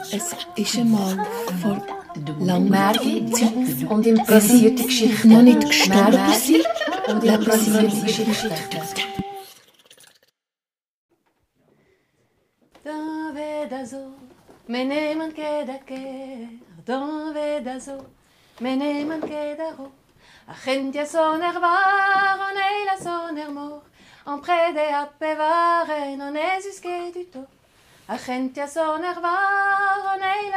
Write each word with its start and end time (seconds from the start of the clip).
Es 0.00 0.34
ist 0.56 0.78
einmal 0.78 1.24
vor 1.62 1.80
langer 2.40 2.92
Zeit 2.94 3.88
und 3.88 4.04
improvisierte 4.04 4.82
Geschichten. 4.82 5.28
noch 5.28 5.42
nicht 5.42 5.60
gestorben 5.60 6.32
sind. 6.34 6.66
und 7.06 7.22
improvisierte 7.24 8.00
Geschichten. 8.04 8.50
D'un 12.84 13.32
vedazo, 13.34 14.12
meneman 14.66 15.32
kedaker, 15.32 16.48
d'un 16.84 17.32
vedazo, 17.32 17.98
meneman 18.58 19.20
kedaro. 19.20 19.92
Agentia 20.48 21.06
soner 21.06 21.60
var, 21.60 22.38
on 22.48 22.56
eila 22.68 22.96
soner 23.04 23.50
mor, 23.52 23.82
en 24.26 24.40
prede 24.40 24.84
appevare, 25.02 26.16
non 26.16 26.34
esuske 26.34 27.12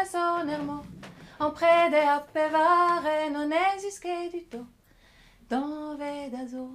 soner 0.05 0.63
mor, 0.63 0.85
en 1.39 1.52
prede 1.52 2.02
appevare, 2.09 3.29
non 3.29 3.52
esuske 3.52 4.29
du 4.31 4.41
to. 4.49 4.66
Dans 5.48 5.98
vedazo, 5.98 6.70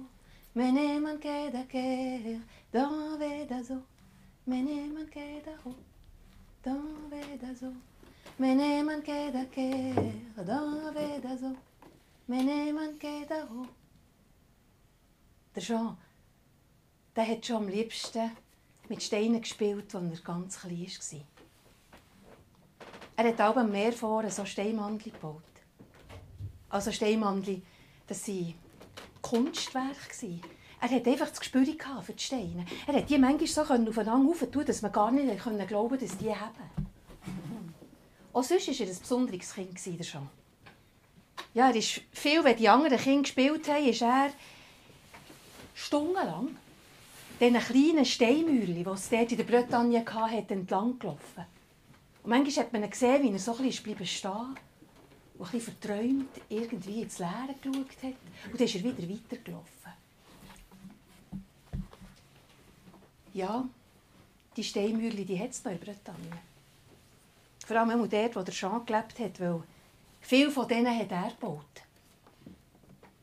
meneman 0.53 1.19
kedaker, 1.19 2.39
dans 2.71 3.17
vedazo. 3.17 3.83
Meneman 4.45 5.09
kedaro, 5.09 5.75
dan 6.63 7.09
vedazo. 7.09 7.73
Meneman 8.37 9.01
kedaker, 9.01 10.13
dan 10.45 10.93
vedazo. 10.93 11.55
Meneman 12.25 12.97
kedaro. 12.97 13.65
Der 15.53 15.61
Jean, 15.61 15.97
der 17.15 17.27
hat 17.27 17.45
schon 17.45 17.63
am 17.63 17.67
liebsten 17.67 18.31
mit 18.89 19.03
Steinen 19.03 19.41
gespielt, 19.41 19.93
als 19.93 20.19
er 20.19 20.23
ganz 20.23 20.59
klein 20.59 20.87
war. 20.87 21.19
Er 23.15 23.27
hat 23.27 23.41
auch 23.41 23.57
am 23.57 23.71
Meer 23.71 23.93
vorne 23.93 24.31
so 24.31 24.45
Steinmandli 24.45 25.11
gebaut. 25.11 25.43
Also 26.69 26.91
Steinmandli, 26.91 27.61
das 28.07 28.27
waren 28.27 28.53
Kunstwerke. 29.21 30.39
Er 30.81 30.89
hatte 30.89 31.09
einfach 31.09 31.29
das 31.29 31.39
Gespür 31.39 31.65
für 32.01 32.13
die 32.13 32.23
Steine. 32.23 32.65
Er 32.87 32.95
konnte 32.95 33.09
die 33.09 33.17
manchmal 33.17 33.47
so 33.47 33.61
aufeinander 33.61 34.29
aufentun, 34.29 34.65
dass 34.65 34.81
man 34.81 34.91
gar 34.91 35.11
nicht 35.11 35.43
glauben 35.43 35.67
konnte, 35.89 36.05
dass 36.05 36.17
die 36.17 36.33
haben. 36.33 36.87
Auch 38.31 38.43
sonst 38.43 38.67
war 38.69 38.79
er 38.79 38.87
ein 38.87 38.99
besonderes 38.99 39.53
Kind, 39.53 39.79
der. 39.99 40.29
Ja, 41.53 41.69
er 41.69 41.75
ist 41.75 42.01
viel, 42.13 42.43
wenn 42.43 42.57
die 42.57 42.69
anderen 42.69 42.97
Kinder 42.97 43.23
gespielt 43.23 43.67
haben, 43.67 43.85
ist 43.85 44.01
er 44.01 44.31
stundenlang 45.73 46.55
diesen 47.39 47.59
kleinen 47.59 48.05
Steinmauern, 48.05 48.75
die 48.75 48.85
es 48.85 49.09
dort 49.09 49.31
in 49.31 49.37
der 49.37 49.43
Bretagne 49.45 50.05
hatte, 50.05 50.53
entlang 50.53 50.99
gelaufen. 50.99 51.45
Und 52.23 52.29
manchmal 52.29 52.65
hat 52.65 52.73
man 52.73 52.89
gesehen, 52.89 53.23
wie 53.23 53.31
er 53.31 53.39
so 53.39 53.55
ein 53.55 53.63
bisschen 53.63 54.05
stehen 54.05 54.31
und 55.37 55.45
ein 55.45 55.51
bisschen 55.51 55.61
verträumt 55.61 56.29
irgendwie 56.49 57.01
ins 57.01 57.19
Leere 57.19 57.55
geschaut 57.61 58.03
hat. 58.03 58.51
Und 58.51 58.59
dann 58.59 58.67
ist 58.67 58.75
er 58.75 58.83
wieder 58.83 59.09
weitergelaufen. 59.09 59.93
Ja, 63.33 63.65
die 64.57 64.63
Steinmauern, 64.63 65.25
die 65.25 65.39
hat 65.39 65.51
es 65.51 65.63
noch 65.63 65.71
in 65.71 65.79
Bretagne. 65.79 66.37
Vor 67.65 67.77
allem 67.77 68.01
auch 68.01 68.07
dort, 68.07 68.35
wo 68.35 68.41
der 68.41 68.53
Jean 68.53 68.85
gelebt 68.85 69.19
hat, 69.19 69.39
weil 69.39 69.63
viele 70.19 70.51
von 70.51 70.67
denen 70.67 70.97
hat 70.97 71.11
er 71.11 71.29
gebaut. 71.29 71.83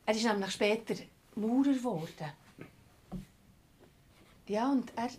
Er 0.05 0.15
ist 0.15 0.23
nämlich 0.23 0.51
später 0.51 0.95
Maurer 1.35 1.73
geworden. 1.73 2.31
Ja, 4.47 4.71
und 4.71 4.91
er 4.95 5.09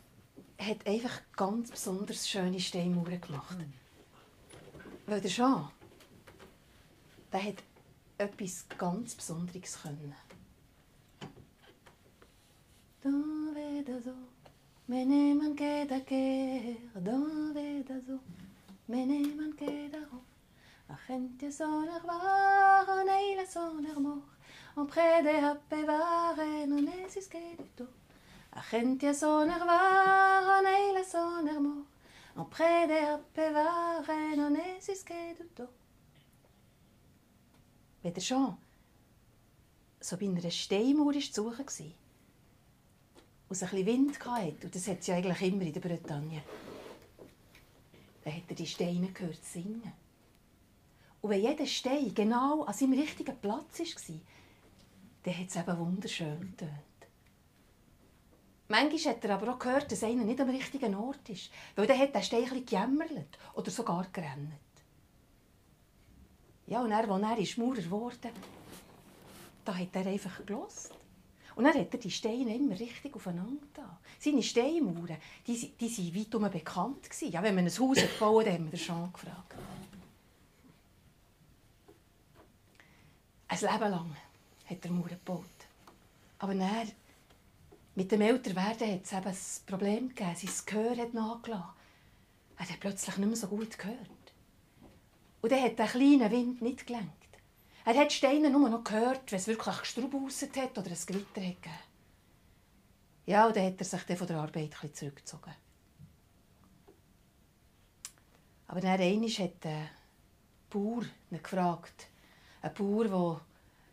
hat 0.59 0.87
einfach 0.87 1.21
ganz 1.37 1.71
besonders 1.71 2.29
schöne 2.29 2.59
Steinmauern 2.59 3.21
gemacht. 3.21 3.57
Weil 5.07 5.21
der 5.21 5.31
Jean, 5.31 5.69
der 7.33 7.45
hat 7.45 7.63
etwas 8.17 8.67
ganz 8.77 9.15
Besonderes 9.15 9.83
können. 9.83 10.15
Da 13.03 13.09
wieder 13.09 14.01
so. 14.03 14.15
Meneman 14.87 15.55
kedaker, 15.55 16.77
dan 16.95 17.55
vedazo. 17.55 18.19
Meneman 18.87 19.55
kedaro. 19.55 20.23
Agente 20.89 21.53
soner 21.53 22.03
var, 22.07 23.05
neila 23.05 23.45
soner 23.47 24.01
mor. 24.01 24.23
En 24.77 24.87
prede 24.87 25.35
appevare, 25.51 26.67
non 26.67 26.89
esis 26.89 27.29
keduto. 27.29 27.98
Agente 28.59 29.15
soner 29.15 29.65
var, 29.67 30.63
neila 30.63 31.05
soner 31.05 31.61
mor. 31.61 31.85
En 32.37 32.49
prede 32.49 32.99
appevare, 33.13 34.37
non 34.37 34.57
esis 34.57 35.03
keduto. 35.03 35.69
Wieder 38.03 38.21
schon. 38.21 38.57
So 40.01 40.17
bei 40.17 40.27
einer 40.27 40.51
Steinmauer 40.51 41.15
war 41.15 41.21
zu 41.21 41.43
suchen 41.43 41.95
und 43.49 43.57
es 43.57 43.63
ein 43.63 43.69
bisschen 43.71 43.87
Wind 43.87 44.21
hatte, 44.25 44.67
und 44.67 44.75
das 44.75 44.89
hat 44.89 45.01
es 45.01 45.07
ja 45.07 45.17
eigentlich 45.17 45.43
immer 45.43 45.63
in 45.63 45.73
der 45.73 45.81
Bretagne, 45.81 46.43
dann 48.25 48.35
hat 48.35 48.43
er 48.49 48.55
die 48.55 48.67
Steine 48.67 49.09
gehört 49.09 49.45
singen. 49.45 49.93
Und 51.21 51.31
wenn 51.31 51.43
jeder 51.43 51.67
Stein 51.67 52.15
genau 52.15 52.65
an 52.65 52.75
seinem 52.75 52.99
richtigen 52.99 53.37
Platz 53.41 53.81
war, 53.81 54.21
dann 55.25 55.39
hat 55.39 55.49
es 55.49 55.57
eben 55.57 55.79
wunderschön 55.79 56.41
getönt. 56.41 56.88
Manchmal 58.69 59.15
hat 59.15 59.25
er 59.25 59.35
aber 59.35 59.55
auch 59.55 59.59
gehört, 59.59 59.91
dass 59.91 60.05
einer 60.05 60.25
nicht 60.25 60.41
am 60.41 60.51
richtigen 60.51 60.95
Ort 60.95 61.29
ist, 61.31 61.51
weil 61.75 61.87
dann 61.87 61.99
hat 61.99 62.15
der 62.15 62.23
Stein 62.23 62.51
ein 62.53 62.67
gejammert 62.67 63.39
oder 63.55 63.71
sogar 63.71 64.07
gerannt. 64.13 64.53
Ja, 66.67 66.83
und 66.83 66.91
er, 66.91 67.09
als 67.11 67.57
er 67.57 67.65
Maurer 67.65 67.91
wurde, 67.91 68.31
da 69.65 69.75
hat 69.75 69.89
er 69.95 70.07
einfach 70.07 70.45
gelost. 70.45 70.93
Und 71.59 71.65
dann 71.65 71.75
hat 71.75 71.93
er 71.93 71.99
die 71.99 72.11
Steine 72.11 72.55
immer 72.55 72.79
richtig 72.79 73.17
aufeinander 73.17 73.67
da. 73.75 73.99
Seine 74.21 74.43
Steinmauern, 74.43 75.17
die, 75.47 75.73
die 75.77 75.99
waren 75.99 76.15
weit 76.15 76.35
um 76.35 76.51
bekannt. 76.51 77.11
Gewesen. 77.11 77.33
Ja, 77.33 77.43
wenn 77.43 77.55
man 77.55 77.65
ein 77.65 77.79
Haus 77.79 77.99
bauen 78.21 78.45
dann 78.45 78.55
haben 78.55 78.65
wir 78.67 78.71
den 78.71 78.79
Jean 78.79 79.13
gefragt. 79.13 79.55
Ein 83.49 83.59
Leben 83.59 83.91
lang 83.91 84.17
hat 84.67 84.85
er 84.85 84.91
Mauern 84.93 85.09
gebaut. 85.09 85.45
Aber 86.39 86.55
dann, 86.55 86.93
mit 87.99 88.13
dem 88.13 88.21
Älterwerden 88.21 88.93
hat 88.93 89.05
es 89.05 89.13
eben 89.13 89.27
ein 89.27 89.67
Problem 89.67 90.09
gegeben. 90.11 90.37
Sein 90.37 90.67
Gehör 90.67 90.97
hat 90.97 91.15
nachgelassen. 91.15 91.71
Er 92.57 92.69
hat 92.69 92.79
plötzlich 92.79 93.17
nicht 93.17 93.27
mehr 93.27 93.37
so 93.37 93.49
gut 93.49 93.77
gehört. 93.77 93.99
Und 95.41 95.51
dann 95.51 95.65
hat 95.65 95.81
der 95.81 95.89
kleine 95.89 96.31
Wind 96.31 96.63
nicht 96.63 96.87
gelenkt. 96.87 97.13
Er 97.85 97.97
hat 97.97 98.13
Steine 98.13 98.51
nur 98.51 98.69
noch 98.69 98.85
gehört, 98.85 99.33
wenn 99.33 99.41
es 99.41 99.49
wirklich 99.49 99.81
gestrubauset 99.81 100.57
hat 100.57 100.79
oder 100.79 100.91
ein 100.91 101.07
Gewitter 101.07 101.41
hat 101.41 101.61
gegeben. 101.61 101.79
Ja, 103.27 103.49
und 103.49 103.57
dann 103.57 103.67
hat 103.67 103.81
er 103.81 103.85
sich 103.85 104.03
dann 104.05 104.17
von 104.17 104.27
der 104.29 104.37
Arbeit 104.37 104.77
ein 104.81 104.95
zurückgezogen. 104.95 105.55
Aber 108.69 108.81
dann 108.81 109.01
einmal 109.01 109.29
hat 109.29 109.65
der 109.65 109.89
Bauer 110.71 111.03
ihn 111.33 111.43
gefragt. 111.43 112.07
Ein 112.63 112.75
Bauer, 112.75 113.09
der 113.09 113.41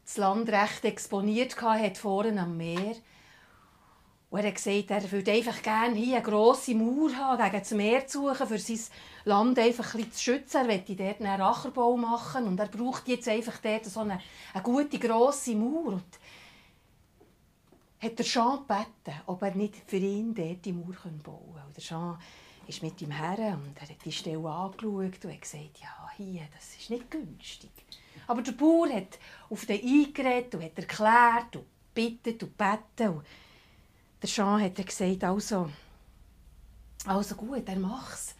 das 0.04 0.18
Land 0.18 0.50
recht 0.50 0.86
exponiert 0.86 1.60
hatte, 1.60 2.00
vorne 2.00 2.40
am 2.40 2.56
Meer. 2.56 2.98
Und 4.30 4.40
er 4.40 4.48
hat 4.48 4.56
gesagt, 4.56 4.92
er 4.92 5.12
würde 5.12 5.32
einfach 5.32 5.62
gerne 5.62 5.96
hier 5.96 6.18
eine 6.18 6.26
grosse 6.26 6.76
Mauer 6.76 7.16
haben, 7.16 7.44
gegen 7.44 7.60
das 7.60 7.72
Meer 7.72 8.08
zu 8.08 8.28
suchen, 8.28 8.48
für 8.48 8.60
sein 8.60 8.80
Land 9.24 9.60
einfach 9.60 9.96
ein 9.96 10.12
zu 10.12 10.24
schützen. 10.24 10.58
Er 10.58 10.66
möchte 10.66 10.96
dort 10.96 11.22
einen 11.22 11.42
Ackerbau 11.42 11.96
machen 11.96 12.46
und 12.48 12.60
er 12.60 12.68
braucht 12.68 13.08
jetzt 13.08 13.30
einfach 13.30 13.58
dort 13.60 13.86
so 13.86 14.02
eine, 14.02 14.20
eine 14.54 14.64
gute, 14.64 15.00
grosse 15.00 15.56
Mauer. 15.56 15.94
Und 15.94 16.04
hat 18.02 18.20
der 18.20 18.26
Jean 18.26 18.60
gebeten, 18.60 19.22
ob 19.26 19.42
er 19.42 19.56
nicht 19.56 19.76
für 19.88 19.98
ihn 19.98 20.34
dort 20.34 20.66
die 20.66 20.74
Mauer 20.74 20.96
bauen 21.24 21.54
könnte. 21.56 21.74
Der 21.76 21.84
Jean 21.84 22.18
ist 22.68 22.84
mit 22.84 23.02
ihm 23.02 23.12
her 23.12 23.58
und 23.58 23.78
er 23.78 23.90
hat 23.90 24.04
die 24.04 24.12
Stelle 24.12 24.50
angeschaut 24.50 25.24
und 25.24 25.34
hat 25.34 25.42
gesagt, 25.42 25.80
ja, 25.82 26.10
hier, 26.18 26.48
das 26.54 26.76
ist 26.76 26.90
nicht 26.90 27.10
günstig. 27.10 27.72
Aber 28.28 28.42
der 28.42 28.54
Bauer 28.54 28.90
hat 28.90 29.20
auf 29.50 29.66
den 29.66 29.82
eingeredet 29.82 30.56
und 30.56 30.64
hat 30.64 30.78
erklärt 30.78 31.56
und 31.56 31.66
bittet 31.94 32.42
und 32.44 32.58
gebeten. 32.58 33.22
Der 34.26 34.32
Jean 34.32 34.60
hat 34.60 34.76
gesagt, 34.76 35.24
also, 35.24 35.70
also 37.06 37.36
gut, 37.36 37.70
er 37.70 37.76
macht's. 37.76 38.34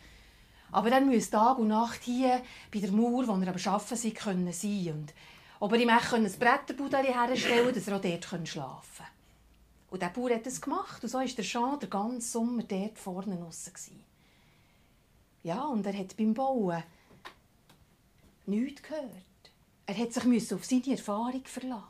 Aber 0.72 0.92
er 0.92 1.00
muss 1.00 1.30
Tag 1.30 1.60
und 1.60 1.68
Nacht 1.68 2.02
hier 2.02 2.42
bei 2.74 2.80
der 2.80 2.92
Mauer, 2.92 3.28
wo 3.28 3.34
er 3.34 3.50
am 3.50 3.56
Arbeiten 3.56 3.96
sein 3.96 4.14
können 4.16 4.52
sein 4.52 4.94
und 4.94 5.14
ob 5.60 5.74
er 5.74 5.80
ihm 5.80 5.92
auch 5.92 6.14
ein 6.14 6.24
Bretterbudeli 6.24 7.14
herstellen 7.14 7.72
dass 7.72 7.88
er 7.88 7.98
auch 7.98 8.02
dort 8.02 8.48
schlafen 8.48 8.98
kann. 8.98 9.06
Und 9.92 10.02
der 10.02 10.10
Bauer 10.10 10.32
hat 10.32 10.48
es 10.48 10.60
gemacht 10.60 11.04
und 11.04 11.10
so 11.10 11.20
war 11.20 11.26
der 11.28 11.46
Jean 11.46 11.80
den 11.80 11.90
ganzen 11.92 12.22
Sommer 12.22 12.64
dort 12.64 12.98
vorne 12.98 13.38
draussen. 13.38 14.04
Ja, 15.44 15.66
und 15.66 15.86
er 15.86 15.96
hat 15.96 16.18
beim 16.18 16.34
Bauen 16.34 16.82
nichts 18.48 18.82
gehört. 18.82 19.12
Er 19.86 19.98
hat 20.00 20.14
sich 20.14 20.52
auf 20.52 20.66
seine 20.66 20.92
Erfahrung 20.94 21.46
verlassen. 21.46 21.84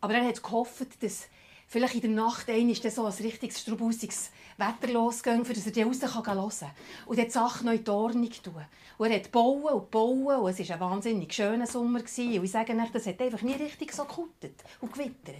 Aber 0.00 0.14
er 0.14 0.28
hat 0.28 0.40
gehofft, 0.40 1.02
dass 1.02 1.26
vielleicht 1.70 1.94
in 1.94 2.00
der 2.00 2.10
Nacht 2.10 2.50
ein 2.50 2.68
ist 2.68 2.82
so 2.90 3.06
ein 3.06 3.12
richtiges 3.12 3.60
strubusiges 3.60 4.30
Wetter 4.58 4.92
losgegangen, 4.92 5.44
für 5.44 5.54
dass 5.54 5.66
er 5.66 5.86
raus 5.86 6.00
kann 6.00 6.36
hören 6.36 6.50
kann. 6.50 6.70
Und 7.06 7.18
die 7.18 7.30
Sachen 7.30 7.66
neu 7.66 7.76
in 7.76 7.84
die 7.84 7.90
Ordnung 7.90 8.30
tun. 8.30 8.66
Und 8.98 9.10
er 9.10 9.20
hat 9.20 9.32
bauen 9.32 9.72
und 9.72 9.90
bauen 9.90 10.40
und 10.40 10.50
es 10.50 10.68
war 10.68 10.76
ein 10.76 10.80
wahnsinnig 10.80 11.32
schöner 11.32 11.66
Sommer. 11.66 12.00
Gewesen. 12.00 12.38
Und 12.38 12.44
ich 12.44 12.50
sage 12.50 12.76
euch, 12.76 12.90
das 12.90 13.06
hat 13.06 13.20
einfach 13.20 13.42
nie 13.42 13.54
richtig 13.54 13.92
so 13.92 14.04
gekuttet 14.04 14.62
und 14.80 14.92
gewittert. 14.92 15.36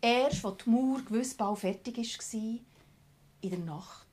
Erst, 0.00 0.44
als 0.44 0.64
die 0.64 0.70
Mauer 0.70 1.02
gewiss 1.02 1.34
bald 1.34 1.58
fertig 1.58 1.98
war, 1.98 2.40
in 3.42 3.50
der 3.50 3.58
Nacht, 3.58 4.06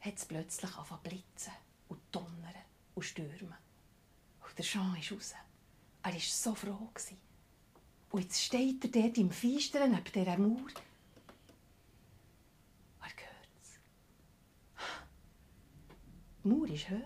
hat 0.00 0.16
es 0.16 0.24
plötzlich 0.24 0.76
angefangen 0.76 1.02
blitzen 1.02 1.52
und 1.88 2.00
donnern 2.10 2.54
und 2.94 3.02
stürmen. 3.04 3.54
Und 4.46 4.58
der 4.58 4.64
Jean 4.64 4.96
ist 5.00 5.12
raus. 5.12 5.34
Er 6.02 6.12
war 6.12 6.20
so 6.20 6.54
froh. 6.54 6.88
Und 8.10 8.22
jetzt 8.22 8.42
steht 8.42 8.84
er 8.84 8.90
dort 8.90 9.18
im 9.18 9.30
Feistern 9.30 9.92
neben 9.92 10.12
dieser 10.12 10.36
Mauer. 10.36 10.68
Er 13.00 13.06
hört 13.06 13.50
es. 13.62 13.78
Die 16.42 16.48
Mauer 16.48 16.68
ist 16.68 16.90
hoch. 16.90 16.96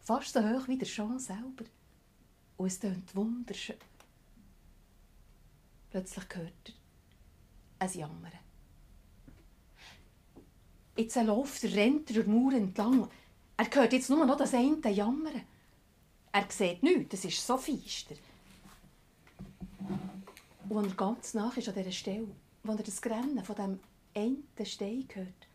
Fast 0.00 0.32
so 0.32 0.40
hoch 0.40 0.66
wie 0.66 0.78
der 0.78 0.88
Jean 0.88 1.18
selber. 1.18 1.64
Und 2.56 2.66
es 2.66 2.80
tönt 2.80 3.14
wunderschön. 3.14 3.76
Plötzlich 5.90 6.24
hört 6.34 6.52
er 6.64 6.74
ein 7.86 7.92
Jammern. 7.92 8.32
Jetzt 10.96 11.16
läuft 11.16 11.64
er, 11.64 11.74
rennt 11.74 12.10
er 12.10 12.22
die 12.24 12.30
Mauer 12.30 12.52
entlang. 12.52 13.08
Er 13.56 13.70
hört 13.72 13.92
jetzt 13.92 14.10
nur 14.10 14.26
noch 14.26 14.36
das 14.36 14.54
eine 14.54 14.90
Jammern. 14.90 15.42
Er 16.32 16.50
sieht 16.50 16.82
nichts, 16.82 17.14
es 17.14 17.26
ist 17.26 17.46
so 17.46 17.56
feister. 17.56 18.16
Und 20.72 20.78
als 20.78 20.92
er 20.92 20.96
ganz 20.96 21.34
nach 21.34 21.54
ist 21.58 21.68
an 21.68 21.74
dieser 21.74 21.92
Stelle, 21.92 22.28
wo 22.62 22.72
er 22.72 22.82
das 22.82 23.02
Grennen 23.02 23.44
von 23.44 23.54
diesem 23.54 23.80
einen 24.14 24.48
Stein 24.64 25.06
hört, 25.12 25.46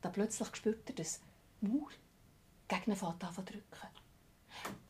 da 0.00 0.08
plötzlich 0.08 0.56
spürt 0.56 0.90
er, 0.90 0.96
dass 0.96 1.20
die 1.60 1.68
Mauer 1.68 1.90
gegen 2.66 2.90
ihn 2.90 2.96
fängt 2.96 3.22
an 3.22 3.44
drücken. 3.44 3.88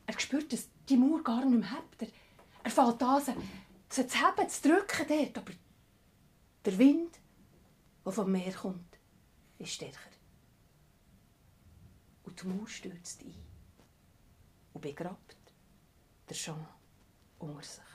Er 0.07 0.19
spürt, 0.19 0.51
dass 0.51 0.69
die 0.89 0.97
Mauer 0.97 1.23
gar 1.23 1.45
nicht 1.45 1.59
mehr 1.59 1.69
hebt. 1.69 2.01
Er, 2.01 2.07
er 2.63 2.71
fängt 2.71 3.03
an, 3.03 3.21
sie 3.89 4.07
zu 4.07 4.17
heben, 4.17 4.49
zu 4.49 4.61
drücken 4.69 5.07
dort. 5.07 5.37
Aber 5.37 5.51
der 6.65 6.77
Wind, 6.79 7.19
der 8.03 8.11
vom 8.11 8.31
Meer 8.31 8.53
kommt, 8.53 8.97
ist 9.59 9.73
stärker. 9.73 9.99
Und 12.23 12.41
die 12.41 12.47
Mauer 12.47 12.67
stürzt 12.67 13.21
ein 13.21 13.35
und 14.73 14.81
begrabt 14.81 15.37
der 16.27 16.35
Jean 16.35 16.65
unter 17.37 17.61
sich. 17.61 17.92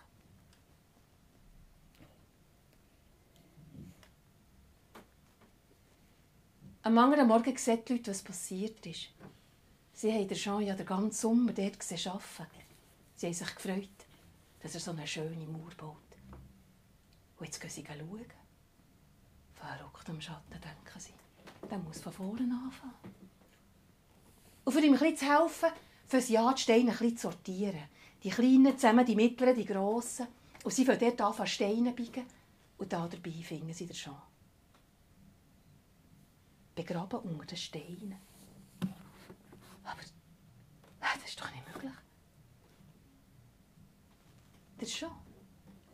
Am 6.88 6.96
anderen 6.96 7.28
Morgen 7.28 7.54
sehen 7.54 7.82
die 7.86 7.92
Leute, 7.92 8.12
was 8.12 8.22
passiert 8.22 8.86
ist. 8.86 9.10
Sie 9.92 10.10
haben 10.10 10.26
Jean 10.30 10.62
ja 10.62 10.74
den 10.74 10.86
ganzen 10.86 11.12
Sommer 11.12 11.52
dort 11.52 11.76
arbeiten. 11.82 12.64
Sie 13.14 13.26
haben 13.26 13.34
sich 13.34 13.54
gefreut, 13.54 14.06
dass 14.62 14.72
er 14.72 14.80
so 14.80 14.92
eine 14.92 15.06
schöne 15.06 15.46
Mauer 15.48 15.74
baut. 15.76 15.96
Und 17.38 17.44
jetzt 17.44 17.60
gehen 17.60 17.68
sie 17.68 17.84
schauen. 17.84 18.24
Verrückt 19.52 20.08
am 20.08 20.18
Schatten, 20.18 20.50
denken 20.50 20.98
sie. 20.98 21.12
Der 21.70 21.76
muss 21.76 22.00
von 22.00 22.10
vorne 22.10 22.44
anfangen. 22.44 22.94
Und 24.64 24.72
für 24.72 24.80
ihm 24.80 24.94
ein 24.94 24.98
bisschen 24.98 25.16
zu 25.18 25.26
helfen, 25.26 25.68
für 26.06 26.22
sie 26.22 26.38
an, 26.38 26.54
die 26.54 26.62
Steine 26.62 26.92
ein 26.92 26.96
bisschen 26.96 27.18
zu 27.18 27.30
sortieren. 27.30 27.84
Die 28.24 28.30
Kleinen 28.30 28.78
zusammen, 28.78 29.04
die 29.04 29.14
Mittleren, 29.14 29.54
die 29.54 29.66
Grossen. 29.66 30.28
Und 30.64 30.72
sie 30.72 30.86
fangen 30.86 31.00
dort 31.00 31.38
an, 31.38 31.46
Steine 31.46 31.92
biegen. 31.92 32.24
Und 32.78 32.90
da 32.90 33.06
dabei 33.06 33.42
finden 33.42 33.74
sie 33.74 33.84
den 33.84 33.94
Jean 33.94 34.27
begraben 36.78 37.18
unter 37.18 37.44
den 37.44 37.56
Steinen. 37.56 38.18
Aber 39.82 40.00
das 41.00 41.24
ist 41.28 41.40
doch 41.40 41.50
nicht 41.50 41.74
möglich. 41.74 41.92
Der 44.80 44.86
Jean 44.86 45.10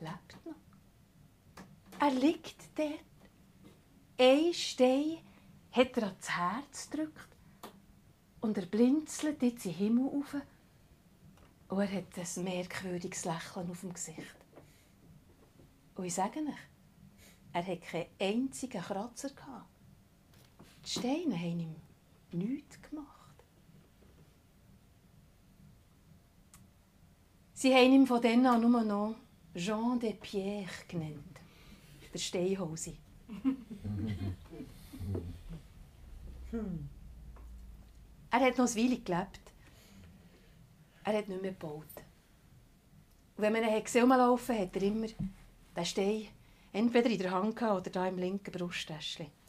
lebt 0.01 0.45
noch. 0.45 0.55
Er 1.99 2.11
liegt 2.11 2.57
dort. 2.79 3.01
Ein 4.19 4.53
Stein 4.53 5.19
hat 5.73 5.97
er 5.97 6.03
ans 6.09 6.31
Herz 6.31 6.91
gedrückt 6.91 7.29
und 8.43 8.59
er 8.59 8.67
blinzelt 8.67 9.43
jetzt 9.43 9.65
in 9.65 9.73
den 9.73 9.79
Himmel 9.79 10.21
auf 10.21 10.37
und 11.69 11.81
er 11.81 11.91
hat 11.91 12.19
ein 12.19 12.45
merkwürdiges 12.45 13.25
Lächeln 13.25 13.71
auf 13.71 13.81
dem 13.81 13.95
Gesicht. 13.95 14.37
Und 15.95 16.05
ich 16.05 16.15
sage 16.15 16.41
euch, 16.41 16.55
er 17.55 17.67
hat 17.67 17.81
keinen 17.81 18.07
einzigen 18.21 18.83
Kratzer 18.83 19.31
gehabt. 19.31 19.74
Die 20.85 20.91
Steine 20.91 21.37
haben 21.39 21.61
ihm 21.61 21.77
nichts 22.33 22.81
gemacht. 22.83 23.35
Sie 27.55 27.75
haben 27.75 27.93
ihn 27.93 28.07
von 28.07 28.21
dann 28.21 28.45
an 28.45 28.61
nur 28.61 28.85
noch 28.85 29.15
Jean 29.55 29.99
de 29.99 30.13
Pierre 30.13 30.69
genannt. 30.87 31.41
Der 32.13 32.19
Steinhose. 32.19 32.97
er 38.31 38.41
hat 38.41 38.59
noch 38.59 38.69
ein 38.69 38.77
Weile 38.77 38.99
gelebt. 39.01 39.41
Er 41.05 41.19
hat 41.19 41.29
nicht 41.29 41.41
mehr 41.41 41.53
gebaut. 41.53 41.87
Und 43.37 43.43
wenn 43.43 43.53
man 43.53 43.65
ihn 43.65 43.83
gesehen 43.83 44.09
laufen 44.09 44.59
hat 44.59 44.77
er 44.77 44.83
immer 44.83 45.07
den 45.77 45.85
Stein 45.85 46.29
entweder 46.73 47.09
in 47.09 47.19
der 47.19 47.31
Hand 47.31 47.63
oder 47.63 47.81
da 47.83 48.07
im 48.07 48.19
linken 48.19 48.53
Brusttäschchen. 48.53 49.44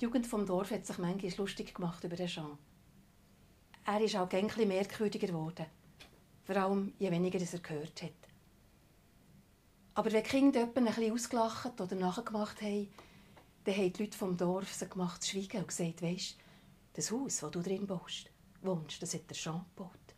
Die 0.00 0.04
Jugend 0.04 0.28
vom 0.28 0.46
Dorf 0.46 0.70
hat 0.70 0.86
sich 0.86 0.96
manchmal 0.98 1.32
lustig 1.38 1.74
gemacht 1.74 2.04
über 2.04 2.14
den 2.14 2.28
Jean. 2.28 2.56
Er 3.84 4.00
ist 4.00 4.14
auch 4.14 4.30
ein 4.30 4.68
merkwürdiger 4.68 5.26
geworden. 5.26 5.66
Vor 6.44 6.56
allem, 6.56 6.92
je 7.00 7.10
weniger 7.10 7.40
er 7.40 7.58
gehört 7.58 8.02
hat. 8.02 8.12
Aber 9.94 10.12
wenn 10.12 10.22
die 10.22 10.28
Kinder 10.28 10.68
ein 10.72 10.84
bisschen 10.84 11.12
ausgelacht 11.12 11.80
oder 11.80 11.96
nachgemacht 11.96 12.62
haben, 12.62 12.88
dann 13.64 13.74
haben 13.74 13.92
die 13.92 14.02
Leute 14.04 14.16
vom 14.16 14.36
Dorf 14.36 14.72
sie 14.72 14.88
gemacht 14.88 15.20
zu 15.20 15.30
schweigen 15.30 15.62
und 15.62 15.68
gesagt, 15.68 16.00
weisst, 16.00 16.36
das 16.92 17.10
Haus, 17.10 17.38
das 17.38 17.50
du 17.50 17.60
drin 17.60 17.88
baust, 17.88 18.30
wohnst, 18.62 19.02
das 19.02 19.14
hat 19.14 19.28
der 19.28 19.36
Jean 19.36 19.64
gebaut. 19.74 20.14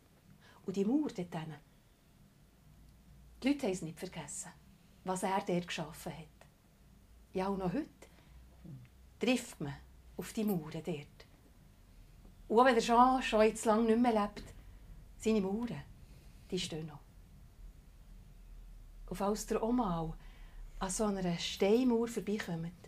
Und 0.67 0.75
die 0.75 0.85
Mauer 0.85 1.07
dort 1.07 1.17
hinten. 1.17 1.55
Die 3.41 3.47
Leute 3.47 3.65
haben 3.65 3.73
es 3.73 3.81
nicht 3.81 3.97
vergessen, 3.97 4.51
was 5.05 5.23
er 5.23 5.41
dort 5.43 5.65
geschaffen 5.65 6.13
hat. 6.15 6.47
Ja, 7.33 7.47
auch 7.47 7.57
noch 7.57 7.73
heute 7.73 8.00
trifft 9.21 9.61
man 9.61 9.75
auf 10.17 10.33
die 10.33 10.43
Mauern 10.43 10.81
dort. 10.83 11.19
Und 12.47 12.59
auch 12.59 12.65
wenn 12.65 12.73
der 12.73 12.83
Jean 12.83 13.21
schon 13.21 13.43
jetzt 13.43 13.65
lange 13.65 13.83
nicht 13.83 14.01
mehr 14.01 14.13
lebt, 14.13 14.53
seine 15.17 15.41
Mauern, 15.41 15.83
die 16.49 16.59
stehen 16.59 16.87
noch. 16.87 16.99
Und 19.07 19.15
falls 19.15 19.49
ihr 19.51 19.61
auch 19.61 19.71
mal 19.71 20.13
an 20.79 20.89
so 20.89 21.05
einer 21.05 21.37
Steinmauer 21.37 22.07
vorbeikommt 22.07 22.81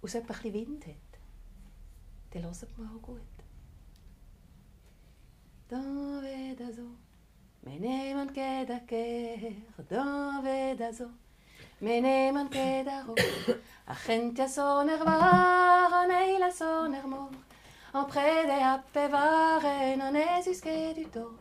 und 0.00 0.14
es 0.14 0.22
bisschen 0.22 0.52
Wind 0.52 0.86
hat, 0.86 0.94
dann 2.30 2.42
hört 2.42 2.78
mal 2.78 2.98
gut. 3.00 3.20
Dans 5.68 6.22
vedazo, 6.22 6.88
meneman 7.62 8.30
queda 8.32 8.80
que, 8.80 9.62
dans 9.88 10.44
vedazo. 10.44 11.23
Meneman 11.84 12.48
kedaro, 12.48 13.14
agentia 13.86 14.48
soner 14.48 15.04
var, 15.04 16.06
neila 16.08 16.50
soner 16.50 17.06
mor. 17.06 17.28
En 17.92 18.06
prede 18.06 18.56
appevare, 18.64 19.94
non 19.96 20.16
esus 20.16 20.60
che 20.60 20.94
du 20.96 21.10
to. 21.10 21.38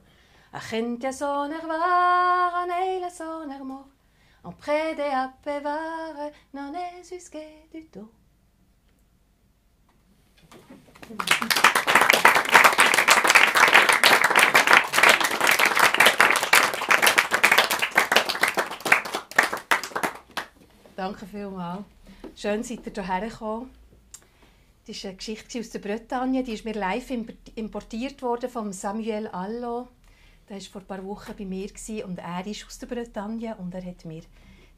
Agentia 0.51 1.13
soner 1.13 1.65
var, 1.65 2.67
neila 2.67 3.09
soner 3.09 3.63
mor. 3.63 3.85
En 4.43 4.53
prede 4.57 5.13
appevare, 5.13 6.33
non 6.51 6.75
esus 6.75 7.29
che 7.29 7.67
du 7.71 7.89
to. 7.89 8.09
Danke 20.95 21.25
vielmals. 21.25 21.83
Schön, 22.35 22.63
seid 22.63 22.85
ihr 22.85 22.93
hierher 22.93 23.27
gekommen. 23.27 23.71
Das 24.85 24.95
ist 24.95 25.05
eine 25.05 25.15
Geschichte 25.15 25.59
aus 25.59 25.71
der 25.71 25.79
Bretagne. 25.79 26.43
Die 26.43 26.53
ist 26.53 26.65
mir 26.65 26.73
live 26.73 27.09
importiert 27.55 28.21
worden 28.21 28.47
von 28.47 28.71
Samuel 28.71 29.27
Allo. 29.27 29.88
Der 30.47 30.57
war 30.57 30.62
vor 30.62 30.81
ein 30.81 30.88
paar 30.88 31.03
Wochen 31.03 31.33
bei 31.35 31.45
mir 31.45 31.71
und 32.05 32.19
er 32.19 32.45
ist 32.45 32.65
aus 32.67 32.77
der 32.77 32.88
Bretagne 32.88 33.55
und 33.55 33.73
er 33.73 33.83
hat 33.83 34.05
mir 34.05 34.21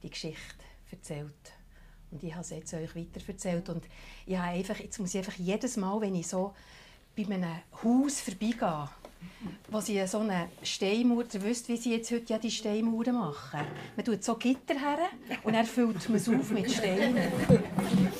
die 0.03 0.10
Geschichte 0.10 0.63
erzählt. 0.89 1.53
Und 2.12 2.24
ich 2.24 2.31
habe 2.31 2.43
es 2.43 2.51
jetzt 2.51 2.74
euch 2.74 2.95
weiter 2.95 3.19
erzählt. 3.27 3.67
Und 3.67 3.84
ich 4.25 4.38
habe 4.38 4.51
einfach, 4.51 4.79
jetzt 4.79 5.00
muss 5.00 5.13
ich 5.13 5.17
einfach 5.17 5.38
jedes 5.38 5.75
Mal, 5.75 6.00
wenn 6.00 6.15
ich 6.15 6.27
so 6.27 6.53
bei 7.17 7.25
einem 7.25 7.55
Haus 7.84 8.22
vorbeigehe, 8.22 8.89
wo 9.70 9.79
sie 9.79 10.05
so 10.08 10.20
eine 10.20 10.50
Steinmauer, 10.63 11.25
ihr 11.34 11.44
wisst, 11.44 11.67
wie 11.70 11.77
sie 11.77 11.94
jetzt 11.94 12.12
heute 12.12 12.34
ja 12.34 12.39
die 12.39 12.51
Steinmauern 12.51 13.15
machen. 13.15 13.62
Man 13.96 14.05
tut 14.05 14.24
so 14.24 14.36
Gitter 14.36 14.75
her 14.75 15.00
und 15.44 15.53
dann 15.53 15.65
füllt 15.65 16.08
man 16.10 16.17
es 16.17 16.29
auf 16.29 16.51
mit 16.51 16.72
Steinen. 16.72 17.17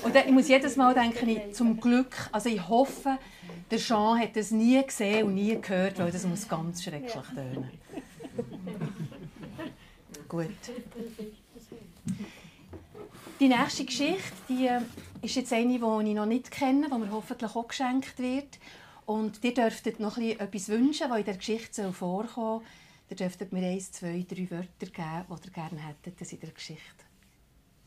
Und 0.04 0.16
dann, 0.16 0.26
ich 0.26 0.32
muss 0.32 0.48
jedes 0.48 0.76
Mal 0.76 0.94
denken, 0.94 1.30
ich, 1.30 1.54
zum 1.54 1.80
Glück, 1.80 2.16
also 2.32 2.50
ich 2.50 2.68
hoffe, 2.68 3.18
der 3.72 3.80
Jean 3.80 4.20
hat 4.20 4.36
das 4.36 4.52
nie 4.52 4.82
gesehen 4.84 5.28
und 5.28 5.36
nie 5.36 5.60
gehört, 5.60 5.98
weil 6.00 6.12
das 6.12 6.26
muss 6.26 6.48
ganz 6.48 6.84
schrecklich 6.84 7.14
tönen. 7.34 7.70
Gut. 10.28 10.50
Die 13.40 13.48
nächste 13.48 13.86
Geschichte 13.86 14.32
die 14.48 14.70
ist 15.22 15.36
jetzt 15.36 15.52
eine, 15.52 15.80
die 15.80 16.10
ich 16.10 16.16
noch 16.16 16.26
nicht 16.26 16.52
kenne, 16.52 16.88
die 16.90 16.98
mir 16.98 17.12
hoffentlich 17.12 17.56
auch 17.56 17.68
geschenkt 17.68 18.18
wird. 18.18 18.60
Und 19.06 19.44
ihr 19.44 19.54
dürftet 19.54 20.00
noch 20.00 20.18
etwas 20.18 20.70
wünschen, 20.70 21.10
was 21.10 21.20
in 21.20 21.26
der 21.26 21.38
Geschichte 21.38 21.94
vorkommen 21.94 22.60
soll. 22.60 22.68
Ihr 23.10 23.16
dürftet 23.16 23.54
mir 23.54 23.68
eins, 23.68 23.92
zwei, 23.92 24.26
drei 24.28 24.50
Wörter 24.50 24.88
geben, 24.88 25.26
die 25.30 25.48
ihr 25.48 25.52
gerne 25.54 25.80
hättet, 25.80 26.20
dass 26.20 26.32
in 26.34 26.40
der 26.40 26.52
Geschichte 26.52 27.06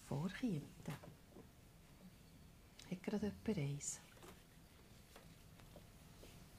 vorkommt. 0.06 0.62
Hat 2.90 3.02
gerade 3.02 3.32
jemand 3.46 3.58
eins? 3.58 4.00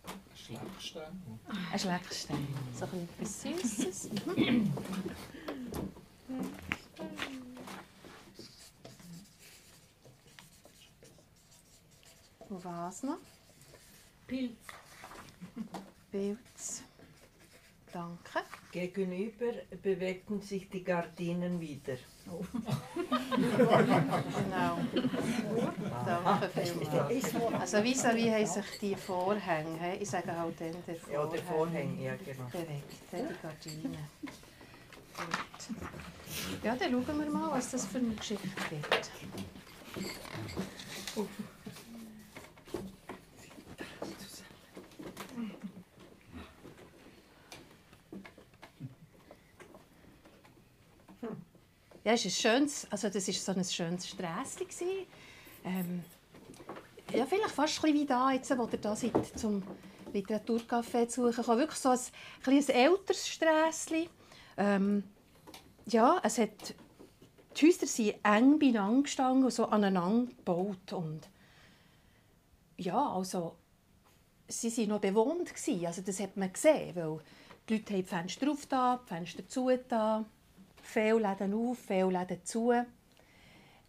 Ein 0.03 0.13
Schleckstein. 0.35 1.21
Ein 1.71 1.79
Schleckstein. 1.79 2.47
So 2.73 2.85
etwas 2.85 3.41
Süßes. 3.41 4.09
Und 12.49 12.65
was 12.65 13.03
noch? 13.03 13.17
Pilz. 14.29 14.51
Pilz. 16.11 16.83
Danke. 17.91 18.43
Gegenüber 18.71 19.51
bewegten 19.81 20.39
sich 20.41 20.69
die 20.69 20.83
Gardinen 20.83 21.59
wieder. 21.59 21.97
Genau. 23.57 24.77
Danke 26.05 26.49
vielmals. 26.49 27.33
Also 27.59 27.77
vis-à-vis 27.77 28.31
haben 28.31 28.45
sich 28.45 28.79
die 28.79 28.95
Vorhänge, 28.95 29.97
ich 29.99 30.07
sage 30.07 30.37
halt 30.37 30.61
dann 30.61 30.75
der 30.85 30.95
Vorhang, 30.95 31.13
Ja, 31.13 31.25
der 31.25 31.43
Vorhang, 31.43 31.99
ja 31.99 32.15
genau. 32.17 32.45
bewegt, 32.51 32.93
die 33.11 33.41
Gardinen. 33.41 33.97
Gut. 35.17 36.63
Ja, 36.63 36.75
dann 36.75 36.91
schauen 36.91 37.19
wir 37.19 37.31
mal, 37.31 37.49
was 37.51 37.71
das 37.71 37.87
für 37.87 37.97
eine 37.97 38.13
Geschichte 38.13 38.47
gibt. 38.69 39.11
Ja, 52.09 52.15
ist 52.15 52.25
ein 52.25 52.31
schönes, 52.31 52.87
also 52.89 53.07
das 53.07 53.27
ist 53.27 53.45
so 53.45 53.51
ein 53.51 53.63
schönes 53.63 54.07
Strässchen. 54.07 55.05
Ähm, 55.63 56.03
ja, 57.13 57.23
vielleicht 57.27 57.51
fast 57.51 57.85
ein 57.85 57.93
wie 57.93 58.03
da, 58.07 58.31
jetzt, 58.31 58.49
wo 58.57 58.63
ihr 58.63 58.79
da 58.79 58.95
seid, 58.95 59.13
zum 59.37 59.61
Literaturcafé 60.11 61.07
zu 61.07 61.31
suchen. 61.31 61.59
Wirklich 61.59 61.77
so 61.77 61.89
ein, 61.89 61.99
ein, 62.47 62.69
älteres 62.69 63.27
Strässchen. 63.27 64.09
Ähm, 64.57 65.03
ja, 65.85 66.19
es 66.23 66.39
hat, 66.39 66.73
die 67.55 67.67
Häuser 67.67 67.85
sind 67.85 68.15
eng 68.23 68.57
beieinander 68.57 69.03
gestanden 69.03 69.43
und 69.43 69.53
so 69.53 69.65
aneinander 69.65 70.31
gebaut. 70.33 70.91
Und 70.93 71.29
ja, 72.77 73.07
also, 73.07 73.55
sie 74.47 74.75
waren 74.75 74.89
noch 74.89 74.99
bewohnt. 74.99 75.53
Also 75.85 76.01
das 76.01 76.19
hat 76.19 76.37
man 76.37 76.51
gesehen, 76.51 76.95
weil 76.95 77.19
die 77.69 77.75
Leute 77.75 77.93
haben 77.93 78.01
die 78.01 78.03
Fenster 78.03 78.49
auf, 78.49 78.65
die 78.65 79.07
Fenster 79.07 79.47
zu. 79.47 79.69
Viele 80.91 81.19
Läden 81.19 81.53
auf, 81.53 81.77
viele 81.79 82.09
Läden 82.09 82.43
zu. 82.43 82.71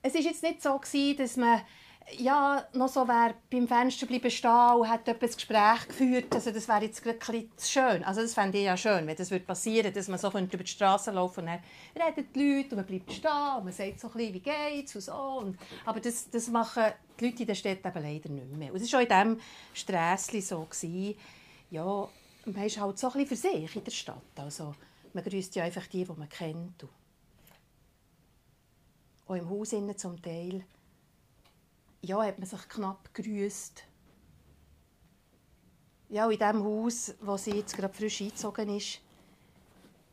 Es 0.03 0.15
war 0.15 0.21
jetzt 0.21 0.43
nicht 0.43 0.63
so, 0.63 0.79
gewesen, 0.79 1.17
dass 1.17 1.37
man 1.37 1.61
ja, 2.19 2.65
noch 2.73 2.89
so 2.89 3.07
wäre 3.07 3.35
beim 3.51 3.69
Fenster 3.69 4.07
bleiben 4.07 4.31
stehen 4.31 4.75
und 4.79 4.89
hat 4.89 5.09
ein 5.09 5.19
Gespräch 5.19 5.89
geführt. 5.89 6.35
Also 6.35 6.51
das 6.51 6.67
wäre 6.69 6.85
jetzt 6.85 7.03
gerade 7.03 7.49
schön. 7.61 8.05
Also 8.05 8.23
das 8.23 8.35
fände 8.35 8.59
ich 8.59 8.65
ja 8.65 8.77
schön, 8.77 9.07
wenn 9.07 9.17
das 9.17 9.31
passieren 9.47 9.85
würde, 9.85 9.93
dass 9.93 10.09
man 10.09 10.19
so 10.19 10.29
über 10.29 10.65
die 10.65 10.67
Straße 10.67 11.11
laufen 11.11 11.41
und 11.41 11.47
dann 11.47 11.61
reden 11.97 12.29
die 12.35 12.57
Leute 12.57 12.71
und 12.71 12.77
man 12.77 12.87
bleibt 12.87 13.13
stehen 13.13 13.57
und 13.59 13.65
man 13.65 13.73
sagt 13.73 14.01
so 14.01 14.09
ein 14.09 14.13
bisschen, 14.15 14.35
wie 14.35 14.41
geht's 14.41 14.95
und 14.95 15.01
so. 15.03 15.13
Und, 15.13 15.59
aber 15.85 16.01
das, 16.01 16.29
das 16.31 16.49
machen 16.49 16.85
die 17.19 17.27
Leute 17.27 17.43
in 17.43 17.47
der 17.47 17.55
Stadt 17.55 17.79
eben 17.85 18.03
leider 18.03 18.29
nicht 18.29 18.57
mehr. 18.57 18.73
Und 18.73 18.83
es 18.83 18.93
war 18.93 19.01
auch 19.01 19.05
in 19.05 19.09
diesem 19.09 19.41
Strässchen 19.75 20.43
so. 20.43 20.65
Gewesen. 20.65 21.15
Ja, 21.71 22.09
man 22.47 22.65
ist 22.65 22.81
halt 22.81 22.99
so 22.99 23.09
ein 23.09 23.13
bisschen 23.13 23.29
für 23.29 23.37
sich 23.37 23.77
in 23.77 23.85
der 23.85 23.91
Stadt. 23.91 24.23
Also, 24.37 24.75
man 25.15 25.25
grüßt 25.25 25.55
ja 25.57 25.65
einfach 25.65 25.87
die, 25.87 26.05
die 26.05 26.13
man 26.13 26.29
kennt. 26.29 26.87
Auch 29.27 29.35
im 29.35 29.49
Haus 29.49 29.73
innen 29.73 29.97
zum 29.97 30.21
Teil 30.21 30.65
ja, 32.03 32.23
hat 32.23 32.39
man 32.39 32.49
sich 32.49 32.69
knapp 32.69 33.13
grüßt. 33.15 33.85
Ja, 36.09 36.29
in 36.29 36.39
dem 36.39 36.65
Haus, 36.65 37.15
wo 37.21 37.37
sie 37.37 37.53
jetzt 37.53 37.77
gerade 37.77 37.95
frisch 37.95 38.21
eingezogen 38.23 38.77
ist, 38.77 39.01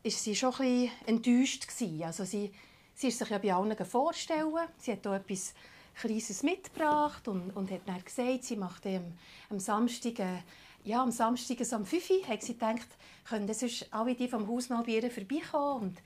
ist 0.02 0.22
sie 0.22 0.36
schon 0.36 0.54
ein 0.60 0.90
enttäuscht. 1.06 1.66
Also 2.02 2.24
sie, 2.24 2.52
sie 2.94 3.08
ist 3.08 3.18
sich 3.18 3.28
ja 3.28 3.38
bei 3.38 3.52
allen 3.52 3.76
vorstellen. 3.84 4.54
Sie 4.78 4.92
hat 4.92 5.06
auch 5.06 5.14
etwas 5.14 5.54
Kleines 5.94 6.42
mitgebracht 6.44 7.26
und, 7.26 7.50
und 7.56 7.70
hat 7.72 7.80
dann 7.86 8.04
gesagt, 8.04 8.44
sie 8.44 8.56
macht 8.56 8.86
am, 8.86 9.14
am 9.50 9.58
Samstag, 9.58 10.20
äh, 10.20 10.42
ja, 10.88 11.02
am 11.02 11.10
Samstag 11.10 11.58
um 11.72 11.84
5 11.84 12.10
Uhr, 12.10 12.28
hat 12.28 12.42
sie 12.42 12.54
gedacht, 12.54 12.88
können 13.24 13.52
sonst 13.52 13.86
alle 13.92 14.14
die 14.14 14.26
vom 14.26 14.48
Haus 14.48 14.70
mal 14.70 14.82
bei 14.82 15.10
vorbeikommen 15.10 15.82
und 15.82 15.98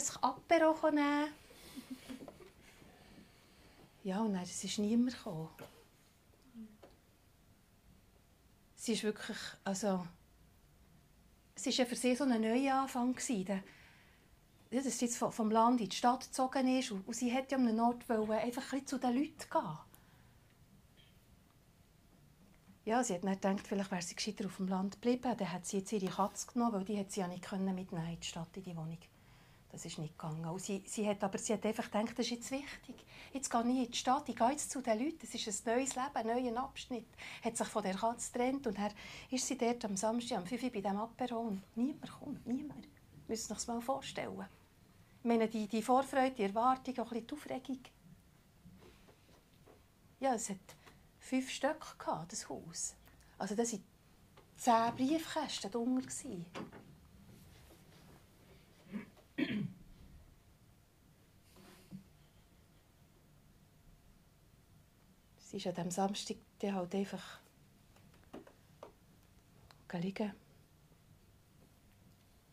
sich 0.00 0.16
Apero 0.20 0.74
nehmen 0.90 1.28
ja, 4.02 4.20
und 4.20 4.34
dann 4.34 4.42
es 4.42 4.62
ist 4.62 4.78
niemand 4.78 5.16
gekommen. 5.16 5.48
Sie 8.76 8.92
ist 8.92 9.02
wirklich, 9.02 9.38
also, 9.64 10.06
es 11.56 11.66
war 11.66 11.72
ja 11.72 11.84
für 11.84 11.96
sie 11.96 12.14
so 12.14 12.22
ein 12.22 12.40
Neuanfang. 12.40 13.14
Gewesen, 13.14 13.62
ja, 14.70 14.80
dass 14.80 14.98
sie 14.98 15.06
jetzt 15.06 15.16
vom 15.18 15.50
Land 15.50 15.80
in 15.80 15.88
die 15.88 15.96
Stadt 15.96 16.24
gezogen 16.24 16.68
ist 16.78 16.92
und, 16.92 17.12
sie 17.14 17.30
hätte 17.30 17.56
ja 17.56 17.58
an 17.58 17.66
einem 17.66 17.80
Ort 17.80 18.08
wollen, 18.08 18.30
einfach 18.30 18.72
ein 18.72 18.86
zu 18.86 18.98
den 18.98 19.12
Leuten 19.12 19.50
gehen. 19.50 19.78
Ja, 22.86 23.02
sie 23.02 23.14
hat 23.14 23.24
dann 23.24 23.34
gedacht, 23.34 23.66
vielleicht 23.66 23.90
wäre 23.90 24.00
sie 24.00 24.14
gescheiter 24.14 24.46
auf 24.46 24.58
dem 24.58 24.68
Land 24.68 24.94
geblieben. 24.94 25.36
Dann 25.36 25.52
hat 25.52 25.66
sie 25.66 25.78
jetzt 25.78 25.90
ihre 25.90 26.06
Katze 26.06 26.46
genommen, 26.46 26.74
weil 26.74 26.84
die 26.84 26.96
hat 26.96 27.10
sie 27.10 27.18
ja 27.18 27.26
nicht 27.26 27.50
mitnehmen 27.50 28.08
in 28.08 28.20
die 28.20 28.26
Stadt, 28.26 28.56
in 28.56 28.62
die 28.62 28.76
Wohnung. 28.76 28.98
Das 29.72 29.84
ist 29.84 29.98
nicht 29.98 30.16
gegangen. 30.16 30.44
Und 30.44 30.62
sie, 30.62 30.84
sie 30.86 31.06
hat, 31.08 31.24
aber 31.24 31.36
sie 31.36 31.52
hat 31.52 31.66
einfach 31.66 31.90
gedacht, 31.90 32.16
das 32.16 32.26
ist 32.26 32.30
jetzt 32.30 32.50
wichtig. 32.52 32.94
Jetzt 33.32 33.50
gehe 33.50 33.60
ich 33.62 33.86
in 33.86 33.90
die 33.90 33.98
Stadt, 33.98 34.28
ich 34.28 34.36
gehe 34.36 34.50
jetzt 34.50 34.70
zu 34.70 34.80
den 34.80 35.00
Leuten. 35.00 35.18
Das 35.20 35.34
ist 35.34 35.66
ein 35.66 35.74
neues 35.74 35.96
Leben, 35.96 36.14
ein 36.14 36.26
neuer 36.28 36.62
Abschnitt. 36.62 37.08
Hat 37.42 37.56
sich 37.56 37.66
von 37.66 37.82
der 37.82 37.96
Katze 37.96 38.32
getrennt 38.32 38.68
und 38.68 38.78
dann 38.78 38.92
ist 39.32 39.44
sie 39.44 39.58
dort 39.58 39.84
am 39.84 39.96
Samstag, 39.96 40.38
am 40.38 40.46
5 40.46 40.62
Uhr 40.62 40.70
bei 40.70 40.80
diesem 40.80 40.96
Apero 40.96 41.40
und 41.40 41.62
niemand 41.74 42.12
kommt, 42.20 42.46
niemand. 42.46 42.84
Wir 42.84 43.34
müssen 43.34 43.50
uns 43.50 43.64
das 43.64 43.66
mal 43.66 43.80
vorstellen. 43.80 44.46
Ich 45.18 45.24
meine, 45.24 45.48
die, 45.48 45.66
die 45.66 45.82
Vorfreude, 45.82 46.36
die 46.36 46.44
Erwartung, 46.44 46.96
auch 47.00 47.10
ein 47.10 47.24
bisschen 47.24 47.26
die 47.26 47.34
Aufregung. 47.34 47.80
Ja, 50.20 50.34
es 50.34 50.48
hat 50.50 50.56
fünf 51.26 51.50
Stück 51.50 51.98
gehabt, 51.98 52.32
das 52.32 52.48
Haus. 52.48 52.94
Also 53.36 53.54
das 53.54 53.72
waren 53.72 53.82
zehn 54.56 54.94
Briefkästen 54.96 55.70
drunter. 55.70 56.08
Sie 65.38 65.56
ist 65.56 65.66
an 65.66 65.74
diesem 65.74 65.90
Samstag 65.90 66.36
dann 66.60 66.74
halt 66.74 66.94
einfach 66.94 67.40
liegen. 69.92 70.32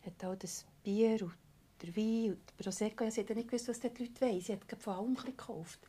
Hat 0.04 0.24
auch 0.24 0.36
das 0.36 0.64
Bier 0.82 1.22
und 1.22 1.36
der 1.82 1.96
Wein 1.96 2.32
und 2.32 2.40
der 2.48 2.64
Prosecco. 2.64 3.08
Sie 3.10 3.20
hat 3.20 3.30
nicht 3.30 3.48
gewusst, 3.48 3.68
was 3.68 3.80
die 3.80 3.88
Leute 3.88 4.20
wollen. 4.20 4.40
Sie 4.40 4.52
hat 4.52 4.82
von 4.82 4.94
allem 4.94 5.14
gekauft. 5.14 5.80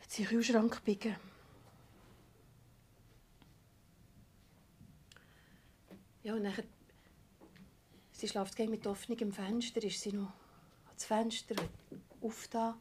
Hat 0.00 0.10
sie 0.10 0.22
in 0.22 0.28
den 0.28 0.36
Kühlschrank 0.36 0.76
gebiegen. 0.76 1.16
Ja, 6.28 6.34
und 6.34 6.42
nachher 6.42 6.64
Sie 8.12 8.28
schläft 8.28 8.58
mit 8.58 8.86
offenem 8.86 9.32
Fenster, 9.32 9.82
ist 9.82 9.98
sie 9.98 10.12
noch 10.12 10.34
ans 10.88 11.06
Fenster 11.06 11.54
aufgetan. 12.20 12.74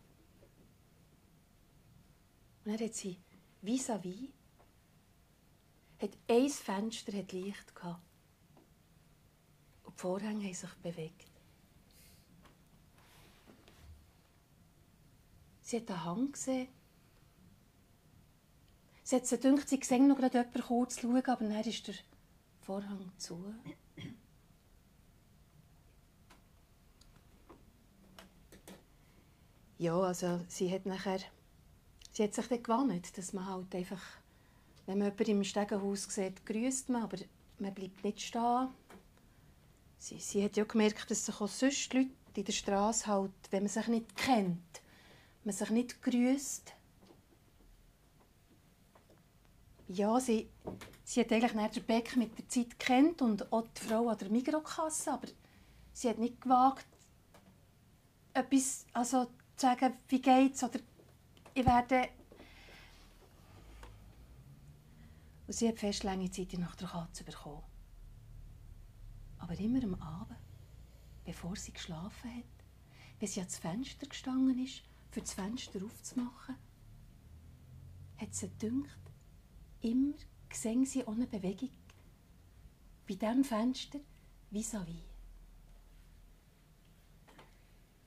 Und 2.66 2.74
dann 2.74 2.80
hat 2.86 2.94
sie 2.94 3.18
vis-à-vis, 3.64 4.32
hat 6.02 6.10
ein 6.28 6.50
Fenster 6.50 7.18
hat 7.18 7.32
Licht 7.32 7.74
gehabt. 7.74 8.02
Und 9.86 9.96
die 9.96 10.02
Vorhänge 10.02 10.44
haben 10.44 10.54
sich 10.54 10.74
bewegt. 10.84 11.32
Sie 15.62 15.78
hat 15.78 15.90
einen 15.90 16.04
Hang 16.04 16.32
gesehen. 16.34 16.68
Sie 19.04 19.16
hat 19.16 19.30
gedacht, 19.30 19.70
sie 19.70 19.80
sehen 19.82 20.10
noch 20.10 20.20
jemanden 20.20 20.62
kurz 20.64 21.00
schauen, 21.00 21.26
aber 21.26 21.46
dann 21.46 21.64
ist 21.64 21.88
der 21.88 21.96
Vorhang 22.68 23.10
zu. 23.18 23.42
Ja, 29.78 29.98
also 30.02 30.42
sie 30.50 30.70
hat 30.70 30.86
nachher, 30.86 31.20
sie 32.12 32.24
hat 32.24 32.34
sich 32.34 32.48
dann 32.48 32.62
gewannet, 32.62 33.18
dass 33.18 33.32
man 33.32 33.46
halt 33.46 33.74
einfach, 33.74 34.02
wenn 34.86 34.98
man 34.98 35.12
jemanden 35.12 35.32
im 35.32 35.44
Stegenhaus 35.46 36.14
sieht, 36.14 36.46
grüßt 36.46 36.90
man, 36.90 37.04
aber 37.04 37.20
man 37.58 37.74
bleibt 37.74 38.04
nicht 38.04 38.20
stehen. 38.20 38.68
Sie, 39.98 40.20
sie 40.20 40.44
hat 40.44 40.58
ja 40.58 40.66
gemerkt, 40.66 41.10
dass 41.10 41.26
sich 41.26 41.40
auch 41.40 41.48
sonst 41.48 41.94
Leute 41.94 42.10
in 42.36 42.44
der 42.44 42.52
Straße 42.52 43.08
halt, 43.08 43.32
wenn 43.50 43.64
man 43.64 43.70
sich 43.70 43.88
nicht 43.88 44.18
kennt, 44.18 44.82
man 45.46 45.56
sich 45.56 45.70
nicht 45.70 46.02
grüßt. 46.02 46.74
Ja, 49.88 50.20
sie, 50.20 50.50
sie 51.08 51.22
hat 51.22 51.32
eigentlich 51.32 51.72
der 51.72 51.82
Beck 51.82 52.18
mit 52.18 52.38
der 52.38 52.50
Zeit 52.50 52.78
kennt 52.78 53.22
und 53.22 53.54
auch 53.54 53.66
die 53.68 53.82
Frau 53.82 54.10
an 54.10 54.18
der 54.18 54.30
Mikrokasse, 54.30 55.14
aber 55.14 55.28
sie 55.94 56.10
hat 56.10 56.18
nicht 56.18 56.42
gewagt, 56.42 56.86
etwas, 58.34 58.86
also 58.92 59.24
zu 59.24 59.32
sagen, 59.56 59.94
wie 60.10 60.22
geht's 60.22 60.64
oder 60.64 60.80
ich 61.54 61.66
werde... 61.66 62.10
Und 65.48 65.54
sie 65.54 65.70
hat 65.70 65.80
fest 65.80 66.04
lange 66.04 66.30
Zeit 66.30 66.52
nach 66.60 66.76
der 66.76 66.90
Katze 66.90 67.24
bekommen. 67.24 67.64
Aber 69.38 69.58
immer 69.58 69.82
am 69.82 69.96
Abend, 69.96 70.38
bevor 71.24 71.56
sie 71.56 71.72
geschlafen 71.72 72.36
hat, 72.36 72.66
wenn 73.18 73.30
sie 73.30 73.40
ans 73.40 73.58
Fenster 73.58 74.08
gestanden 74.08 74.62
ist, 74.62 74.84
für 75.12 75.22
das 75.22 75.34
Fenster 75.34 75.80
aufzumachen, 75.82 76.58
hat 78.18 78.36
sie 78.36 78.50
gedacht, 78.50 79.00
immer 79.80 80.16
sehen 80.56 80.86
sie 80.86 81.04
ohne 81.04 81.28
Bewegung 81.28 81.70
bei 83.08 83.16
diesem 83.16 83.44
Fenster 83.44 84.00
vis-à-vis. 84.52 85.04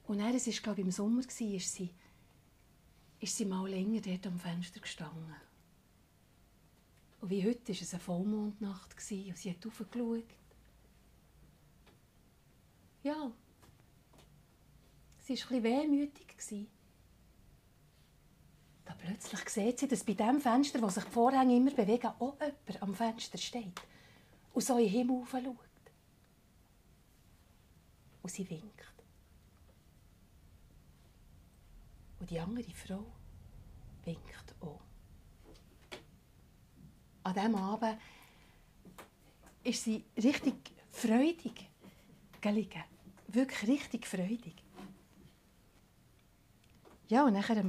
Und 0.07 0.19
dann, 0.19 0.35
es 0.35 0.47
war, 0.47 0.55
glaube 0.55 0.81
ich, 0.81 0.87
im 0.87 0.93
Sommer, 0.93 1.23
war 1.23 1.31
sie, 1.31 1.91
ist 3.21 3.37
sie 3.37 3.45
mal 3.45 3.69
länger 3.69 4.01
dort 4.01 4.27
am 4.27 4.39
Fenster 4.39 4.81
gestanden. 4.81 5.35
Und 7.21 7.31
wie 7.31 7.45
heute 7.47 7.69
war 7.69 7.81
es 7.81 7.95
eine 7.95 8.03
Vollmondnacht 8.03 8.95
und 8.95 9.01
sie 9.01 9.33
hat 9.33 9.65
hochgeschaut. 9.65 10.25
Ja, 13.03 13.31
sie 15.21 15.35
war 15.35 15.53
ein 15.53 15.63
bisschen 15.63 15.63
wehmütig. 15.63 16.71
Plötzlich 19.03 19.49
sieht 19.49 19.79
sie, 19.79 19.89
dass 19.89 20.05
bei 20.05 20.15
dem 20.15 20.41
Fenster, 20.41 20.81
wo 20.83 20.89
sich 20.89 21.05
die 21.05 21.11
Vorhänge 21.11 21.57
immer 21.57 21.71
bewegen, 21.71 22.13
auch 22.19 22.37
jemand 22.39 22.83
am 22.83 22.95
Fenster 22.95 23.39
steht 23.39 23.81
und 24.53 24.63
so 24.63 24.77
in 24.77 24.85
den 24.85 24.93
Himmel 24.93 25.25
schaut. 25.27 25.57
Und 28.23 28.31
sie 28.31 28.49
winkt. 28.51 28.75
Und 32.19 32.31
die 32.31 32.39
andere 32.39 32.71
Frau 32.73 33.07
winkt 34.05 34.55
auch. 34.61 34.81
An 37.23 37.35
diesem 37.35 37.55
Abend 37.55 37.99
ist 39.63 39.85
sie 39.85 40.05
richtig 40.17 40.73
freudig 40.91 41.71
gelegen. 42.41 42.85
Wirklich 43.29 43.71
richtig 43.71 44.07
freudig. 44.07 44.63
Ja, 47.09 47.25
und 47.25 47.33
nachher 47.33 47.63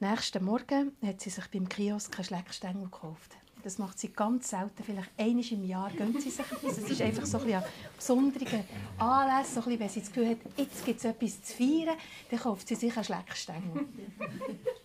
nächsten 0.00 0.44
Morgen 0.44 0.96
hat 1.04 1.20
sie 1.20 1.30
sich 1.30 1.46
beim 1.48 1.68
Kiosk 1.68 2.14
einen 2.16 2.24
Schleckstängel 2.24 2.84
gekauft. 2.84 3.36
Das 3.62 3.76
macht 3.76 3.98
sie 3.98 4.08
ganz 4.08 4.48
selten, 4.48 4.82
vielleicht 4.82 5.10
einmal 5.18 5.44
im 5.44 5.64
Jahr 5.64 5.90
gönnt 5.90 6.22
sie 6.22 6.30
sich 6.30 6.46
das. 6.62 6.78
Es 6.78 6.90
ist 6.90 7.02
einfach 7.02 7.26
so 7.26 7.38
ein 7.38 7.44
bisschen 7.44 7.62
an 7.62 7.68
besonderen 7.94 8.64
Anlässen, 8.98 9.62
so 9.62 9.68
ein 9.68 9.78
wenn 9.78 9.88
sie 9.90 10.00
das 10.00 10.08
Gefühl 10.08 10.30
hat, 10.30 10.38
jetzt 10.56 10.84
gibt 10.86 10.98
es 10.98 11.04
etwas 11.04 11.42
zu 11.42 11.54
feiern, 11.54 11.96
dann 12.30 12.40
kauft 12.40 12.68
sie 12.68 12.74
sich 12.74 12.94
einen 12.94 13.04
Schleckstängel. 13.04 13.86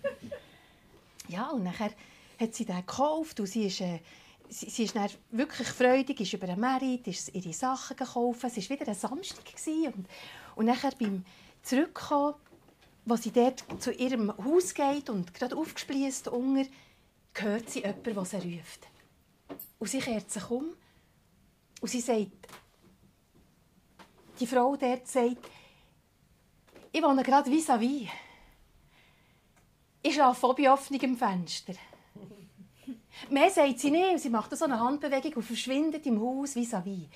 ja, 1.29 1.47
und 1.51 1.63
nachher 1.63 1.91
hat 2.37 2.53
sie 2.53 2.65
den 2.65 2.75
gekauft 2.75 3.39
und 3.39 3.45
sie 3.45 3.67
ist, 3.67 3.79
äh, 3.79 4.01
sie, 4.49 4.69
sie 4.69 4.83
ist 4.83 4.95
dann 4.95 5.09
wirklich 5.31 5.69
freudig, 5.69 6.19
ist 6.19 6.33
über 6.33 6.47
den 6.47 6.59
Merit, 6.59 7.07
ist 7.07 7.33
ihre 7.33 7.53
Sachen 7.53 7.95
gekauft. 7.95 8.43
Es 8.43 8.57
war 8.57 8.77
wieder 8.77 8.89
ein 8.89 8.95
Samstag 8.95 9.45
gewesen, 9.45 9.93
und, 9.93 10.07
und 10.57 10.65
nachher 10.65 10.91
beim 10.99 11.23
Zurückkommen, 11.63 12.35
als 13.07 13.23
sie 13.23 13.31
dort 13.31 13.63
zu 13.79 13.91
ihrem 13.91 14.35
Haus 14.37 14.73
geht 14.73 15.09
und 15.09 15.33
gerade 15.33 15.55
aufgespießt 15.55 16.27
unter, 16.29 16.69
hört 17.35 17.69
sie 17.69 17.79
jemanden, 17.79 18.13
der 18.13 18.25
sie 18.25 18.37
ruft. 18.37 18.87
Und 19.77 19.89
sie 19.89 19.99
kehrt 19.99 20.31
sich 20.31 20.49
um 20.49 20.73
und 21.81 21.87
sie 21.87 22.01
sagt, 22.01 22.47
die 24.39 24.47
Frau 24.47 24.75
dort 24.75 25.07
sagt, 25.07 25.49
ich 26.91 27.03
wohne 27.03 27.23
gerade 27.23 27.49
vis-à-vis. 27.49 28.07
Ich 30.01 30.13
schlafe 30.13 30.47
auch 30.47 30.55
bei 30.55 30.71
offenem 30.71 31.17
Fenster. 31.17 31.73
Mehr 33.29 33.49
sagt 33.49 33.79
sie 33.79 33.91
nicht. 33.91 34.19
Sie 34.19 34.29
macht 34.29 34.55
so 34.55 34.65
eine 34.65 34.79
Handbewegung 34.79 35.33
und 35.33 35.43
verschwindet 35.43 36.05
im 36.05 36.21
Haus 36.21 36.55
vis-à-vis. 36.55 37.07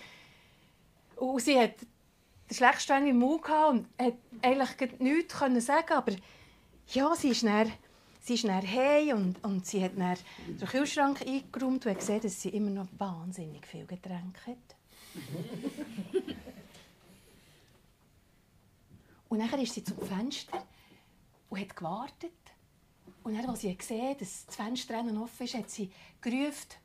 Und 1.15 1.41
sie 1.41 1.57
hat 1.59 1.75
den 2.49 2.55
Schlechtstängel 2.55 3.09
im 3.09 3.19
Mund 3.19 3.43
und 3.69 3.87
hat 3.99 4.15
eigentlich 4.41 4.99
nichts 4.99 5.39
sagen 5.65 5.93
aber 5.93 6.13
ja, 6.87 7.15
sie 7.15 7.29
ist 7.29 7.43
dann 7.43 7.71
Sie 8.21 8.33
ist 8.35 8.43
dann 8.43 8.67
heim 8.67 9.17
und, 9.17 9.43
und 9.43 9.65
sie 9.65 9.83
hat 9.83 9.97
dann 9.97 10.17
den 10.47 10.67
Kühlschrank 10.67 11.21
eingeräumt 11.21 11.85
und 11.85 11.91
hat 11.91 11.99
gesehen, 11.99 12.21
dass 12.21 12.41
sie 12.41 12.49
immer 12.49 12.69
noch 12.69 12.87
wahnsinnig 12.97 13.65
viel 13.65 13.85
Getränke 13.87 14.51
hat. 14.51 14.75
und 19.29 19.39
dann 19.39 19.59
ist 19.61 19.73
sie 19.73 19.83
zum 19.83 19.97
Fenster 20.01 20.63
und 21.49 21.59
hat 21.59 21.75
gewartet. 21.75 22.31
Und 23.23 23.35
dann, 23.35 23.49
als 23.49 23.61
sie 23.61 23.75
gesehen 23.75 24.15
dass 24.19 24.45
das 24.45 24.55
Fenster 24.55 24.99
offen 24.99 25.45
ist, 25.45 25.55
hat 25.55 25.69
sie 25.69 25.91
gerufen 26.21 26.75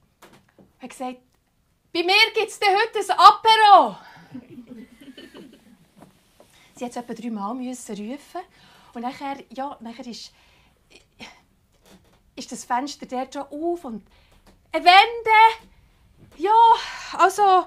und 0.81 0.89
gesagt, 0.89 1.19
bei 1.93 2.03
mir 2.03 2.15
gibt 2.35 2.49
es 2.49 2.59
heute 2.59 3.13
ein 3.13 3.19
Apero. 3.19 3.97
Sie 6.75 6.85
es 6.85 6.97
etwa 6.97 7.15
dreimal 7.15 7.57
rufen. 7.57 8.41
Und 8.95 9.03
nachher, 9.03 9.43
ja, 9.51 9.77
nachher 9.81 10.07
ist 10.07 10.33
ist 12.37 12.53
das 12.53 12.65
Fenster 12.65 13.07
dort 13.07 13.35
schon 13.35 13.43
auf 13.43 13.85
und 13.85 14.07
eine 14.73 14.85
Wende. 14.85 15.67
Ja, 16.37 16.53
also 17.13 17.67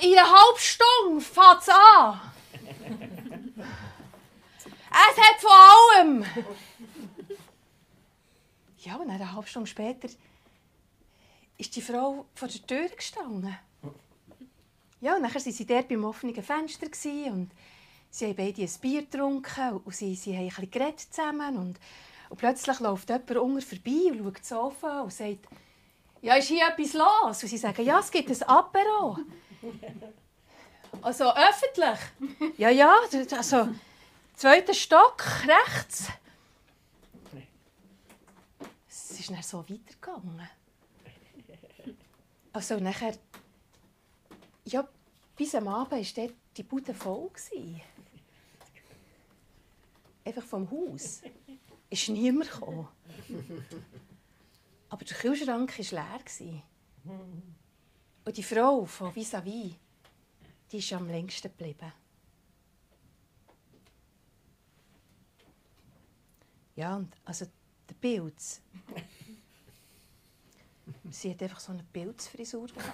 in 0.00 0.12
einer 0.12 0.28
halben 0.28 0.58
Stunde 0.58 1.20
fängt 1.20 1.62
es 1.62 1.68
an. 1.68 2.20
es 4.90 5.16
hat 5.16 5.40
von 5.40 5.50
allem. 5.50 6.24
Ja, 8.78 8.96
und 8.96 9.10
eine 9.10 9.32
halbe 9.32 9.46
Stunde 9.46 9.68
später 9.68 10.08
ist 11.58 11.76
die 11.76 11.82
Frau 11.82 12.26
vor 12.34 12.48
der 12.48 12.66
Tür 12.66 12.88
gestanden. 12.88 13.56
Ja, 15.00 15.16
und 15.16 15.22
dann 15.22 15.32
waren 15.32 15.52
sie 15.52 15.66
dort 15.66 15.88
beim 15.88 16.04
offenen 16.04 16.42
Fenster 16.42 16.86
und 16.86 17.50
sie 18.10 18.26
haben 18.26 18.36
beide 18.36 18.62
ein 18.62 18.70
Bier 18.80 19.02
getrunken 19.02 19.80
und 19.84 19.94
sie, 19.94 20.14
sie 20.14 20.36
haben 20.36 20.50
ein 20.56 20.68
bisschen 20.68 21.12
zusammen 21.12 21.56
und 21.56 21.78
und 22.28 22.36
plötzlich 22.36 22.78
läuft 22.80 23.08
jemand 23.08 23.30
unten 23.36 23.62
vorbei 23.62 24.10
und 24.10 24.18
schaut 24.18 24.44
so 24.44 24.60
auf 24.60 24.82
und 24.82 25.12
sagt, 25.12 25.48
ja, 26.20 26.34
ist 26.34 26.48
hier 26.48 26.66
etwas 26.66 26.92
los? 26.94 27.42
Und 27.42 27.48
sie 27.48 27.58
sagen, 27.58 27.84
ja, 27.84 27.98
es 28.00 28.10
gibt 28.10 28.30
ein 28.30 28.42
Apero. 28.42 29.18
Also 31.02 31.30
öffentlich? 31.32 31.98
Ja, 32.56 32.70
ja, 32.70 32.94
also 33.36 33.68
zweiter 34.34 34.72
Stock, 34.72 35.22
rechts. 35.46 36.08
Es 38.88 39.20
ist 39.20 39.30
dann 39.30 39.42
so 39.42 39.58
weitergegangen. 39.58 40.48
Also 42.54 42.80
nachher, 42.80 43.12
ja, 44.72 44.88
bis 45.36 45.54
am 45.54 45.68
Abend 45.68 46.16
war 46.16 46.28
die 46.56 46.62
Bude 46.62 46.94
voll. 46.94 47.30
Einfach 50.24 50.42
vom 50.42 50.70
Haus 50.70 51.22
ist 51.90 52.08
niemand 52.08 52.50
gekommen. 52.50 52.88
Aber 54.88 55.04
der 55.04 55.16
Kühlschrank 55.16 55.78
war 55.78 56.04
leer. 56.04 56.62
Und 58.24 58.36
die 58.36 58.42
Frau 58.42 58.84
von 58.84 59.14
vis-à-vis, 59.14 59.74
die 60.70 60.78
ist 60.78 60.92
am 60.92 61.08
längsten 61.08 61.48
geblieben. 61.48 61.92
Ja, 66.76 66.96
und 66.96 67.12
also 67.24 67.46
der 67.88 67.94
Pilz. 67.94 68.60
Sie 71.10 71.30
hat 71.30 71.42
einfach 71.42 71.60
so 71.60 71.72
eine 71.72 71.82
Pilzfrisur 71.92 72.68
war 72.76 72.84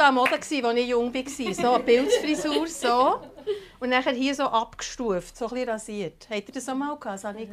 total 0.00 0.12
Mode, 0.12 0.32
als 0.32 0.50
ich 0.50 0.88
jung 0.88 1.12
war. 1.12 1.54
So 1.54 1.74
eine 1.74 1.84
Pilzfrisur, 1.84 2.66
so. 2.66 3.20
Und 3.78 3.90
dann 3.90 4.02
hier 4.14 4.34
so 4.34 4.44
abgestuft, 4.44 5.36
so 5.36 5.46
ein 5.46 5.50
bisschen 5.50 5.68
rasiert. 5.68 6.28
Habt 6.30 6.48
ihr 6.48 6.54
das 6.54 6.68
auch 6.68 6.74
mal 6.74 6.96
gehabt? 6.96 7.06
Das 7.06 7.24
hatte 7.24 7.40
ich. 7.40 7.50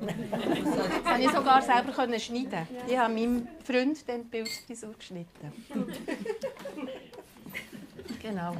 Das 0.00 1.04
konnte 1.04 1.22
ich 1.22 1.30
sogar 1.30 1.62
selber 1.62 2.18
schneiden. 2.18 2.66
Ich 2.86 2.98
habe 2.98 3.14
meinem 3.14 3.48
Freund 3.64 4.06
den 4.08 4.28
Pilzfrisur 4.28 4.94
geschnitten. 4.94 5.52
Genau. 8.20 8.56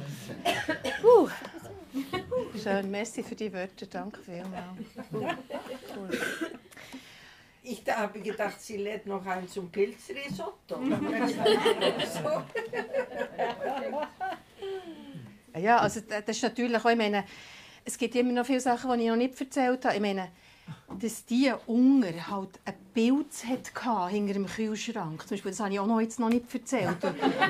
Uh. 1.03 1.27
Schön, 2.61 2.91
merci 2.91 3.23
für 3.23 3.35
die 3.35 3.51
Wörter, 3.51 3.85
danke 3.87 4.19
vielmals. 4.21 4.87
Cool. 5.11 5.29
Ich 7.63 7.81
habe 7.89 8.19
gedacht, 8.19 8.61
sie 8.61 8.77
lädt 8.77 9.07
noch 9.07 9.25
ein 9.25 9.47
zum 9.47 9.71
Pilzrisotto. 9.71 10.79
ja, 15.57 15.79
also 15.79 16.01
das 16.01 16.23
ist 16.27 16.43
natürlich 16.43 16.77
auch, 16.77 16.89
ich 16.89 16.97
meine, 16.97 17.23
es 17.83 17.97
gibt 17.97 18.13
immer 18.15 18.33
noch 18.33 18.45
viele 18.45 18.59
Sachen, 18.59 18.95
die 18.97 19.05
ich 19.05 19.09
noch 19.09 19.15
nicht 19.15 19.41
erzählt 19.41 19.83
habe. 19.83 19.95
Ich 19.95 20.01
meine, 20.01 20.29
dass 20.99 21.25
die 21.25 21.51
Unger 21.67 22.29
halt 22.29 22.59
ein 22.65 22.73
Pilz 22.93 23.43
hatte 23.45 24.07
hinter 24.09 24.33
dem 24.33 24.45
Kühlschrank. 24.47 25.21
Zum 25.21 25.35
Beispiel, 25.35 25.51
das 25.51 25.59
habe 25.59 25.73
ich 25.73 25.79
auch 25.79 25.87
noch 25.87 25.99
jetzt 25.99 26.19
noch 26.19 26.29
nicht 26.29 26.53
erzählt. 26.53 26.97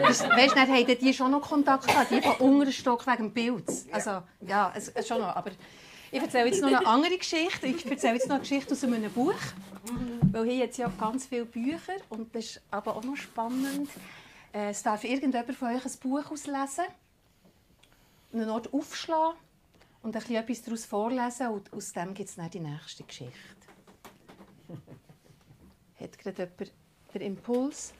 Das, 0.05 0.23
weißt, 0.23 0.55
dann 0.55 0.69
hatten 0.71 0.97
die 0.99 1.13
schon 1.13 1.31
noch 1.31 1.41
Kontakt 1.41 1.87
gehabt, 1.87 2.11
die 2.11 2.21
von 2.21 2.35
Unger 2.37 2.71
Stock 2.71 3.05
wegen 3.07 3.31
dem 3.31 3.33
Pilz. 3.33 3.87
Also, 3.91 4.21
ja, 4.41 4.71
es, 4.75 4.89
es 4.89 5.07
schon 5.07 5.19
noch. 5.19 5.35
Aber 5.35 5.51
ich 6.11 6.21
erzähle 6.21 6.47
jetzt 6.47 6.61
noch 6.61 6.69
eine 6.69 6.85
andere 6.85 7.17
Geschichte. 7.17 7.67
Ich 7.67 7.85
erzähle 7.89 8.15
jetzt 8.15 8.27
noch 8.27 8.35
eine 8.35 8.41
Geschichte 8.41 8.73
aus 8.73 8.83
einem 8.83 9.11
Buch. 9.11 9.33
Weil 10.31 10.45
hier 10.45 10.55
jetzt 10.55 10.77
ja 10.77 10.91
ganz 10.99 11.27
viele 11.27 11.45
Bücher 11.45 11.93
und 12.09 12.33
das 12.35 12.45
ist 12.45 12.61
aber 12.71 12.95
auch 12.95 13.03
noch 13.03 13.15
spannend. 13.15 13.89
Äh, 14.51 14.69
es 14.69 14.81
darf 14.83 15.03
irgendjemand 15.03 15.55
von 15.55 15.75
euch 15.75 15.85
ein 15.85 15.91
Buch 16.01 16.31
auslesen, 16.31 16.85
einen 18.33 18.49
Ort 18.49 18.73
aufschlagen 18.73 19.37
und 20.05 20.15
ein 20.15 20.21
bisschen 20.21 20.35
etwas 20.35 20.61
daraus 20.61 20.85
vorlesen 20.85 21.47
und 21.47 21.73
aus 21.73 21.91
dem 21.91 22.13
gibt 22.13 22.29
es 22.29 22.35
dann 22.35 22.49
die 22.51 22.59
nächste 22.59 23.03
Geschichte. 23.03 23.33
Hat 25.99 26.17
gerade 26.19 26.43
jemand 26.43 26.73
den 27.13 27.21
Impuls? 27.21 27.91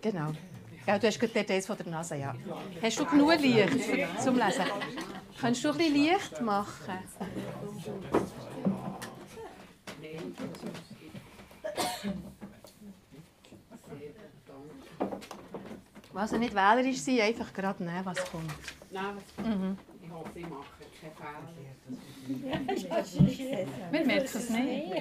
Genau. 0.00 0.32
Ja, 0.86 0.98
du 0.98 1.06
hast 1.06 1.20
gerade 1.20 1.34
Details 1.34 1.66
von 1.66 1.76
der 1.76 1.86
Nase, 1.86 2.16
ja. 2.16 2.34
Hast 2.80 2.98
du 2.98 3.04
genug 3.04 3.38
Licht 3.40 4.22
zum 4.22 4.36
Lesen? 4.36 4.64
Kannst 5.38 5.62
du 5.62 5.70
ein 5.70 5.76
bisschen 5.76 5.94
Licht 5.94 6.40
machen? 6.40 6.98
Also 16.14 16.36
nicht 16.36 16.54
wählerisch 16.54 16.98
sein, 16.98 17.20
einfach 17.20 17.52
gerade 17.52 17.82
nehmen, 17.82 18.04
was 18.04 18.30
kommt. 18.30 18.52
Nein, 18.90 19.16
was 19.16 19.46
mhm. 19.46 19.78
Ich 20.02 20.10
hoffe, 20.10 20.38
ich 20.38 20.48
mache 20.48 20.66
keine 21.18 21.48
Fehler. 21.54 22.62
Wir 23.90 24.06
merken 24.06 24.24
es 24.24 24.50
nicht. 24.50 24.92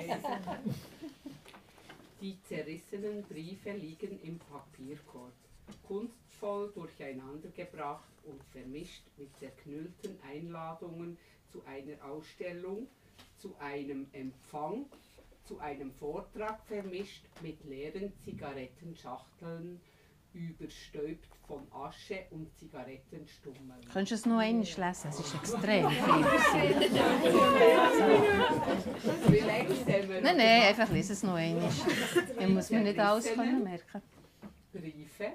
Die 2.21 2.41
zerrissenen 2.43 3.23
Briefe 3.23 3.71
liegen 3.71 4.19
im 4.21 4.39
Papierkorb, 4.39 5.33
kunstvoll 5.87 6.71
durcheinandergebracht 6.73 8.13
und 8.25 8.43
vermischt 8.51 9.03
mit 9.17 9.35
zerknüllten 9.37 10.17
Einladungen 10.31 11.17
zu 11.51 11.63
einer 11.65 12.03
Ausstellung, 12.05 12.87
zu 13.37 13.55
einem 13.59 14.07
Empfang, 14.13 14.85
zu 15.43 15.59
einem 15.59 15.91
Vortrag 15.91 16.63
vermischt 16.67 17.25
mit 17.41 17.63
leeren 17.65 18.13
Zigarettenschachteln 18.23 19.81
überstäubt 20.33 21.27
von 21.47 21.67
Asche 21.71 22.25
und 22.31 22.53
Zigarettenstummeln. 22.57 23.81
Kannst 23.91 24.11
du 24.11 24.15
es 24.15 24.25
noch 24.25 24.37
einmal 24.37 24.63
lesen? 24.63 25.09
Es 25.09 25.19
ist 25.19 25.35
extrem 25.35 25.85
Nein, 30.23 30.37
nein, 30.37 30.61
einfach 30.63 30.89
lese 30.89 31.13
es 31.13 31.23
noch 31.23 31.35
einmal. 31.35 31.69
Dann 32.37 32.53
muss 32.53 32.69
man 32.69 32.83
nicht 32.83 32.99
alles 32.99 33.33
können 33.33 33.63
merken. 33.63 34.01
Briefe 34.71 35.33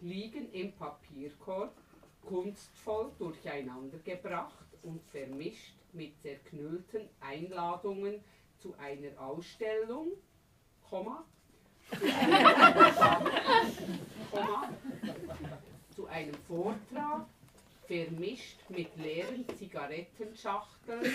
liegen 0.00 0.52
im 0.52 0.72
Papierkorb, 0.72 1.74
kunstvoll 2.22 3.12
durcheinandergebracht 3.18 4.66
und 4.82 5.02
vermischt 5.04 5.74
mit 5.92 6.20
zerknüllten 6.20 7.08
Einladungen 7.20 8.22
zu 8.58 8.74
einer 8.74 9.18
Ausstellung, 9.20 10.12
zu 15.94 16.06
einem 16.06 16.34
Vortrag, 16.48 17.26
vermischt 17.86 18.58
mit 18.68 18.96
leeren 18.96 19.44
Zigarettenschachteln, 19.58 21.12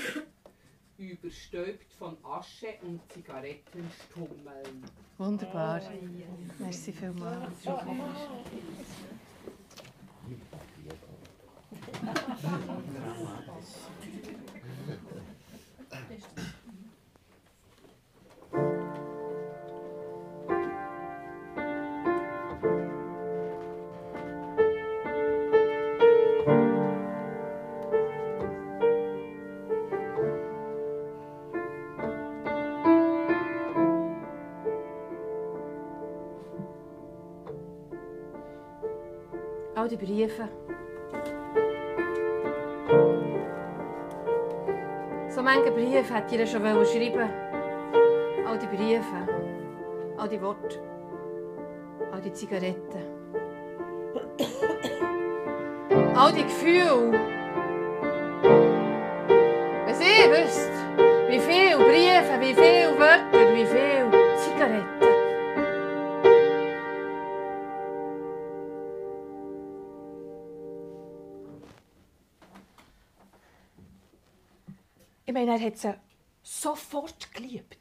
überstäubt 0.98 1.92
von 1.98 2.18
Asche 2.24 2.76
und 2.84 3.02
Zigarettenstummeln. 3.12 4.84
Wunderbar. 5.18 5.82
Merci 6.60 6.94
vielmals. 6.94 7.66
Briefe. 40.00 40.48
So 45.30 45.42
manche 45.44 45.72
Briefe 45.72 46.14
hätte 46.14 46.36
ich 46.36 46.50
schon 46.50 46.62
schreiben 46.62 47.30
All 48.48 48.58
die 48.58 48.68
Briefe, 48.68 49.28
all 50.18 50.30
die 50.30 50.42
Worte, 50.42 50.80
all 52.12 52.22
die 52.22 52.32
Zigaretten. 52.32 53.04
All 56.16 56.34
die 56.34 56.44
Gefühle. 56.44 57.12
Wenn 59.86 59.96
ihr 60.02 60.32
wisst, 60.32 60.72
wie 61.30 61.40
viele 61.40 61.78
Briefe, 61.78 62.40
wie 62.40 62.54
viele 62.54 62.98
Wörter, 62.98 63.09
er 75.60 75.66
hat 75.66 75.78
sie 75.78 75.94
sofort 76.42 77.34
geliebt. 77.34 77.78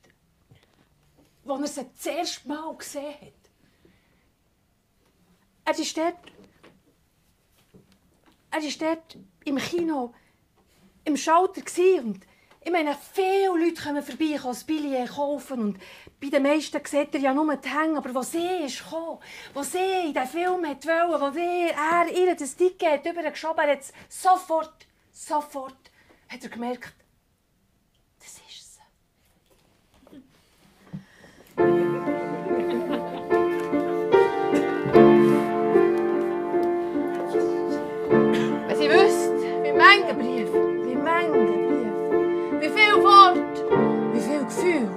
Als 1.46 1.60
er 1.60 1.84
sie 1.84 1.90
das 1.96 2.06
erste 2.06 2.48
Mal 2.48 2.76
gesehen 2.76 3.14
hat. 3.14 3.32
Er 5.64 5.78
ist 5.78 5.96
dort, 5.96 6.32
er 8.50 8.60
ist 8.60 8.80
dort 8.80 9.18
im 9.44 9.56
Kino, 9.56 10.14
im 11.04 11.16
Schalter 11.16 11.62
und 12.02 12.26
ich 12.60 12.72
meine, 12.72 12.96
viele 13.12 13.48
Leute 13.48 13.82
kommen 13.82 14.02
vorbei, 14.02 14.36
können 14.36 14.42
das 14.42 14.64
Billett 14.64 15.10
kaufen 15.10 15.60
und 15.60 15.78
bei 16.20 16.28
den 16.28 16.42
meisten 16.42 16.84
sieht 16.84 17.14
er 17.14 17.20
ja 17.20 17.32
nur 17.32 17.56
die 17.56 17.68
Hänge, 17.68 17.98
aber 17.98 18.14
wo 18.14 18.22
sie 18.22 18.64
ist 18.64 18.82
gekommen, 18.82 19.18
wo 19.54 19.62
sie 19.62 20.06
in 20.06 20.12
diesen 20.12 20.26
Film 20.26 20.62
wollte, 20.64 20.88
wo 20.88 21.30
sie, 21.30 21.70
er 21.70 22.08
ihr 22.12 22.34
das 22.34 22.56
Ticket 22.56 23.06
übergeschoben 23.06 23.66
hat, 23.66 23.80
sofort, 24.08 24.86
sofort 25.12 25.90
hat 26.28 26.42
er 26.42 26.50
gemerkt, 26.50 26.94
Gefühl. 44.68 44.88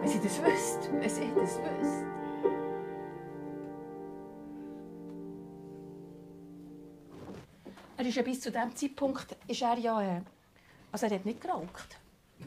Wenn 0.00 0.08
sie 0.08 0.20
das 0.20 0.42
wüsst, 0.42 0.90
wenn 0.92 1.08
sie 1.08 1.32
das 1.34 1.58
wüsst. 1.58 2.04
Er 7.96 8.06
ist 8.06 8.14
ja 8.16 8.22
bis 8.22 8.40
zu 8.40 8.50
diesem 8.50 8.76
Zeitpunkt 8.76 9.36
ist 9.48 9.62
er 9.62 9.78
ja, 9.78 10.02
äh, 10.02 10.20
also 10.92 11.06
er 11.06 11.14
hat 11.14 11.24
nicht 11.24 11.40
geraucht. 11.40 11.98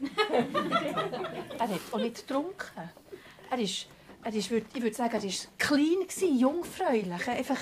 er 1.58 1.68
hat 1.68 1.80
auch 1.90 1.98
nicht 1.98 2.28
getrunken. 2.28 2.90
Er 3.50 3.58
ist 3.58 3.86
er 4.22 4.34
ist, 4.34 4.50
ich 4.50 4.82
würde 4.82 4.94
sagen, 4.94 5.14
er 5.14 5.22
war 5.22 5.30
klein, 5.58 6.06
gewesen, 6.06 6.38
jungfräulich. 6.38 7.28
Einfach, 7.28 7.58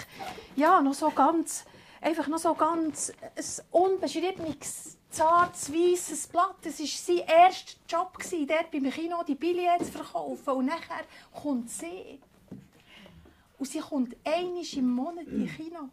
ja, 0.57 0.81
noch 0.81 0.95
so 0.95 1.11
ganz, 1.11 1.65
einfach 2.01 2.27
noch 2.29 2.39
so 2.39 2.55
ganz 2.55 3.12
ein 3.21 3.45
unbeschriebenes, 3.71 4.96
zartes, 5.11 5.73
weisses 5.73 6.27
Blatt. 6.27 6.57
Das 6.62 6.79
war 6.81 6.87
sein 6.87 7.19
erster 7.27 7.79
Job, 7.88 8.19
dort 8.49 8.71
beim 8.71 8.90
Kino 8.90 9.23
die 9.27 9.35
Billets 9.35 9.87
zu 9.87 9.92
verkaufen. 9.92 10.51
Und 10.51 10.66
nachher 10.66 11.05
kommt 11.33 11.71
sie. 11.71 12.21
Und 13.59 13.69
sie 13.69 13.81
kommt 13.81 14.16
einmal 14.25 14.64
im 14.75 14.90
Monat 14.90 15.27
in 15.27 15.49
Kino. 15.49 15.88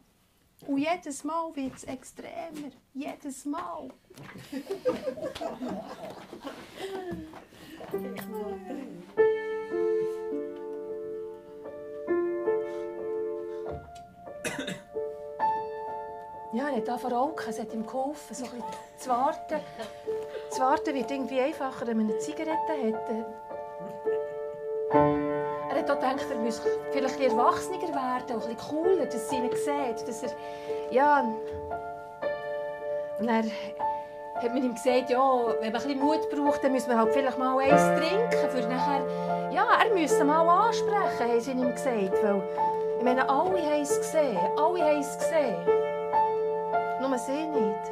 Und 0.66 0.78
jedes 0.78 1.24
Mal 1.24 1.56
wird 1.56 1.76
es 1.76 1.84
extremer. 1.84 2.72
Jedes 2.94 3.46
Mal. 3.46 3.90
Ja, 16.54 16.70
er 16.70 16.76
hat 16.76 16.88
angefangen 16.88 17.00
zu 17.00 17.16
rauchen. 17.16 17.50
Es 17.50 17.60
hat 17.60 17.74
ihm 17.74 17.86
geholfen, 17.86 18.36
so 18.36 18.46
ein 18.46 18.64
zu 18.98 19.10
warten. 19.10 19.60
Das 20.50 20.60
Warten 20.60 20.94
wird 20.94 21.10
irgendwie 21.10 21.42
einfacher, 21.42 21.88
wenn 21.88 21.98
man 21.98 22.10
eine 22.12 22.20
Zigarette 22.20 22.54
hat. 22.54 23.10
Er 24.92 25.80
hat 25.80 25.90
auch 25.90 25.96
gedacht, 25.96 26.26
er 26.30 26.38
müsse 26.38 26.62
vielleicht 26.92 27.20
ein 27.20 27.32
erwachsener 27.32 27.82
werden, 27.82 28.38
auch 28.38 28.48
ein 28.48 28.58
cooler, 28.70 29.08
dass 29.08 29.30
sie 29.30 29.38
ihn 29.38 29.50
sieht. 29.52 30.08
Dass 30.08 30.22
er, 30.22 30.30
ja, 30.92 31.22
und 33.20 33.28
er 33.28 33.44
hat 34.36 34.54
man 34.54 34.64
ihm 34.64 34.76
gesagt, 34.76 35.10
ja, 35.10 35.56
wenn 35.60 35.74
man 35.74 35.82
ein 35.82 36.00
Mut 36.00 36.30
braucht, 36.30 36.64
dann 36.64 36.74
muss 36.74 36.88
man 36.88 37.00
halt 37.00 37.14
vielleicht 37.14 37.40
mal 37.40 37.58
eins 37.58 38.00
trinken, 38.00 38.50
für 38.52 38.68
nachher, 38.68 39.50
ja, 39.52 39.66
er 39.84 39.94
müsse 39.94 40.24
mal 40.24 40.48
ansprechen, 40.48 41.32
haben 41.32 41.40
sie 41.40 41.52
ihm 41.52 41.72
gesagt. 41.72 42.24
Weil, 42.24 42.44
ich 43.00 43.04
meine, 43.04 43.28
alle 43.28 43.60
haben 43.60 43.82
es 43.82 43.98
gesehen, 43.98 44.38
alle 44.56 44.84
haben 44.84 45.00
es 45.00 45.18
gesehen. 45.18 45.83
Nur 47.14 47.20
sie 47.20 47.46
nicht. 47.46 47.92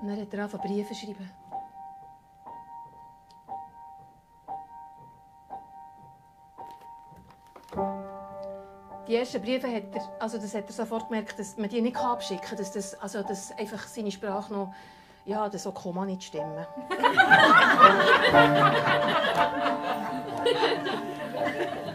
Und 0.00 0.08
dann 0.08 0.20
hat 0.20 0.34
er 0.34 0.42
angefangen 0.42 0.66
Briefe 0.66 0.92
zu 0.92 1.06
schreiben. 1.06 1.30
Die 9.06 9.14
ersten 9.14 9.40
Briefe 9.40 9.72
hat 9.72 9.84
er, 9.94 10.02
also 10.18 10.38
das 10.38 10.52
hat 10.52 10.66
er 10.66 10.72
sofort 10.72 11.06
gemerkt, 11.08 11.38
dass 11.38 11.56
man 11.56 11.68
die 11.68 11.80
nicht 11.80 11.96
abschicken 11.96 12.44
kann, 12.44 12.58
dass, 12.58 12.72
das, 12.72 13.00
also 13.00 13.22
dass 13.22 13.56
einfach 13.56 13.86
seine 13.86 14.10
Sprache 14.10 14.52
noch, 14.52 14.74
ja, 15.26 15.48
das 15.48 15.62
so 15.62 15.70
man 15.94 16.08
nicht 16.08 16.24
stimmen. 16.24 16.66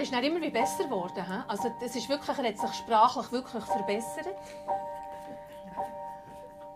er 0.00 0.04
ist 0.04 0.14
dann 0.14 0.24
immer 0.24 0.40
wie 0.40 0.48
besser 0.48 0.84
geworden. 0.84 1.22
hä? 1.26 1.42
Also 1.46 1.70
das 1.78 1.94
ist 1.94 2.08
wirklich, 2.08 2.38
er 2.38 2.48
hat 2.48 2.56
sich 2.56 2.72
sprachlich 2.72 3.30
wirklich 3.32 3.62
verbessert. 3.64 4.34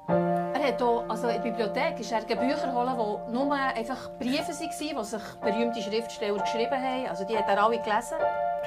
Er 0.06 0.62
hat 0.62 0.82
auch, 0.82 1.08
also 1.08 1.28
in 1.28 1.42
der 1.42 1.50
Bibliothek 1.50 2.00
ist 2.00 2.12
er 2.12 2.20
Bücher 2.20 2.74
holen, 2.74 2.98
wo 2.98 3.22
nur 3.30 3.50
einfach 3.54 4.10
Briefe 4.18 4.52
waren, 4.52 4.98
die 4.98 5.04
sich 5.04 5.22
berühmte 5.40 5.80
Schriftsteller 5.80 6.38
geschrieben 6.38 6.74
haben. 6.74 7.06
Also 7.06 7.24
die 7.24 7.38
hat 7.38 7.48
er 7.48 7.64
alle 7.64 7.80
gelesen. 7.80 8.18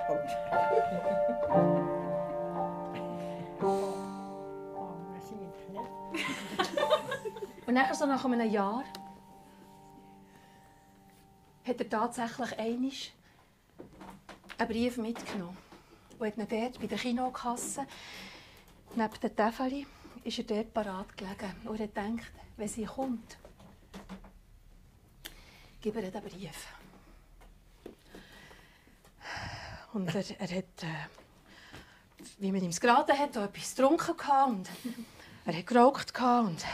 Und 7.67 7.75
nachher, 7.75 7.93
so 7.93 8.07
nach 8.07 8.25
einem 8.25 8.49
Jahr 8.49 8.83
hat 11.67 11.79
er 11.79 11.89
tatsächlich 11.89 12.57
einmal 12.57 12.91
einen 14.57 14.69
Brief 14.69 14.97
mitgenommen. 14.97 15.57
Und 16.19 16.27
hat 16.27 16.37
ihn 16.37 16.47
dort 16.49 16.79
bei 16.79 16.87
der 16.87 16.97
Kinokasse, 16.97 17.85
neben 18.95 19.19
der 19.21 19.35
Tafel, 19.35 19.85
ist 20.23 20.39
er 20.39 20.43
dort 20.43 20.73
parat 20.73 21.15
gelegen. 21.15 21.55
Und 21.65 21.79
er 21.79 21.87
denkt, 21.87 22.31
wenn 22.57 22.67
sie 22.67 22.85
kommt, 22.85 23.37
gib 25.81 25.95
ihr 25.95 26.11
den 26.11 26.23
Brief. 26.23 26.67
Und 29.93 30.13
er, 30.13 30.23
er 30.39 30.57
hat, 30.57 30.83
äh, 30.83 31.07
wie 32.39 32.51
man 32.51 32.61
ihm 32.61 32.69
es 32.69 32.81
geraten 32.81 33.17
hat, 33.17 33.35
etwas 33.35 33.75
getrunken 33.75 34.15
und 34.47 34.69
er 35.45 35.57
hat 35.57 35.67
geraucht 35.67 36.13
und 36.19 36.65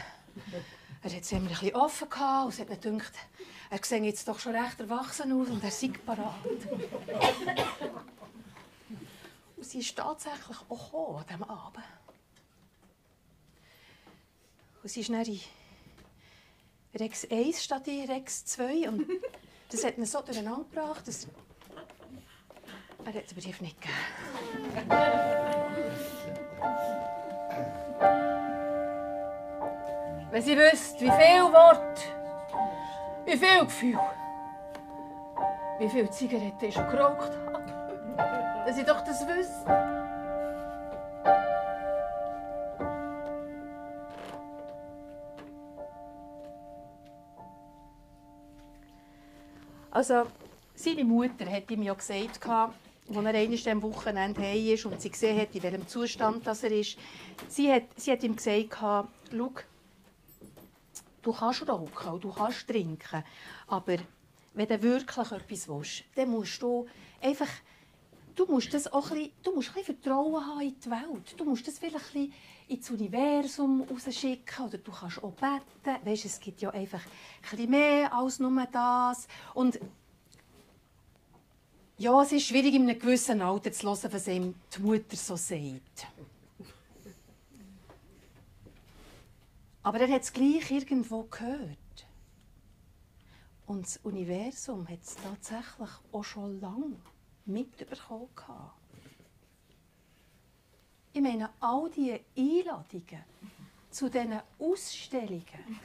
er 1.03 1.11
hat 1.11 1.21
es 1.21 1.31
immer 1.31 1.41
ein 1.41 1.47
bisschen 1.49 1.75
offen 1.75 2.07
und 2.07 2.49
es 2.49 2.59
hat 2.59 2.69
mir 2.69 2.77
gedacht, 2.77 3.13
er 3.69 3.79
sieht 3.81 4.03
jetzt 4.03 4.27
doch 4.27 4.39
schon 4.39 4.55
recht 4.55 4.79
erwachsen 4.79 5.31
aus 5.31 5.47
und 5.49 5.63
er 5.63 5.71
sei 5.71 5.91
parat. 6.05 6.35
Und 9.57 9.65
sie 9.65 9.79
ist 9.79 9.95
tatsächlich 9.95 10.57
auch 10.69 11.19
an 11.19 11.25
diesem 11.25 11.43
Abend. 11.43 11.83
Und 14.81 14.89
sie 14.89 14.99
ist 15.01 15.09
dann 15.09 15.23
in 15.23 15.39
Rex 16.95 17.25
1 17.29 17.63
statt 17.63 17.87
in 17.87 18.09
Rex 18.09 18.45
2 18.45 18.89
und 18.89 19.07
das 19.71 19.83
hat 19.83 19.97
ihn 19.97 20.05
so 20.05 20.21
durcheinander 20.21 20.65
gebracht, 20.69 21.07
dass 21.07 21.27
er 23.05 23.11
den 23.13 23.35
Brief 23.35 23.61
nicht 23.61 23.77
gegeben. 23.81 23.97
Wenn 30.31 30.41
sie 30.41 30.57
wüsste, 30.57 30.99
wie 30.99 31.11
viel 31.11 31.43
Wort, 31.53 32.22
wie 33.25 33.37
viel 33.37 33.59
Gefühl, 33.59 33.99
wie 35.79 35.89
viel 35.89 36.09
Zigaretten 36.09 36.65
ich 36.65 36.73
schon 36.73 36.89
geraucht 36.89 37.31
habe, 37.47 38.63
dass 38.65 38.77
ich 38.77 38.85
doch 38.85 39.03
das 39.03 39.25
wüsste. 39.27 39.93
Also, 49.91 50.23
seine 50.73 51.03
Mutter 51.03 51.45
hat 51.45 51.69
ihm 51.69 51.83
ja 51.83 51.93
gesagt, 51.93 52.39
als 52.47 52.71
er 53.15 53.35
einmal 53.35 53.69
am 53.69 53.83
Wochenende 53.83 54.41
heim 54.41 54.73
ist 54.73 54.85
und 54.85 54.99
sie 54.99 55.11
gesehen 55.11 55.39
hat, 55.39 55.53
in 55.53 55.61
welchem 55.61 55.87
Zustand 55.87 56.47
das 56.47 56.63
er 56.63 56.71
ist, 56.71 56.97
sie 57.47 57.71
hat, 57.71 57.83
sie 57.95 58.11
hat 58.11 58.23
ihm 58.23 58.35
gesagt, 58.35 58.77
schau, 58.79 59.53
du 61.23 61.33
kannst 61.33 61.67
rauchen 61.67 62.11
und 62.11 62.23
du 62.23 62.31
kannst 62.31 62.67
trinken, 62.67 63.23
aber 63.67 63.97
wenn 64.53 64.67
du 64.67 64.81
wirklich 64.81 65.31
etwas 65.31 65.67
willst, 65.67 66.03
dann 66.15 66.29
musst 66.29 66.61
du 66.61 66.85
einfach, 67.21 67.47
du 68.35 68.45
musst 68.45 68.73
das 68.73 68.91
auch 68.91 69.09
ein 69.09 69.17
bisschen, 69.17 69.31
du 69.43 69.55
musst 69.55 69.75
ein 69.75 69.83
Vertrauen 69.83 70.45
haben 70.45 70.61
in 70.61 70.75
die 70.79 70.91
Welt. 70.91 71.35
Du 71.37 71.45
musst 71.45 71.67
das 71.67 71.79
vielleicht 71.79 72.15
ein 72.15 72.31
ins 72.67 72.89
Universum 72.89 73.81
rausschicken 73.81 74.65
oder 74.65 74.77
du 74.77 74.91
kannst 74.91 75.23
auch 75.23 75.31
beten. 75.31 76.05
Weißt, 76.05 76.25
es 76.25 76.39
gibt 76.39 76.61
ja 76.61 76.69
einfach 76.69 77.01
ein 77.51 77.69
mehr 77.69 78.13
als 78.13 78.39
nur 78.39 78.67
das. 78.71 79.27
Und 79.53 79.79
ja, 81.97 82.21
es 82.21 82.31
ist 82.31 82.47
schwierig, 82.47 82.73
in 82.75 82.83
einem 82.83 82.99
gewissen 82.99 83.41
Alter 83.41 83.71
zu 83.71 83.87
hören, 83.87 84.13
was 84.13 84.27
ihm 84.27 84.55
die 84.75 84.81
Mutter 84.81 85.15
so 85.15 85.35
sagt. 85.35 86.07
Aber 89.83 89.99
er 89.99 90.09
hat 90.09 90.21
es 90.21 90.31
gleich 90.31 90.71
irgendwo 90.71 91.23
gehört. 91.23 91.77
Und 93.65 93.85
das 93.85 93.97
Universum 93.97 94.87
hat 94.87 95.01
es 95.03 95.15
tatsächlich 95.15 95.89
auch 96.11 96.23
schon 96.23 96.59
lange 96.59 96.95
mitbekommen. 97.45 98.29
Ich 101.11 101.21
meine, 101.21 101.49
all 101.59 101.89
diese 101.91 102.21
Einladungen 102.35 103.23
zu 103.89 104.09
diesen 104.09 104.39
Ausstellungen, 104.57 105.43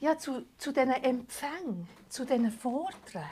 ja, 0.00 0.16
zu, 0.16 0.46
zu 0.56 0.72
diesen 0.72 0.92
Empfängen, 0.92 1.88
zu 2.08 2.24
diesen 2.24 2.52
Vorträgen, 2.52 3.26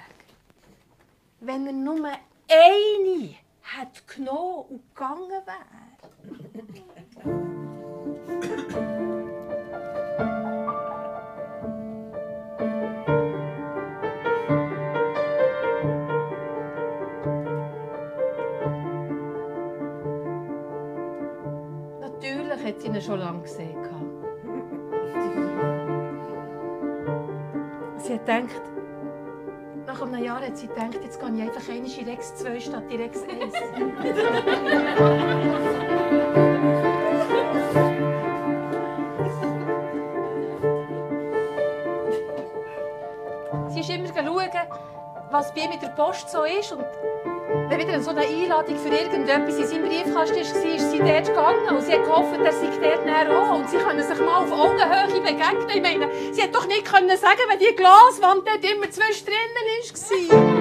wenn 1.41 1.67
er 1.67 1.73
nur 1.73 2.05
eine 2.07 3.35
hat 3.63 4.09
genommen 4.09 4.65
und 4.69 4.95
gegangen 4.95 5.31
wäre. 5.47 5.69
hat 22.79 22.83
sie 22.83 22.89
ihn 22.89 23.03
schon 23.03 23.19
lange 23.19 23.43
gesehen. 23.43 23.77
Sie 27.97 28.15
hat 28.15 28.25
gedacht, 28.25 28.63
nach 29.87 30.01
nach 30.01 30.01
einem 30.03 30.23
Jahr 30.23 30.41
hat 30.41 30.57
sie 30.57 30.69
gedacht, 30.69 31.01
jetzt 31.03 31.19
gehe 31.19 31.35
ich 31.35 31.43
einfach 31.43 31.69
einmal 31.69 31.91
in 31.91 32.09
Rex 32.09 32.37
2 32.37 32.61
statt 32.61 32.85
in 32.89 33.01
Rex 33.01 33.19
1. 33.23 33.53
ihm 45.59 45.71
mit 45.71 45.83
der 45.83 45.89
Post 45.89 46.31
so 46.31 46.45
ist. 46.45 46.73
Und 46.73 46.85
wenn 47.69 47.79
wieder 47.79 48.01
so 48.01 48.11
eine 48.11 48.21
Einladung 48.21 48.77
für 48.79 48.89
irgendetwas 48.89 49.57
in 49.59 49.67
seinem 49.67 49.89
Briefkasten 49.89 50.37
war, 50.37 50.75
ist 50.75 50.91
sie 50.91 50.99
dort 50.99 51.27
gegangen. 51.27 51.69
Und 51.69 51.83
sie 51.83 51.93
hat 51.93 52.05
gehofft, 52.05 52.41
er 52.43 52.53
sei 52.53 52.69
dort 52.81 53.05
näher 53.05 53.39
auch. 53.39 53.59
Und 53.59 53.69
sie 53.69 53.79
können 53.79 54.03
sich 54.03 54.19
mal 54.21 54.45
auf 54.45 54.53
Augenhöhe 54.53 55.21
begegnen. 55.21 55.69
Ich 55.75 55.83
meine, 55.83 56.09
sie 56.33 56.43
hat 56.43 56.55
doch 56.55 56.67
nicht 56.67 56.85
können 56.85 57.17
sagen, 57.17 57.41
wenn 57.49 57.59
die 57.59 57.75
Glaswand 57.75 58.47
dort 58.47 58.65
immer 58.65 58.91
zwischendrin 58.91 59.35
war. 59.55 60.58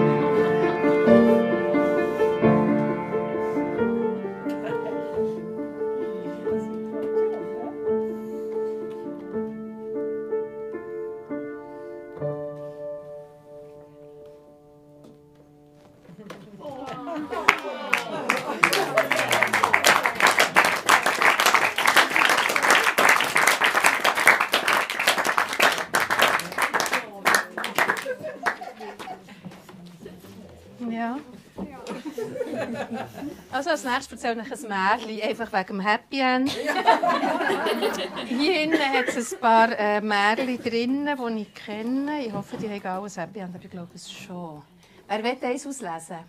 Erzähle 34.12 34.44
ich 34.44 34.52
ein 34.52 34.70
Märchen, 34.70 35.22
einfach 35.22 35.52
wegen 35.54 35.68
dem 35.68 35.80
Happy 35.80 36.20
End. 36.20 36.50
Hier 38.26 38.54
hinten 38.54 38.80
hat 38.80 39.08
es 39.08 39.34
ein 39.34 39.40
paar 39.40 39.78
äh, 39.78 40.02
Märchen 40.02 40.64
drin, 40.64 41.06
die 41.06 41.42
ich 41.42 41.54
kenne. 41.54 42.26
Ich 42.26 42.34
hoffe, 42.34 42.58
die 42.58 42.70
haben 42.70 42.86
alle 42.86 43.06
ein 43.06 43.12
Happy 43.12 43.40
End, 43.40 43.56
aber 43.56 43.64
ich 43.64 43.72
glaube 43.72 43.92
es 43.96 44.12
schon. 44.12 44.62
Wer 45.08 45.24
will 45.24 45.38
eins 45.42 45.66
auslesen? 45.66 46.20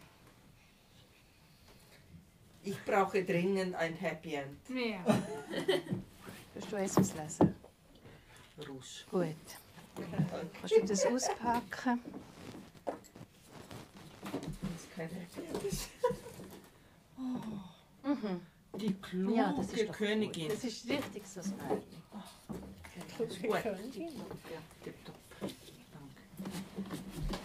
Ich 2.62 2.84
brauche 2.84 3.24
dringend 3.24 3.74
ein 3.74 3.94
Happy 3.94 4.34
End. 4.34 4.58
Ja. 4.68 4.98
Willst 6.54 6.72
du 6.72 6.76
eins 6.76 6.96
auslesen? 6.96 7.54
Rusch. 8.68 9.06
Gut. 9.10 9.34
Kannst 10.60 10.76
du 10.76 10.86
das 10.86 11.06
auspacken? 11.06 12.00
Das 12.84 12.94
ist 14.76 14.96
kein 14.96 15.08
Happy 15.08 15.40
End. 15.52 16.27
Mhm. 17.18 18.40
Die 18.78 18.94
kluge 18.94 19.35
Ja, 19.35 19.52
das 19.57 19.72
ist 19.72 19.92
Königin. 19.92 20.48
Das 20.48 20.64
ist 20.64 20.88
richtig 20.88 21.26
so 21.26 21.40
ein 21.40 21.57
Märchen. 21.57 22.02
Das 23.18 23.28
ist 23.28 23.42
gut. 23.42 23.64
Ja, 23.64 24.61
tipptopp. 24.85 25.16
Danke. 25.40 27.38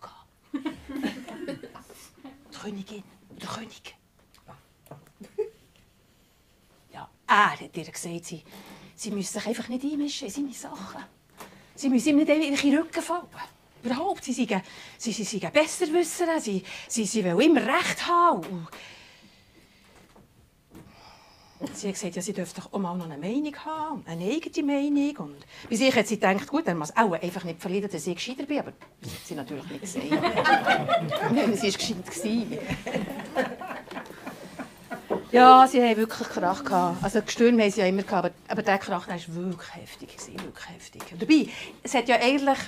Gehabt. 0.00 0.24
Die 2.52 2.58
Königin, 2.58 3.02
der 3.30 3.48
König. 3.48 3.94
Ja, 6.92 7.10
er 7.26 7.52
hat 7.52 7.60
ihr 7.60 7.68
gesagt, 7.84 8.24
sie, 8.24 8.42
sie 8.94 9.10
müssen 9.10 9.32
sich 9.34 9.46
einfach 9.46 9.68
nicht 9.68 9.84
einmischen 9.84 10.28
in 10.28 10.32
seine 10.32 10.52
Sachen. 10.54 11.04
Sie 11.74 11.90
müssen 11.90 12.08
ihm 12.08 12.16
nicht 12.16 12.28
in 12.30 12.56
den 12.56 12.78
Rücken 12.78 13.02
fallen. 13.02 13.26
Überhaupt, 13.82 14.24
sie 14.24 14.32
seien, 14.32 14.62
sie, 14.96 15.12
sie 15.12 15.24
seien 15.24 15.52
Besserwisser, 15.52 16.40
sie, 16.40 16.64
sie, 16.88 17.04
sie 17.04 17.22
wollen 17.24 17.40
immer 17.40 17.66
Recht 17.66 18.06
haben. 18.06 18.66
Sie 21.72 21.88
hat 21.88 21.94
gesagt, 21.94 22.16
ja, 22.16 22.22
sie 22.22 22.32
dürfte 22.32 22.60
doch 22.60 22.72
auch 22.72 22.78
mal 22.78 22.96
noch 22.96 23.06
eine 23.08 23.18
Meinung 23.18 23.54
haben, 23.64 24.04
eine 24.06 24.24
eigene 24.24 24.66
Meinung. 24.66 25.16
Und 25.16 25.46
bei 25.68 25.76
sich 25.76 25.94
hat 25.94 26.06
sie 26.06 26.16
gedacht, 26.18 26.46
gut, 26.46 26.66
dann 26.66 26.78
muss 26.78 26.96
auch 26.96 27.12
einfach 27.12 27.44
nicht 27.44 27.60
verlieren, 27.60 27.90
dass 27.90 28.06
ich 28.06 28.14
gescheiter 28.14 28.44
bin. 28.44 28.60
Aber 28.60 28.72
das 29.00 29.12
hat 29.12 29.26
sie 29.26 29.34
natürlich 29.34 29.68
nicht 29.68 29.80
gesehen. 29.80 30.10
Nein, 31.34 31.54
sie 31.54 31.72
war 31.72 31.72
gescheit. 31.72 32.06
gewesen. 32.06 32.58
Ja, 35.32 35.66
sie 35.66 35.82
haben 35.82 35.96
wirklich 35.96 36.28
Krach 36.28 36.64
gehabt. 36.64 37.02
Also 37.02 37.20
Gestürme 37.20 37.64
haben 37.64 37.70
sie 37.70 37.80
ja 37.80 37.86
immer 37.86 38.02
gehabt, 38.02 38.26
aber, 38.26 38.34
aber 38.48 38.62
der 38.62 38.78
Krach 38.78 39.06
der 39.06 39.16
war 39.16 39.34
wirklich 39.34 39.74
heftig. 39.74 40.16
Gewesen, 40.16 40.40
wirklich 40.44 40.68
heftig. 40.68 41.02
Und 41.12 41.22
dabei, 41.22 41.48
es 41.82 41.94
hat 41.94 42.08
ja 42.08 42.16
eigentlich... 42.20 42.58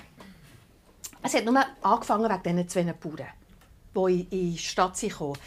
Es 1.23 1.35
hat 1.35 1.45
nur 1.45 1.65
angefangen 1.83 2.25
wegen 2.25 2.57
diesen 2.57 2.69
zwei 2.69 2.93
Bauern, 2.93 3.27
die 3.95 4.21
in 4.31 4.53
die 4.53 4.59
Stadt 4.59 5.01
gekommen. 5.01 5.39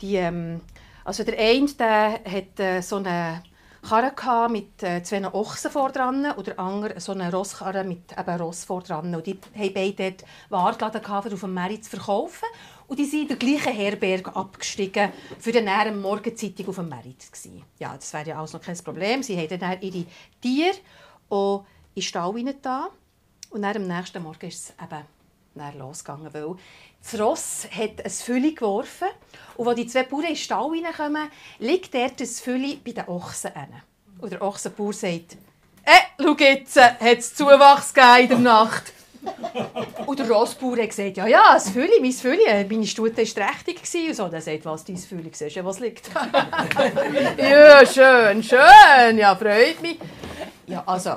Die, 0.00 0.16
ähm, 0.16 0.60
also 1.04 1.22
der 1.22 1.38
eine 1.38 1.66
der 1.66 2.20
hat 2.24 2.60
äh, 2.60 2.80
so 2.80 2.96
eine 2.96 3.42
Karre 3.82 4.48
mit 4.48 4.82
äh, 4.82 5.02
zwei 5.02 5.22
Ochsen 5.32 5.70
vor 5.70 5.92
dran 5.92 6.32
und 6.32 6.46
der 6.46 6.58
andere 6.58 6.98
so 7.00 7.12
eine 7.12 7.30
Rosskarre 7.30 7.84
mit 7.84 8.18
eben 8.18 8.40
Ross 8.40 8.64
vor 8.64 8.80
dran. 8.80 9.14
Und 9.14 9.26
die 9.26 9.38
haben 9.54 9.74
beide 9.74 10.10
dort 10.10 10.24
Ware 10.48 10.76
geladen, 10.76 11.02
gehabt, 11.02 11.26
um 11.26 11.34
auf 11.34 11.40
dem 11.40 11.54
Markt 11.54 11.84
zu 11.84 11.90
verkaufen. 11.90 12.48
Und 12.86 12.98
die 12.98 13.04
sind 13.04 13.22
in 13.22 13.28
der 13.28 13.36
gleichen 13.36 13.72
Herberge 13.72 14.34
abgestiegen, 14.34 15.12
für 15.38 15.52
nachher 15.60 15.90
am 15.90 16.00
Morgenzeitung 16.00 16.68
auf 16.68 16.76
dem 16.76 16.88
Markt 16.88 17.36
zu. 17.36 17.62
Ja, 17.78 17.94
das 17.94 18.12
wäre 18.14 18.30
ja 18.30 18.38
alles 18.38 18.54
noch 18.54 18.62
kein 18.62 18.76
Problem. 18.78 19.22
Sie 19.22 19.36
haben 19.36 19.58
dann 19.58 19.80
ihre 19.82 20.06
Tiere 20.40 20.76
auch 21.28 21.66
in 21.94 22.00
den 22.00 22.02
Stall 22.02 22.54
da 22.62 22.88
Und 23.50 23.62
dann 23.62 23.76
am 23.76 23.86
nächsten 23.86 24.22
Morgen 24.22 24.46
ist 24.46 24.70
es 24.70 24.74
eben 24.82 25.78
losgegangen, 25.78 26.32
weil 26.32 26.56
das 27.10 27.20
Ross 27.20 27.68
hat 27.70 28.04
ein 28.04 28.10
Fülli 28.10 28.52
geworfen 28.52 29.08
und 29.56 29.68
als 29.68 29.76
die 29.76 29.86
zwei 29.86 30.04
Bauern 30.04 30.22
in 30.22 30.28
den 30.28 30.36
Stall 30.36 30.70
reinkommen, 30.70 31.30
liegt 31.58 31.94
dort 31.94 32.20
das 32.20 32.40
Fülli 32.40 32.80
bei 32.84 32.92
den 32.92 33.06
Ochsen. 33.08 33.52
Und 34.18 34.32
der 34.32 34.42
Ochsenbauer 34.42 34.92
sagt, 34.92 35.36
«Eh, 35.84 36.22
schau 36.22 36.34
jetzt, 36.38 36.80
hat 36.80 37.18
es 37.18 37.34
Zuwachs 37.34 37.92
in 38.20 38.28
der 38.28 38.38
Nacht?» 38.38 38.92
Und 40.06 40.18
der 40.18 40.30
Rossbauer 40.30 40.78
hat 40.78 40.90
gesagt, 40.90 41.16
«Ja, 41.16 41.26
ja, 41.26 41.54
das 41.54 41.70
Fülli, 41.70 42.00
mein 42.00 42.12
Fülli, 42.12 42.42
meine 42.68 42.86
Stute 42.86 43.18
war 43.18 43.48
trächtig.» 43.48 43.82
gewesen.» 43.82 44.08
Und 44.08 44.14
so, 44.14 44.28
der 44.28 44.40
sagt, 44.40 44.64
«Was, 44.64 44.84
dein 44.84 44.96
Fülli, 44.96 45.30
siehst 45.32 45.56
du, 45.56 45.64
was 45.64 45.80
liegt?» 45.80 46.10
«Ja, 47.38 47.86
schön, 47.86 48.42
schön, 48.42 49.18
ja, 49.18 49.34
freut 49.36 49.80
mich.» 49.82 49.98
Ja, 50.66 50.82
also, 50.86 51.16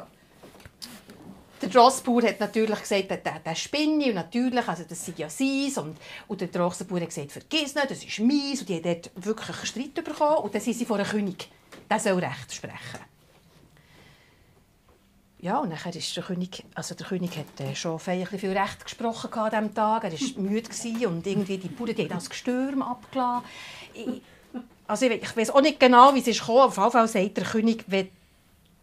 der 1.68 1.82
Rossbauer 1.82 2.24
hat 2.24 2.40
natürlich 2.40 2.80
gesagt, 2.80 3.10
der, 3.10 3.18
der, 3.18 3.40
der 3.40 3.56
spinne 3.56 4.06
und 4.06 4.16
natürlich, 4.16 4.68
also 4.68 4.84
das 4.88 5.06
sei 5.06 5.14
ja 5.18 5.30
sein. 5.30 5.72
Und, 5.78 5.98
und 6.28 6.42
der 6.42 6.62
Rossbauer 6.62 7.02
hat 7.02 7.10
gesagt, 7.10 7.32
vergiss 7.32 7.76
nicht, 7.76 7.92
das 7.92 8.04
ist 8.04 8.20
meins. 8.20 8.62
Und 8.62 8.70
die 8.70 8.76
haben 8.76 8.84
dort 8.84 9.12
wirklich 9.16 9.58
einen 9.58 9.66
Streit 9.66 9.94
bekommen. 9.94 10.38
Und 10.38 10.54
dann 10.54 10.62
sind 10.62 10.76
sie 10.76 10.86
vor 10.86 10.98
einem 10.98 11.08
König. 11.08 11.50
Der 11.90 12.00
soll 12.00 12.20
Recht 12.20 12.54
sprechen. 12.54 13.00
Ja, 15.40 15.60
und 15.60 15.70
nachher 15.70 15.96
ist 15.96 16.16
der 16.18 16.24
König, 16.24 16.64
also 16.74 16.96
der 16.96 17.06
König 17.06 17.38
hat 17.38 17.60
äh, 17.60 17.76
schon 17.76 18.00
feierlich 18.00 18.42
viel 18.42 18.58
Recht 18.58 18.84
gesprochen 18.84 19.32
an 19.34 19.52
diesem 19.52 19.74
Tag. 19.76 20.04
Er 20.04 20.12
war 20.12 20.42
müde 20.42 21.08
und 21.08 21.28
irgendwie 21.28 21.58
die 21.58 21.68
Bauern 21.68 21.94
die 21.94 22.04
haben 22.04 22.10
das 22.10 22.30
Gestürm 22.30 22.82
abgelassen. 22.82 23.46
Ich, 23.94 24.22
also 24.88 25.06
ich, 25.06 25.22
ich 25.22 25.38
weiß 25.38 25.52
auch 25.52 25.62
nicht 25.62 25.80
genau, 25.80 26.16
wie 26.16 26.20
es 26.20 26.28
ist 26.28 26.40
gekommen. 26.40 26.62
Auf 26.62 26.78
jeden 26.78 26.92
Fall 26.92 27.08
sagt 27.08 27.38
der 27.38 27.44
König, 27.44 27.86
wenn 27.88 28.10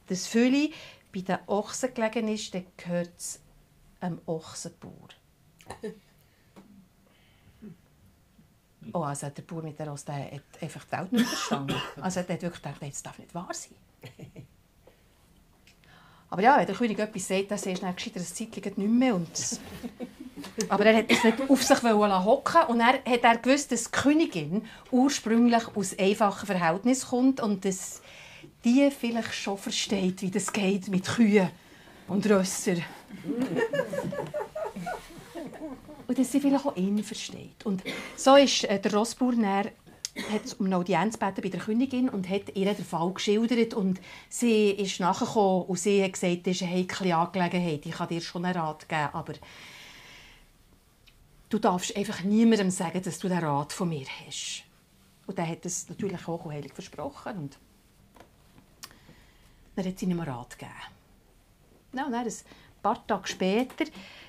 das 0.06 0.26
Fülli 0.26 0.72
bei 1.14 1.20
den 1.20 1.38
Ochsen 1.46 1.94
gelegen 1.94 2.28
ist, 2.28 2.52
dann 2.54 2.66
gehört 2.76 3.12
es 3.16 3.40
einem 4.00 4.20
Ochsenbauer. 4.26 5.08
Oh, 8.92 9.00
also 9.00 9.28
der 9.30 9.42
Bauer 9.42 9.62
mit 9.62 9.78
der 9.78 9.86
der 9.86 10.32
hat 10.32 10.42
einfach 10.60 10.84
die 10.84 10.92
Welt 10.92 11.12
nicht 11.12 11.26
verstanden. 11.26 11.74
Also 12.00 12.20
er 12.20 12.28
hat 12.28 12.42
wirklich 12.42 12.62
gedacht, 12.62 12.82
das 12.82 13.02
darf 13.02 13.18
nicht 13.18 13.34
wahr 13.34 13.48
sein. 13.52 13.76
Aber 16.28 16.42
ja, 16.42 16.58
wenn 16.58 16.66
der 16.66 16.74
König 16.74 16.98
etwas 16.98 17.28
sagt, 17.28 17.50
dann 17.50 17.58
siehst 17.58 17.80
du 17.80 17.86
dann 17.86 17.94
gescheiter 17.94 18.20
ein 18.20 18.26
Zeitchen 18.26 18.72
nicht 18.76 18.90
mehr. 18.90 19.14
Und 19.14 19.60
aber 20.68 20.86
er 20.86 20.96
hat 20.98 21.06
es 21.08 21.24
nicht 21.24 21.48
auf 21.48 21.62
sich 21.62 21.82
hocken 21.82 22.62
und 22.68 22.80
er 22.80 23.04
hat 23.04 23.22
er 23.22 23.38
gewusst, 23.38 23.72
dass 23.72 23.84
die 23.84 23.90
Königin 23.90 24.68
ursprünglich 24.90 25.68
aus 25.74 25.98
einfachen 25.98 26.46
Verhältnissen 26.46 27.08
kommt 27.08 27.40
und 27.40 27.64
dass 27.64 28.02
die 28.64 28.90
vielleicht 28.90 29.34
schon 29.34 29.58
versteht, 29.58 30.22
wie 30.22 30.30
das 30.30 30.52
geht 30.52 30.88
mit 30.88 31.04
Kühen 31.06 31.50
und 32.08 32.28
Rösser. 32.28 32.76
und 36.06 36.18
dass 36.18 36.32
sie 36.32 36.40
vielleicht 36.40 36.66
auch 36.66 36.76
ihn 36.76 37.02
versteht. 37.02 37.64
Und 37.64 37.82
so 38.16 38.36
ist 38.36 38.64
äh, 38.64 38.80
der 38.80 38.94
Rossbauer 38.94 39.64
hat 40.32 40.60
um 40.60 40.66
eine 40.66 40.76
Audienz 40.76 41.18
gebeten 41.18 41.42
bei 41.42 41.48
der 41.48 41.60
Königin 41.60 42.08
und 42.08 42.28
hat 42.28 42.54
ihr 42.54 42.72
den 42.72 42.84
Fall 42.84 43.12
geschildert 43.12 43.74
und 43.74 44.00
sie 44.28 44.70
ist 44.70 45.00
nachgekommen 45.00 45.64
und 45.64 45.78
sie 45.78 46.04
hat 46.04 46.12
gesagt, 46.12 46.46
das 46.46 46.56
ist 46.56 46.62
eine 46.62 46.72
heikle 46.72 47.16
Angelegenheit, 47.16 47.84
ich 47.84 47.92
kann 47.92 48.08
dir 48.08 48.20
schon 48.20 48.44
einen 48.44 48.56
Rat 48.56 48.88
geben, 48.88 49.08
aber 49.12 49.32
du 51.48 51.58
darfst 51.58 51.96
einfach 51.96 52.22
niemandem 52.22 52.70
sagen, 52.70 53.02
dass 53.02 53.18
du 53.18 53.28
den 53.28 53.38
Rat 53.38 53.72
von 53.72 53.88
mir 53.88 54.06
hast. 54.24 54.62
Und 55.26 55.38
er 55.38 55.48
hat 55.48 55.66
es 55.66 55.88
natürlich 55.88 56.28
auch 56.28 56.48
heilig 56.48 56.72
versprochen 56.74 57.36
und 57.38 57.58
dann 59.76 59.86
hat 59.86 59.98
sie 59.98 60.06
ihm 60.06 60.20
Rat 60.20 60.58
gegeben. 60.58 60.74
Ja, 61.92 62.06
und 62.06 62.12
dann, 62.12 62.26
ein 62.26 62.32
paar 62.82 63.06
Tage 63.06 63.28
später 63.28 63.84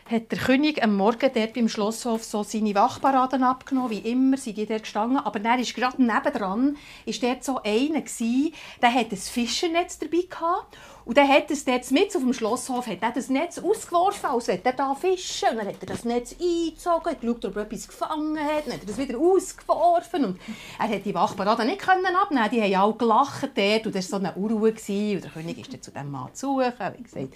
hat 0.10 0.32
der 0.32 0.38
König 0.38 0.84
am 0.84 0.96
Morgen 0.96 1.32
dort 1.34 1.54
beim 1.54 1.68
Schlosshof 1.68 2.24
so 2.24 2.44
seine 2.44 2.76
Wachparaden 2.76 3.44
abgenommen, 3.44 3.90
wie 3.90 4.12
immer 4.12 4.38
sind 4.38 4.56
die 4.56 4.68
dort 4.68 4.84
gestanden. 4.84 5.18
Aber 5.18 5.40
dann 5.40 5.60
ist 5.60 5.74
gerade 5.74 6.00
nebendran 6.02 6.78
ist 7.06 7.24
dort 7.24 7.44
so 7.44 7.60
einer 7.64 8.02
gewesen, 8.02 8.54
der 8.84 8.94
hat 8.94 9.12
ein 9.12 9.18
Fischernetz 9.18 9.98
dabei 9.98 10.22
gehabt. 10.30 10.78
Und 11.06 11.18
dann 11.18 11.28
hat 11.28 11.50
es 11.50 11.66
dort 11.66 11.90
mit 11.90 12.16
auf 12.16 12.22
dem 12.22 12.34
Schlosshof 12.34 12.86
hat 12.88 13.16
das 13.16 13.30
Netz 13.30 13.58
ausgeworfen, 13.58 14.30
als 14.30 14.48
wenn 14.48 14.64
er 14.64 14.74
da 14.74 14.94
fischen. 14.94 15.50
Und 15.50 15.58
dann 15.58 15.68
hat 15.68 15.82
er 15.82 15.88
das 15.88 16.06
Netz 16.06 16.36
eingezogen, 16.40 17.20
geschaut, 17.20 17.46
ob 17.46 17.56
er 17.56 17.64
etwas 17.64 17.88
gefangen 17.88 18.40
hat, 18.40 18.68
dann 18.68 18.74
hat 18.74 18.82
er 18.82 18.88
das 18.88 18.98
wieder 18.98 19.18
ausgeworfen. 19.18 20.26
Und 20.26 20.40
er 20.78 20.88
hat 20.88 21.06
die 21.06 21.16
Wachparaden 21.16 21.66
nicht 21.66 21.82
können 21.82 22.06
abnehmen 22.06 22.50
Die 22.52 22.62
haben 22.62 22.76
alle 22.76 22.94
gelacht 22.94 23.50
dort. 23.56 23.88
Und 23.88 23.96
das 23.96 24.12
war 24.12 24.20
so 24.20 24.26
eine 24.26 24.36
Unruhe. 24.36 24.70
Und 24.70 24.88
der 25.24 25.32
König 25.32 25.58
ist 25.58 25.74
dann 25.74 25.82
zu 25.82 25.90
diesem 25.90 26.12
Mann 26.12 26.34
zu 26.34 26.48
suchen, 26.48 26.94
wie 26.96 27.04
gesagt, 27.04 27.34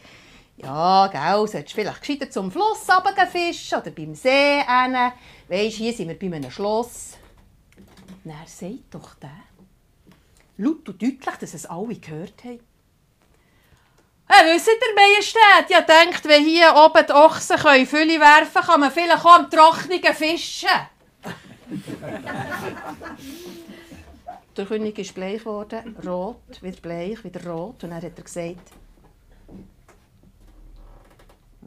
ja, 0.61 1.07
gell, 1.07 1.47
solltest 1.47 1.73
vielleicht 1.73 2.01
gescheiter 2.01 2.29
zum 2.29 2.51
Fluss 2.51 2.85
fischen 3.31 3.79
oder 3.79 3.91
beim 3.91 4.13
See 4.13 4.61
hin. 4.61 5.11
Weisst, 5.47 5.77
hier 5.77 5.93
sind 5.93 6.09
wir 6.09 6.19
bei 6.19 6.35
einem 6.35 6.51
Schloss. 6.51 7.11
Na, 8.25 8.41
er 8.41 8.47
sagt 8.47 8.93
doch 8.93 9.13
der, 9.15 9.31
laut 10.57 10.89
und 10.89 11.01
deutlich, 11.01 11.35
dass 11.39 11.53
es 11.53 11.65
alle 11.65 11.95
gehört 11.95 12.43
haben. 12.43 12.59
Ja, 14.29 14.35
wisst 14.45 14.67
ihr, 14.67 14.73
Majestät, 14.95 15.69
ja 15.69 15.79
denkt, 15.81 16.25
wenn 16.25 16.43
hier 16.43 16.75
oben 16.75 17.05
die 17.07 17.13
Ochsen 17.13 17.55
können 17.57 17.87
Fülle 17.87 18.19
werfen 18.19 18.53
können, 18.53 18.67
kann 18.67 18.81
man 18.81 18.91
vielleicht 18.91 19.25
auch 19.25 19.39
am 19.39 19.49
Trockenen 19.49 20.13
fischen. 20.13 20.67
der 24.57 24.65
König 24.65 24.99
ist 24.99 25.15
bleich 25.15 25.39
geworden, 25.39 25.95
rot, 26.05 26.61
wieder 26.61 26.81
bleich, 26.81 27.23
wieder 27.23 27.49
rot. 27.49 27.81
Und 27.83 27.89
dann 27.89 27.95
hat 27.95 28.03
er 28.03 28.23
gesagt, 28.23 28.73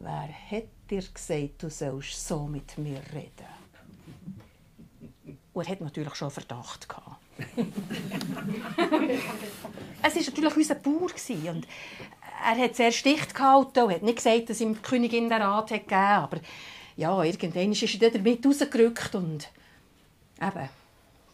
Wer 0.03 0.29
hat 0.51 0.67
dir 0.89 1.01
gesagt, 1.01 1.63
du 1.63 1.69
sollst 1.69 2.27
so 2.27 2.45
mit 2.45 2.77
mir 2.77 3.01
reden? 3.13 3.47
Und 5.53 5.65
er 5.65 5.71
hat 5.71 5.79
natürlich 5.79 6.15
schon 6.15 6.29
Verdacht 6.29 6.89
gehabt. 6.89 7.15
es 10.03 10.15
war 10.15 10.21
natürlich 10.23 10.57
unser 10.57 10.75
Bauer 10.75 11.09
und 11.51 11.67
er 12.45 12.57
hat 12.57 12.75
sehr 12.75 12.91
sticht 12.91 13.33
gehalten 13.33 13.83
und 13.83 13.93
hat 13.93 14.03
nicht 14.03 14.17
gesagt, 14.17 14.49
dass 14.49 14.59
ihm 14.59 14.73
die 14.73 14.81
Königin 14.81 15.29
den 15.29 15.41
Rat 15.41 15.71
hat 15.71 15.87
gegeben 15.87 15.95
aber 15.95 16.41
ja, 16.97 17.23
irgendwann 17.23 17.71
ist 17.71 18.01
er 18.01 18.11
damit 18.11 18.45
rausgerückt 18.45 19.15
und 19.15 19.49
eben, 20.39 20.69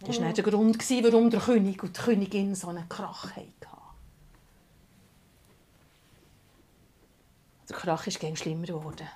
das 0.05 0.19
war 0.19 0.25
nicht 0.27 0.37
der 0.37 0.43
Grund, 0.43 0.77
warum 1.03 1.29
der 1.29 1.41
König 1.41 1.83
und 1.83 1.97
die 1.97 2.01
Königin 2.01 2.55
so 2.55 2.67
einen 2.67 2.87
Krach 2.87 3.35
hatten. 3.35 3.68
Der 7.69 7.77
Krach 7.77 8.07
ist 8.07 8.19
gegen 8.19 8.35
schlimmer 8.35 8.65
geworden. 8.65 9.07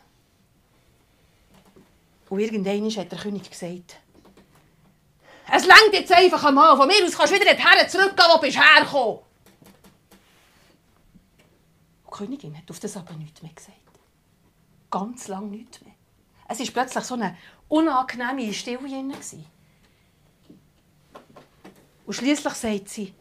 Und 2.29 2.39
irgendwann 2.39 2.89
hat 2.95 3.11
der 3.11 3.19
König 3.19 3.49
gesagt, 3.49 3.97
es 5.51 5.65
längt 5.65 5.93
jetzt 5.93 6.11
einfach 6.11 6.43
einmal. 6.45 6.77
Von 6.77 6.87
mir 6.87 7.03
aus 7.05 7.17
kannst 7.17 7.33
du 7.33 7.39
wieder 7.39 7.53
dorthin 7.53 7.89
zurückgehen, 7.89 8.29
wo 8.31 8.37
du 8.37 8.47
hergekommen 8.47 9.19
Die 12.05 12.11
Königin 12.11 12.57
hat 12.57 12.69
auf 12.69 12.79
das 12.79 12.95
aber 12.95 13.13
nichts 13.13 13.41
mehr 13.41 13.53
gesagt. 13.53 13.77
Ganz 14.89 15.27
lange 15.27 15.47
nichts 15.47 15.81
mehr. 15.81 15.93
Es 16.47 16.59
war 16.59 16.67
plötzlich 16.67 17.03
so 17.03 17.15
eine 17.15 17.37
unangenehme 17.67 18.53
Stille. 18.53 18.79
Und 22.05 22.13
schließlich 22.13 22.53
sagt 22.53 22.89
sie, 22.89 23.13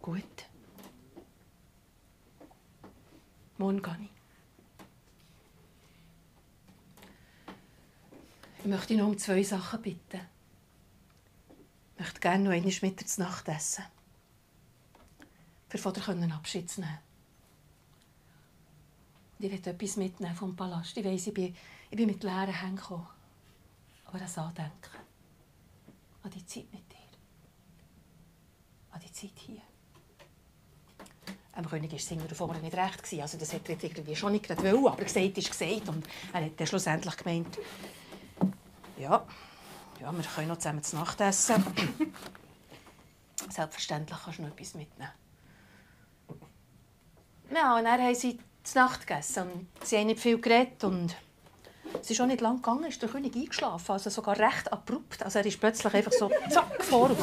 gut, 0.00 0.24
Morgen 3.58 3.82
gehe 3.82 3.98
ich. 8.60 8.66
Möchte 8.66 8.96
noch 8.96 9.06
um 9.06 9.18
zwei 9.18 9.42
Sachen 9.42 9.82
bitten. 9.82 10.20
Ich 11.94 12.00
möchte 12.00 12.20
gerne 12.20 12.44
noch 12.44 12.52
einmal 12.52 12.72
mit 12.82 13.00
dir 13.00 13.06
zu 13.06 13.20
Nacht 13.20 13.48
essen. 13.48 13.84
Vater 15.70 16.00
können 16.00 16.32
Abschied 16.32 16.76
nehmen. 16.78 16.98
Und 19.38 19.44
ich 19.44 19.52
will 19.52 19.72
etwas 19.72 19.96
mitnehmen 19.96 20.34
vom 20.34 20.54
Palast. 20.56 20.96
Ich 20.96 21.04
weiss, 21.04 21.26
ich 21.26 21.34
bin, 21.34 21.54
ich 21.90 21.96
bin 21.96 22.06
mit 22.06 22.22
leeren 22.22 22.52
Händen 22.52 22.76
gekommen. 22.76 23.06
Aber 24.04 24.18
das 24.18 24.38
Andenken. 24.38 24.98
An 26.22 26.30
die 26.30 26.44
Zeit 26.46 26.72
mit 26.72 26.90
dir. 26.90 26.96
An 28.90 29.00
die 29.00 29.12
Zeit 29.12 29.32
hier. 29.36 29.62
Dem 31.58 31.68
König 31.68 31.90
war 31.90 31.98
es 31.98 32.08
hinten 32.08 32.34
vorne 32.36 32.60
nicht 32.60 32.76
recht. 32.76 33.20
Also 33.20 33.36
das 33.36 33.52
hätte 33.52 33.72
er 33.72 33.82
irgendwie 33.82 34.14
schon 34.14 34.30
nicht 34.30 34.46
gerade 34.46 34.62
wollen, 34.62 34.86
aber 34.86 35.02
gesagt 35.02 35.36
ist 35.36 35.50
gesagt. 35.50 35.88
Und 35.88 36.06
er 36.32 36.44
hat 36.44 36.52
dann 36.56 36.66
schlussendlich 36.68 37.16
gemeint, 37.16 37.58
ja, 38.96 39.26
ja, 40.00 40.12
wir 40.16 40.24
können 40.24 40.48
noch 40.48 40.58
zusammen 40.58 40.84
zu 40.84 40.94
Nacht 40.94 41.20
essen. 41.20 41.64
Selbstverständlich 43.50 44.18
kannst 44.24 44.38
du 44.38 44.42
noch 44.42 44.50
etwas 44.50 44.74
mitnehmen. 44.74 45.10
Ja, 47.52 47.76
und 47.76 47.84
dann 47.84 48.00
haben 48.00 48.14
sie 48.14 48.38
zu 48.62 48.78
Nacht 48.78 49.06
gegessen 49.06 49.50
und 49.50 49.66
sie 49.84 49.98
haben 49.98 50.06
nicht 50.06 50.20
viel 50.20 50.40
geredet 50.40 50.84
und 50.84 51.16
es 52.00 52.10
ist 52.10 52.20
auch 52.20 52.26
nicht 52.26 52.40
lang 52.40 52.56
gegangen, 52.56 52.84
ist 52.84 53.00
der 53.02 53.08
König 53.08 53.34
eingeschlafen, 53.34 53.92
also 53.92 54.10
sogar 54.10 54.38
recht 54.38 54.72
abrupt. 54.72 55.22
Also 55.22 55.38
er 55.38 55.46
ist 55.46 55.60
plötzlich 55.60 55.92
einfach 55.92 56.12
so 56.12 56.30
zack 56.50 56.82
vor 56.84 57.10
und 57.10 57.18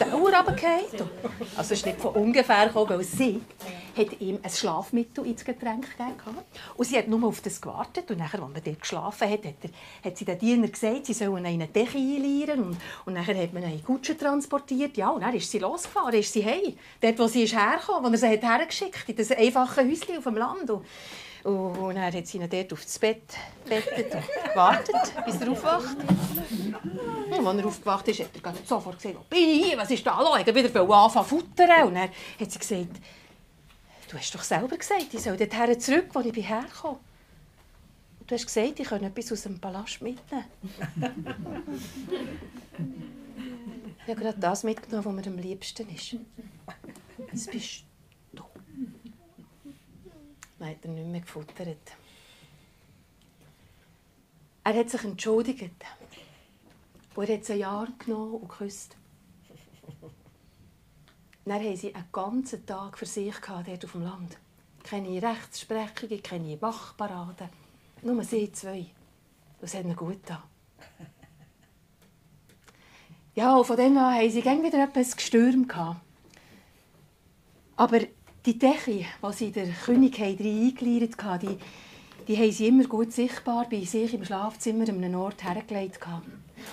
Dauer 0.00 0.32
runtergefallen. 0.34 1.08
Also 1.56 1.72
es 1.74 1.80
ist 1.80 1.86
nicht 1.86 2.00
von 2.00 2.14
ungefähr 2.14 2.66
gekommen, 2.66 2.90
weil 2.90 3.04
sie 3.04 3.40
hat 3.96 4.20
ihm 4.20 4.38
ein 4.42 4.50
Schlafmittel 4.50 5.26
ins 5.26 5.44
Getränk 5.44 5.96
gegeben. 5.96 6.38
Und 6.76 6.84
sie 6.84 6.98
hat 6.98 7.08
nur 7.08 7.28
auf 7.28 7.40
das 7.40 7.60
gewartet. 7.60 8.10
Und 8.10 8.18
nachher, 8.18 8.42
als 8.42 8.52
man 8.52 8.62
dort 8.64 8.80
geschlafen 8.80 9.30
hat, 9.30 9.44
hat, 9.44 9.54
er, 9.62 10.10
hat 10.10 10.18
sie 10.18 10.24
den 10.24 10.38
Diener 10.38 10.68
gesagt, 10.68 11.06
sie 11.06 11.12
sollen 11.12 11.46
einen 11.46 11.72
Decke 11.72 11.98
einleiern. 11.98 12.60
Und, 12.60 12.76
und 13.04 13.14
nachher 13.14 13.40
hat 13.40 13.52
man 13.52 13.64
eine 13.64 13.78
Kutsche 13.78 14.16
transportiert. 14.16 14.96
Ja, 14.96 15.10
und 15.10 15.22
dann 15.22 15.34
ist 15.34 15.50
sie 15.50 15.58
losgefahren, 15.58 16.14
ist 16.14 16.32
sie 16.32 16.44
heim. 16.44 16.76
Dort, 17.00 17.18
wo 17.18 17.26
sie 17.26 17.44
ist 17.44 17.56
hergekommen, 17.56 18.04
wo 18.04 18.08
er 18.14 18.18
sie 18.18 18.28
hat 18.28 18.42
hergeschickt 18.42 19.08
in 19.08 19.16
das 19.16 19.30
einfache 19.30 19.82
Häuschen 19.82 20.18
auf 20.18 20.24
dem 20.24 20.36
Land. 20.36 20.70
Und, 20.70 20.84
und 21.44 21.94
dann 21.94 22.12
hat 22.12 22.26
sie 22.26 22.38
ihn 22.38 22.48
dort 22.48 22.72
aufs 22.72 22.98
Bett 22.98 23.36
bettet 23.68 24.14
und 24.14 24.24
gewartet, 24.50 25.24
bis 25.26 25.40
er 25.40 25.50
aufwacht. 25.50 25.96
Und 27.30 27.46
als 27.46 27.58
er 27.58 27.66
aufgewacht 27.66 28.08
ist, 28.08 28.20
hat 28.20 28.28
er 28.42 28.54
sofort 28.64 28.96
gesagt, 28.96 29.16
wo 29.16 29.24
bin 29.28 29.40
ich 29.40 29.66
hier, 29.66 29.76
was 29.76 29.90
ist 29.90 30.06
da 30.06 30.18
los? 30.22 30.38
Ich 30.40 30.46
wieder 30.46 30.80
anfangen 30.80 31.28
zu 31.28 31.36
futtern. 31.36 31.88
Und 31.88 31.94
dann 31.94 32.08
hat 32.40 32.50
sie 32.50 32.58
gesagt, 32.58 32.96
du 34.10 34.16
hast 34.16 34.34
doch 34.34 34.42
selber 34.42 34.76
gesagt, 34.76 35.12
ich 35.12 35.20
soll 35.20 35.36
dorthin 35.36 35.78
zurück, 35.78 36.06
wo 36.14 36.20
ich 36.20 36.48
herkomme. 36.48 36.98
Du 38.26 38.34
hast 38.34 38.46
gesagt, 38.46 38.80
ich 38.80 38.88
kann 38.88 39.04
etwas 39.04 39.32
aus 39.32 39.42
dem 39.42 39.60
Palast 39.60 40.00
mitnehmen. 40.00 40.46
ich 43.98 44.08
habe 44.08 44.20
gerade 44.20 44.38
das 44.38 44.64
mitgenommen, 44.64 45.04
was 45.04 45.26
mir 45.26 45.30
am 45.30 45.38
liebsten 45.38 45.86
ist. 45.94 46.16
Das 47.30 47.46
bist 47.48 47.84
dann 50.58 50.68
hat 50.68 50.84
er 50.84 50.90
nicht 50.90 51.06
mehr 51.06 51.20
gefuttert. 51.20 51.92
Er 54.64 54.74
hat 54.74 54.90
sich 54.90 55.04
entschuldigt. 55.04 55.74
Und 57.14 57.28
er 57.28 57.36
hat 57.36 57.50
ein 57.50 57.58
Jahr 57.58 57.88
genommen 57.98 58.34
und 58.34 58.48
geküsst. 58.48 58.96
Dann 61.44 61.62
haben 61.62 61.76
sie 61.76 61.94
einen 61.94 62.08
ganzen 62.10 62.64
Tag 62.64 62.98
für 62.98 63.06
sich 63.06 63.34
dort 63.46 63.84
auf 63.84 63.92
dem 63.92 64.02
Land. 64.02 64.38
Keine 64.82 65.22
Rechtsprechungen, 65.22 66.22
keine 66.22 66.60
Wachparaden. 66.60 67.48
Nur 68.02 68.24
sie 68.24 68.50
zwei. 68.52 68.86
Das 69.60 69.74
hat 69.74 69.84
ihnen 69.84 69.96
gut 69.96 70.22
getan. 70.22 70.42
Ja, 73.34 73.56
und 73.56 73.66
von 73.66 73.76
dann 73.76 73.98
an 73.98 74.14
haben 74.14 74.30
sie 74.30 74.44
wieder 74.44 74.84
etwas 74.84 75.16
gestürmt. 75.16 75.72
Aber 77.76 78.00
die 78.46 78.58
Decke, 78.58 79.06
die 79.22 79.32
sie 79.32 79.52
der 79.52 79.68
König 79.68 80.20
eingeleitet 80.20 81.22
hatten, 81.22 81.48
die, 81.48 81.58
die 82.26 82.36
haben 82.36 82.52
sie 82.52 82.68
immer 82.68 82.84
gut 82.84 83.12
sichtbar 83.12 83.68
bei 83.68 83.84
sich 83.84 84.12
im 84.14 84.24
Schlafzimmer 84.24 84.88
an 84.88 85.02
einem 85.02 85.20
Ort 85.20 85.42
hergelegt. 85.44 85.98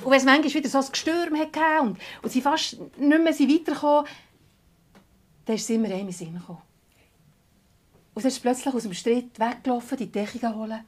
Und 0.03 0.11
wenn 0.11 0.17
es 0.17 0.25
manchmal 0.25 0.53
wieder 0.53 0.69
so 0.69 0.79
ein 0.79 0.91
Gestürm 0.91 1.37
hatte 1.37 1.81
und, 1.81 1.97
und 2.21 2.31
sie 2.31 2.41
fast 2.41 2.77
nicht 2.97 2.99
mehr 2.99 3.25
weitergekommen 3.25 4.05
dann 5.45 5.55
ist 5.55 5.65
sie 5.65 5.75
immer 5.75 5.87
einem 5.87 6.07
in 6.07 6.13
Sinn 6.13 6.33
gekommen. 6.33 6.61
Und 8.13 8.23
dann 8.23 8.31
ist 8.31 8.41
plötzlich 8.41 8.73
aus 8.73 8.83
dem 8.83 8.93
Streit 8.93 9.39
weggelaufen, 9.39 9.97
die 9.97 10.11
Decke 10.11 10.53
holen 10.53 10.85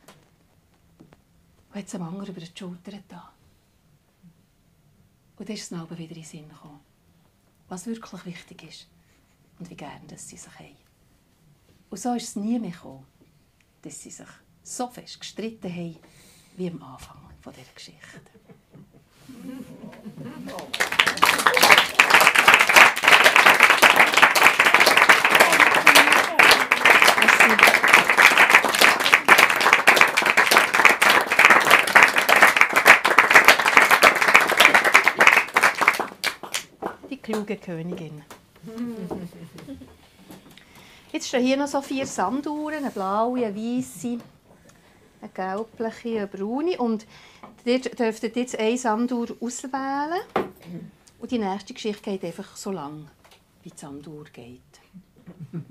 und 1.70 1.76
hat 1.76 1.88
es 1.88 1.96
einem 1.96 2.06
anderen 2.06 2.30
über 2.30 2.40
die 2.40 2.52
Schulter 2.56 2.92
getan. 2.92 3.24
Und 5.38 5.50
dann 5.50 5.56
ist 5.56 5.72
es 5.72 5.72
wieder 5.72 6.00
in 6.00 6.14
den 6.14 6.24
Sinn 6.24 6.48
gekommen, 6.48 6.80
was 7.68 7.88
wirklich 7.88 8.26
wichtig 8.26 8.64
ist 8.64 8.93
und 9.60 9.70
wie 9.70 9.76
gerne 9.76 10.06
dass 10.08 10.28
sie 10.28 10.38
sich 10.38 10.60
haben. 10.60 10.76
Und 11.90 12.00
so 12.00 12.14
ist 12.14 12.30
es 12.30 12.36
nie 12.36 12.60
mehr 12.60 12.72
gekommen, 12.72 13.06
dass 13.84 14.02
sie 14.02 14.10
sich 14.10 14.28
so 14.64 14.88
fest 14.88 15.20
gestritten 15.20 15.72
haben, 15.72 15.98
wie 16.58 16.70
am 16.70 16.82
Anfang 16.82 17.18
dieser 17.46 17.74
Geschichte. 17.76 18.22
Die 37.10 37.18
kluge 37.18 37.58
Königin. 37.58 38.24
Jetzt 41.12 41.28
stehen 41.28 41.44
hier 41.44 41.58
noch 41.58 41.68
so 41.68 41.82
vier 41.82 42.08
Sanduhren, 42.08 42.78
eine 42.78 42.90
blaue, 42.90 43.46
eine 43.46 43.56
weiße, 43.56 44.18
eine 45.22 45.32
gelbliche, 45.32 46.18
eine 46.18 46.28
braune. 46.28 46.80
Und 46.80 47.06
ihr 47.66 47.80
dürft 47.80 48.24
jetzt 48.36 48.58
eine 48.58 48.78
Sanduhr 48.78 49.28
auswählen. 49.40 50.22
Und 51.20 51.32
die 51.32 51.38
nächste 51.38 51.74
Geschichte 51.74 52.02
geht 52.02 52.26
einfach 52.26 52.56
so 52.56 52.72
lang, 52.72 53.08
wie 53.62 53.70
die 53.70 53.78
Sanduhr 53.78 54.24
geht. 54.26 54.62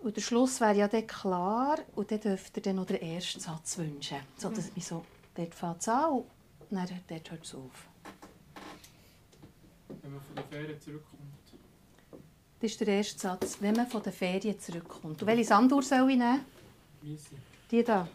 Und 0.00 0.16
der 0.16 0.22
Schluss 0.22 0.60
wäre 0.60 0.76
ja 0.76 0.88
dann 0.88 1.06
klar. 1.06 1.78
Und 1.96 2.10
dann 2.10 2.20
dürft 2.20 2.56
ihr 2.56 2.62
dann 2.62 2.76
noch 2.76 2.86
den 2.86 3.02
ersten 3.02 3.40
Satz 3.40 3.76
wünschen. 3.78 4.18
So, 4.36 4.48
dass 4.48 4.70
man 4.70 4.80
so, 4.80 5.04
dort 5.34 5.54
fängt 5.54 5.80
es 5.80 5.88
an 5.88 6.12
und 6.12 6.24
dann 6.70 6.88
hört 6.88 7.44
es 7.44 7.54
auf. 7.54 7.87
Von 10.28 10.36
der 10.36 10.44
Ferien 10.44 10.80
zurückkommt. 10.80 11.22
Das 12.60 12.72
ist 12.72 12.80
der 12.80 12.88
erste 12.88 13.18
Satz, 13.20 13.58
wenn 13.60 13.76
man 13.76 13.86
von 13.86 14.02
den 14.02 14.12
Ferien 14.12 14.58
zurückkommt. 14.58 15.22
Und 15.22 15.26
welche 15.26 15.44
Sanduhr 15.44 15.82
soll 15.82 16.10
ich 16.10 16.18
nehmen? 16.18 16.44
Weisse. 17.02 17.36
Die 17.70 17.84
da. 17.84 18.08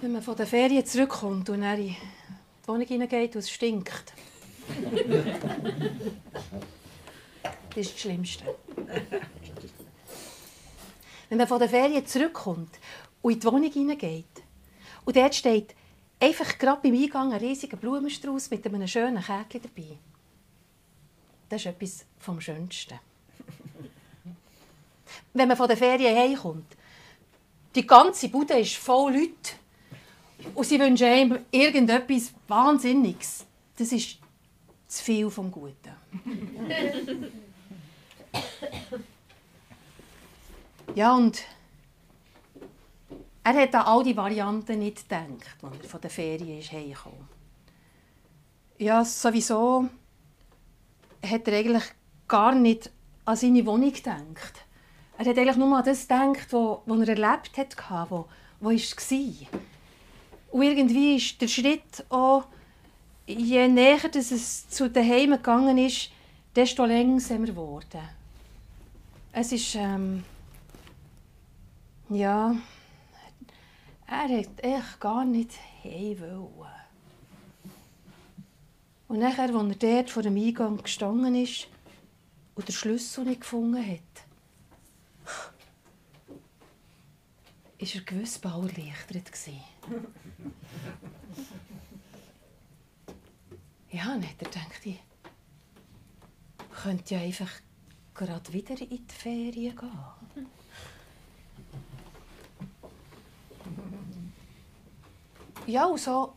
Wenn 0.00 0.12
man 0.12 0.22
von 0.22 0.36
den 0.36 0.46
Ferien 0.46 0.86
zurückkommt 0.86 1.50
und 1.50 1.60
dann 1.60 1.78
in 1.78 1.88
die 1.88 1.96
Wohnung 2.66 2.86
hineingeht 2.86 3.34
und 3.34 3.40
es 3.40 3.50
stinkt. 3.50 4.14
das 7.42 7.76
ist 7.76 7.94
das 7.94 8.00
Schlimmste. 8.00 8.44
Wenn 11.28 11.38
man 11.38 11.48
von 11.48 11.58
den 11.58 11.68
Ferien 11.68 12.06
zurückkommt 12.06 12.78
und 13.22 13.32
in 13.32 13.40
die 13.40 13.46
Wohnung 13.46 13.70
hineingeht 13.70 14.24
und 15.04 15.16
dort 15.16 15.34
steht 15.34 15.74
einfach 16.20 16.58
gerade 16.58 16.82
beim 16.82 16.94
Eingang 16.94 17.32
ein 17.32 17.40
riesiger 17.40 17.76
Blumenstrauß 17.76 18.50
mit 18.50 18.66
einem 18.66 18.86
schönen 18.86 19.22
Kärtchen 19.22 19.62
dabei. 19.62 19.98
Das 21.48 21.62
ist 21.62 21.66
etwas 21.66 22.04
vom 22.18 22.40
Schönsten. 22.40 22.98
Wenn 25.32 25.48
man 25.48 25.56
von 25.56 25.68
den 25.68 25.76
Ferien 25.76 26.16
heimkommt, 26.16 26.76
die 27.74 27.86
ganze 27.86 28.28
Bude 28.28 28.58
ist 28.58 28.76
voll 28.76 29.12
Leute 29.12 29.52
und 30.54 30.66
sie 30.66 30.80
wünschen 30.80 31.06
einem 31.06 31.38
irgendetwas 31.50 32.32
Wahnsinniges. 32.46 33.44
Das 33.76 33.92
ist 33.92 34.18
zu 34.88 35.04
viel 35.04 35.30
vom 35.30 35.50
Guten. 35.50 35.92
Ja, 40.94 41.14
und 41.14 41.42
er 43.44 43.54
hat 43.54 43.74
an 43.74 43.86
all 43.86 44.02
die 44.04 44.16
Varianten 44.16 44.78
nicht 44.78 45.08
gedacht, 45.08 45.56
als 45.62 45.78
er 45.82 45.88
von 45.88 46.00
der 46.00 46.10
Ferien 46.10 46.58
ist 46.58 46.72
heimgekommen. 46.72 47.28
Ja, 48.78 49.04
sowieso 49.04 49.88
hat 51.24 51.48
er 51.48 51.58
eigentlich 51.58 51.84
gar 52.26 52.54
nicht 52.54 52.90
an 53.24 53.36
seine 53.36 53.64
Wohnung 53.66 53.92
gedacht. 53.92 54.64
Er 55.18 55.26
hat 55.26 55.38
eigentlich 55.38 55.56
nur 55.56 55.76
an 55.76 55.84
das 55.84 56.02
gedacht, 56.02 56.52
was 56.52 57.00
er 57.00 57.08
erlebt 57.08 57.56
hat, 57.56 58.10
wo, 58.10 58.26
wo 58.60 58.70
war. 58.70 59.48
Und 60.50 60.62
irgendwie 60.62 61.16
ist 61.16 61.40
der 61.40 61.48
Schritt 61.48 62.04
auch, 62.08 62.44
je 63.26 63.68
näher 63.68 64.08
dass 64.08 64.30
es 64.30 64.68
zu 64.68 64.88
den 64.88 65.08
Heimen 65.08 65.36
gegangen 65.36 65.76
ist, 65.78 66.10
desto 66.54 66.84
langsamer 66.84 67.46
geworden. 67.46 68.00
Es 69.32 69.52
ist, 69.52 69.74
ähm, 69.74 70.24
ja, 72.08 72.56
er 74.06 74.38
hat 74.38 74.64
echt 74.64 75.00
gar 75.00 75.24
nicht 75.24 75.52
heim. 75.84 76.48
Und 79.08 79.18
nachher, 79.18 79.54
als 79.54 79.68
er 79.70 79.74
dort 79.74 80.10
vor 80.10 80.22
dem 80.22 80.36
Eingang 80.36 80.82
gestanden 80.82 81.34
ist 81.34 81.68
und 82.54 82.68
den 82.68 82.74
Schlüssel 82.74 83.24
nicht 83.24 83.40
gefunden 83.40 83.84
hat, 83.86 84.00
ist 87.78 87.94
er 87.94 88.00
gewiss 88.02 88.38
bald 88.38 88.76
erleichtert. 88.76 89.30
Ja, 93.90 94.04
dann 94.04 94.22
hat 94.22 94.36
er 94.40 94.50
gedacht, 94.50 94.84
ich 94.84 95.00
könnte 96.82 97.14
ja 97.14 97.22
einfach 97.22 97.50
gerade 98.12 98.52
wieder 98.52 98.78
in 98.82 99.06
die 99.06 99.14
Ferien 99.14 99.74
gehen. 99.74 100.17
Ja, 105.68 105.84
und 105.84 106.00
so 106.00 106.32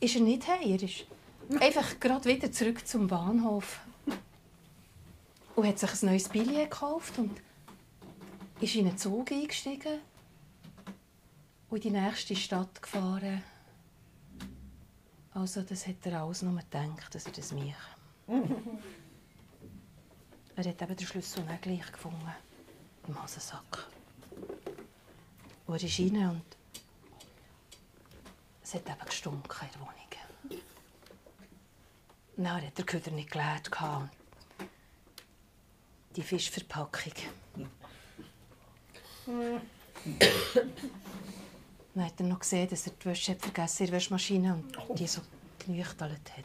ist 0.00 0.16
er 0.16 0.20
nicht 0.20 0.46
heim. 0.46 0.68
Er 0.68 0.82
ist 0.82 1.06
einfach 1.58 1.98
gerade 1.98 2.26
wieder 2.26 2.52
zurück 2.52 2.86
zum 2.86 3.06
Bahnhof. 3.06 3.80
Und 5.54 5.66
hat 5.66 5.78
sich 5.78 6.02
ein 6.02 6.10
neues 6.10 6.28
Billett 6.28 6.70
gekauft 6.70 7.18
und 7.18 7.40
ist 8.60 8.74
in 8.74 8.86
einen 8.86 8.98
Zug 8.98 9.32
eingestiegen 9.32 10.00
und 11.70 11.86
in 11.86 11.94
die 11.94 12.00
nächste 12.00 12.36
Stadt 12.36 12.82
gefahren. 12.82 13.42
Also, 15.32 15.62
das 15.62 15.86
hat 15.86 16.04
er 16.04 16.20
alles 16.22 16.42
nur 16.42 16.60
gedacht, 16.60 17.14
dass 17.14 17.24
er 17.24 17.32
das 17.32 17.52
mache. 17.52 17.74
er 20.54 20.64
hat 20.66 20.82
eben 20.82 20.96
den 20.96 21.06
Schlüssel 21.06 21.44
nicht 21.44 21.62
gleich 21.62 21.92
gefunden. 21.92 22.28
Im 23.08 23.22
Hosensack. 23.22 23.86
Und 25.66 25.82
er 25.82 25.82
ist 25.82 25.98
rein 25.98 26.28
und 26.28 26.55
es 28.66 28.74
hat 28.74 28.88
eben 28.88 29.06
gestunken 29.06 29.56
in 29.62 29.68
der 29.72 29.80
Wohnung. 29.80 29.94
Dann 32.36 32.66
hat 32.66 32.76
der 32.76 32.84
Köder 32.84 33.12
nicht 33.12 33.30
gehabt. 33.30 34.10
Die 36.16 36.22
Fischverpackung. 36.22 37.12
Dann 41.94 42.04
hat 42.04 42.18
er 42.18 42.26
noch 42.26 42.40
gesehen, 42.40 42.68
dass 42.68 42.88
er 42.88 42.92
die 42.92 43.04
Wäsche 43.06 43.32
hat 43.32 43.40
vergessen 43.40 43.84
in 43.84 43.90
der 43.90 43.96
Waschmaschine 43.96 44.64
und 44.88 44.98
die 44.98 45.06
so 45.06 45.20
genüchtelt 45.58 46.32
hat. 46.36 46.44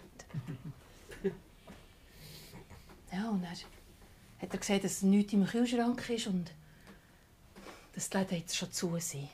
Ja, 3.11 3.29
und 3.29 3.41
dann 3.41 3.51
hat 3.51 4.53
er 4.53 4.59
gesehen, 4.59 4.81
dass 4.81 5.01
nichts 5.01 5.33
im 5.33 5.45
Kühlschrank 5.45 6.07
ist 6.09 6.27
und 6.27 6.53
dass 7.93 8.09
die 8.09 8.17
Läden 8.17 8.37
jetzt 8.37 8.55
schon 8.55 8.71
zu 8.71 8.97
sind. 8.99 9.27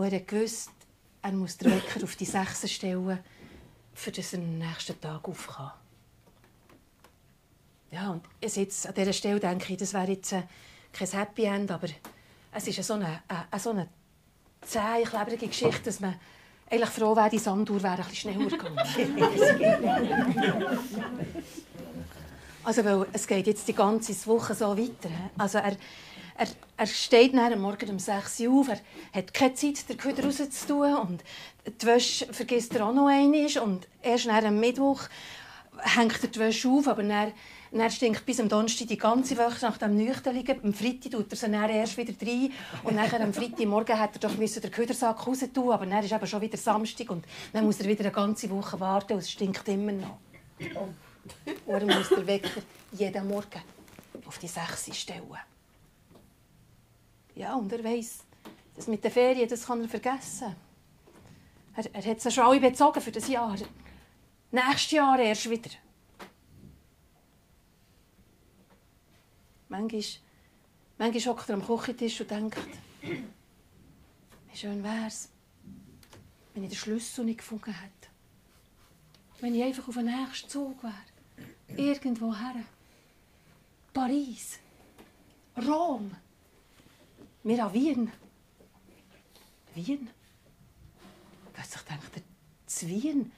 Und 0.00 0.12
er 0.14 0.22
wusste, 0.32 0.70
er 1.20 1.32
muss 1.32 1.58
den 1.58 1.72
Wecker 1.72 2.02
auf 2.02 2.16
die 2.16 2.24
Sechse 2.24 2.66
stellen, 2.68 3.18
für 3.92 4.10
dass 4.10 4.32
er 4.32 4.38
am 4.38 4.56
nächsten 4.56 4.98
Tag 4.98 5.28
auf 5.28 5.46
kann. 5.46 5.72
Ja, 7.90 8.12
und 8.12 8.24
jetzt 8.40 8.86
an 8.86 8.94
dieser 8.94 9.12
Stelle 9.12 9.38
denke 9.38 9.74
ich, 9.74 9.78
das 9.78 9.92
wäre 9.92 10.12
jetzt 10.12 10.32
äh, 10.32 10.44
kein 10.90 11.08
Happy 11.08 11.44
End, 11.44 11.70
aber 11.70 11.88
es 12.50 12.66
ist 12.66 12.82
so 12.82 12.94
eine, 12.94 13.22
eine, 13.28 13.60
so 13.60 13.68
eine 13.70 13.88
zähe, 14.62 15.04
klebrige 15.04 15.48
Geschichte, 15.48 15.82
dass 15.82 16.00
man 16.00 16.14
eigentlich 16.70 16.88
froh 16.88 17.14
wäre, 17.14 17.28
die 17.28 17.38
Sanduhr 17.38 17.82
wäre 17.82 17.98
ein 17.98 18.08
bisschen 18.08 18.32
schneller 18.32 18.48
gegangen. 18.48 18.78
also, 22.64 22.84
weil 22.86 23.06
es 23.12 23.26
geht 23.26 23.46
jetzt 23.46 23.68
die 23.68 23.74
ganze 23.74 24.26
Woche 24.26 24.54
so 24.54 24.78
weiter. 24.78 25.10
Also 25.36 25.58
er, 25.58 25.76
er, 26.40 26.48
er 26.78 26.86
steht 26.86 27.34
am 27.34 27.60
Morgen 27.60 27.90
um 27.90 27.98
6 27.98 28.40
Uhr 28.40 28.60
auf, 28.60 28.68
er 28.68 28.80
hat 29.12 29.34
keine 29.34 29.54
Zeit, 29.54 29.86
den 29.88 29.98
Köder 29.98 30.24
rauszutun. 30.24 30.94
Und 30.96 31.24
die 31.66 31.86
Wäsche 31.86 32.32
vergisst 32.32 32.74
er 32.74 32.86
auch 32.86 32.94
noch 32.94 33.08
einmal. 33.08 33.46
Und 33.62 33.86
erst 34.00 34.26
am 34.26 34.58
Mittwoch 34.58 35.02
hängt 35.80 36.22
er 36.22 36.28
die 36.28 36.38
Wäsche 36.38 36.68
auf, 36.70 36.88
aber 36.88 37.02
dann, 37.02 37.32
dann 37.72 37.90
stinkt 37.90 38.24
bis 38.24 38.40
am 38.40 38.48
Donnerstag 38.48 38.88
die 38.88 38.96
ganze 38.96 39.36
Woche 39.36 39.58
nach 39.60 39.76
dem 39.76 39.96
Nüchterligen. 39.96 40.64
Am 40.64 40.72
Freitag 40.72 41.12
tut 41.12 41.30
er 41.30 41.36
sie 41.36 41.50
dann 41.50 41.68
erst 41.68 41.98
wieder 41.98 42.14
rein. 42.26 42.52
Und 42.84 42.96
nachher 42.96 43.20
am 43.20 43.34
Freitagmorgen 43.34 43.98
hat 43.98 44.14
er 44.14 44.20
doch 44.20 44.34
den 44.34 44.70
Ködersack 44.70 45.26
raus 45.26 45.42
aber 45.54 45.84
dann 45.84 46.02
ist 46.02 46.10
eben 46.10 46.26
schon 46.26 46.40
wieder 46.40 46.56
Samstag. 46.56 47.10
Und 47.10 47.26
dann 47.52 47.66
muss 47.66 47.80
er 47.80 47.86
wieder 47.86 48.04
eine 48.04 48.12
ganze 48.12 48.48
Woche 48.48 48.80
warten. 48.80 49.12
Und 49.12 49.18
es 49.18 49.30
stinkt 49.30 49.68
immer 49.68 49.92
noch. 49.92 50.16
Und 51.66 51.74
er 51.74 51.84
muss 51.84 52.08
den 52.08 52.26
Wecker 52.26 52.62
jeden 52.92 53.28
Morgen 53.28 53.60
auf 54.24 54.38
die 54.38 54.48
6 54.48 54.96
stellen. 54.96 55.36
Ja, 57.40 57.54
und 57.54 57.72
er 57.72 57.82
weiss, 57.82 58.18
das 58.74 58.86
mit 58.86 59.02
den 59.02 59.10
Ferien, 59.10 59.48
das 59.48 59.64
kann 59.64 59.80
er 59.80 59.88
vergessen. 59.88 60.54
Er, 61.74 61.94
er 61.94 62.04
hat 62.04 62.20
sie 62.20 62.30
schon 62.30 62.44
alle 62.44 62.60
bezogen 62.60 63.00
für 63.00 63.12
das 63.12 63.28
Jahr. 63.28 63.56
Nächstes 64.50 64.90
Jahr 64.90 65.18
erst 65.18 65.48
wieder. 65.48 65.70
Manchmal, 69.70 70.02
manchmal 70.98 71.34
hockt 71.34 71.48
er 71.48 71.54
am 71.54 71.66
Küchentisch 71.66 72.20
und 72.20 72.30
denkt, 72.30 72.58
wie 73.00 74.56
schön 74.56 74.84
wäre 74.84 75.06
es, 75.06 75.30
wenn 76.52 76.64
ich 76.64 76.68
den 76.68 76.76
Schlüssel 76.76 77.24
nicht 77.24 77.38
gefunden 77.38 77.72
hätte. 77.72 78.10
Wenn 79.40 79.54
ich 79.54 79.62
einfach 79.62 79.88
auf 79.88 79.94
den 79.94 80.04
nächsten 80.04 80.50
Zug 80.50 80.82
wäre. 80.82 80.92
Irgendwo 81.68 82.34
her. 82.34 82.56
Paris. 83.94 84.58
Rom. 85.56 86.14
Wir 87.42 87.64
an 87.64 87.72
Wien. 87.72 88.12
Wien? 89.74 90.10
Plötzlich 91.54 91.82
denkt 91.82 92.16
er, 92.16 92.22
zu 92.66 92.86
Wien? 92.86 93.32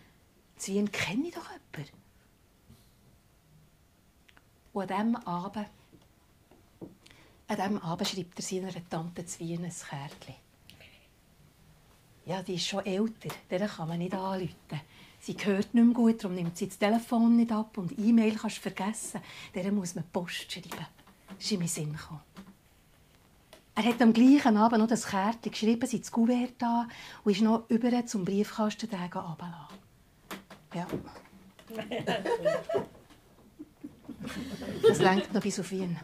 Zu 0.57 0.84
kenne 0.86 1.28
ich 1.28 1.34
doch 1.34 1.48
jemanden. 1.50 1.92
Und 4.72 4.90
an 4.90 5.12
diesem 5.12 5.16
Abend, 5.26 5.68
an 7.46 7.57
diesem 7.57 7.78
Abend 7.78 8.09
schreibt 8.09 8.38
er 8.38 8.42
seiner 8.42 8.88
Tante 8.88 9.24
zu 9.24 9.38
Wien 9.40 9.64
ein 9.64 9.72
Kärtchen. 9.72 10.34
Ja, 12.24 12.42
die 12.42 12.55
ist 12.55 12.66
schon 12.66 12.86
älter, 12.86 13.34
der 13.50 13.68
kann 13.68 13.88
man 13.88 13.98
nicht 13.98 14.14
anrufen. 14.14 14.80
Sie 15.20 15.36
hört 15.44 15.74
nicht 15.74 15.84
mehr 15.84 15.94
gut, 15.94 16.24
darum 16.24 16.34
nimmt 16.34 16.57
sie 16.57 16.68
das 16.68 16.78
Telefon 16.78 17.36
nicht 17.36 17.53
ab 17.53 17.78
und 17.78 17.96
E-Mail 17.96 18.34
kannst 18.34 18.59
du 18.59 18.62
vergessen. 18.62 19.20
Der 19.55 19.70
muss 19.70 19.94
man 19.94 20.05
Post 20.12 20.50
schreiben. 20.50 20.86
Das 21.28 21.38
ist 21.38 21.53
in 21.53 21.59
meinen 21.61 21.68
Sinn 21.68 21.92
gekommen. 21.92 22.20
Er 23.75 23.85
hat 23.85 24.03
am 24.03 24.12
gleichen 24.12 24.57
Abend 24.57 24.81
noch 24.81 24.87
das 24.87 25.07
Kärtchen 25.07 25.51
geschrieben, 25.51 25.87
sie 25.87 26.01
das 26.01 26.12
Kuvert 26.12 26.55
da 26.59 26.87
und 27.25 27.33
ist 27.33 27.41
noch 27.41 27.64
über 27.68 28.05
zum 28.07 28.25
Briefkasten 28.25 28.89
runtergelassen. 28.91 29.47
Ja. 30.75 30.87
Das 34.87 34.99
lenkt 35.01 35.33
noch 35.33 35.43
bis 35.43 35.59
auf 35.59 35.73
ihn. 35.73 35.97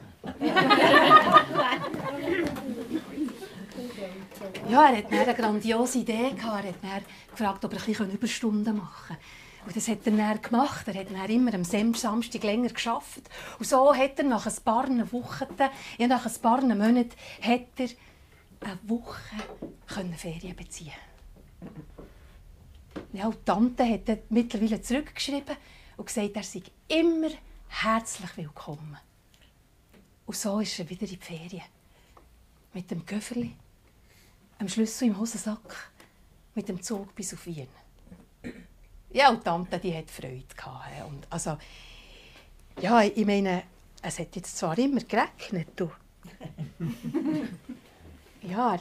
Ja, 4.71 4.91
er 4.91 4.99
hatte 4.99 5.09
eine 5.09 5.35
grandiose 5.35 5.99
Idee. 5.99 6.31
Gehabt. 6.31 6.65
Er 6.83 6.95
hat 6.95 7.05
gefragt, 7.31 7.65
ob 7.65 7.73
er 7.73 7.79
ein 7.79 7.85
bisschen 7.85 8.11
Überstunden 8.11 8.77
machen 8.77 9.09
kann. 9.09 9.17
Und 9.67 9.77
das 9.77 9.89
hat 9.89 10.07
er 10.07 10.13
dann 10.13 10.43
gemacht. 10.43 10.89
Er 10.89 10.95
hat 10.95 11.11
dann 11.11 11.31
immer 11.31 11.53
am 11.55 11.65
Samstag 11.65 12.43
länger 12.43 12.71
geschafft. 12.71 13.23
Und 13.59 13.67
so 13.67 13.95
hat 13.95 14.19
er 14.19 14.25
nach 14.25 14.47
ein 14.47 14.57
paar 14.65 14.89
Wochen, 15.13 15.47
ja, 15.99 16.07
nach 16.07 16.27
ein 16.27 16.43
paar 16.43 16.63
Monaten, 16.63 17.11
hat 17.41 17.69
er 17.79 17.89
eine 18.61 18.79
Woche 18.85 19.21
Ferien 20.17 20.57
beziehen 20.57 20.93
ja, 23.13 23.27
und 23.27 23.37
die 23.37 23.45
Tante 23.45 23.85
hat 23.85 24.31
mittlerweile 24.31 24.81
zurückgeschrieben 24.81 25.57
und 25.97 26.07
gesagt, 26.07 26.37
er 26.37 26.43
sei 26.43 26.63
immer 26.89 27.31
herzlich 27.69 28.37
willkommen. 28.37 28.99
Und 30.27 30.37
so 30.37 30.61
ist 30.61 30.79
er 30.79 30.89
wieder 30.89 31.03
in 31.03 31.09
die 31.09 31.17
Ferien. 31.17 31.65
Mit 32.75 32.91
dem 32.91 33.05
Köfferli, 33.05 33.55
einem 34.59 34.69
Schlüssel 34.69 35.09
im 35.09 35.19
Hosensack, 35.19 35.91
mit 36.55 36.69
dem 36.69 36.83
Zug 36.83 37.15
bis 37.15 37.33
auf 37.33 37.47
Wien. 37.47 37.69
Ja, 39.11 39.31
und 39.31 39.41
die 39.41 39.45
Tante 39.45 39.79
die 39.79 39.95
hat 39.95 40.11
Freude. 40.11 40.45
Gehabt. 40.57 41.09
Und 41.09 41.27
also, 41.31 41.57
ja, 42.81 43.03
ich 43.03 43.27
meine, 43.27 43.63
es 44.03 44.19
hat 44.19 44.37
jetzt 44.37 44.57
zwar 44.57 44.77
immer 44.79 45.01
geregnet, 45.01 45.69
du. 45.77 45.91
ja, 48.43 48.79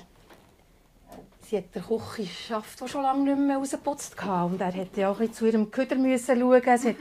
sie 1.49 1.57
hat 1.57 1.73
der 1.73 1.83
die 1.83 2.87
schon 2.87 3.03
lange 3.03 3.23
nicht 3.23 3.47
mehr 3.47 3.57
rausgeputzt 3.57 4.17
Und 4.53 4.61
er 4.61 4.75
musste 4.75 5.09
auch 5.09 5.19
ein 5.19 5.33
zu 5.33 5.45
ihrem 5.45 5.71
Köder 5.71 5.95
schauen. 5.95 6.61
Es 6.65 6.85
hat 6.85 6.95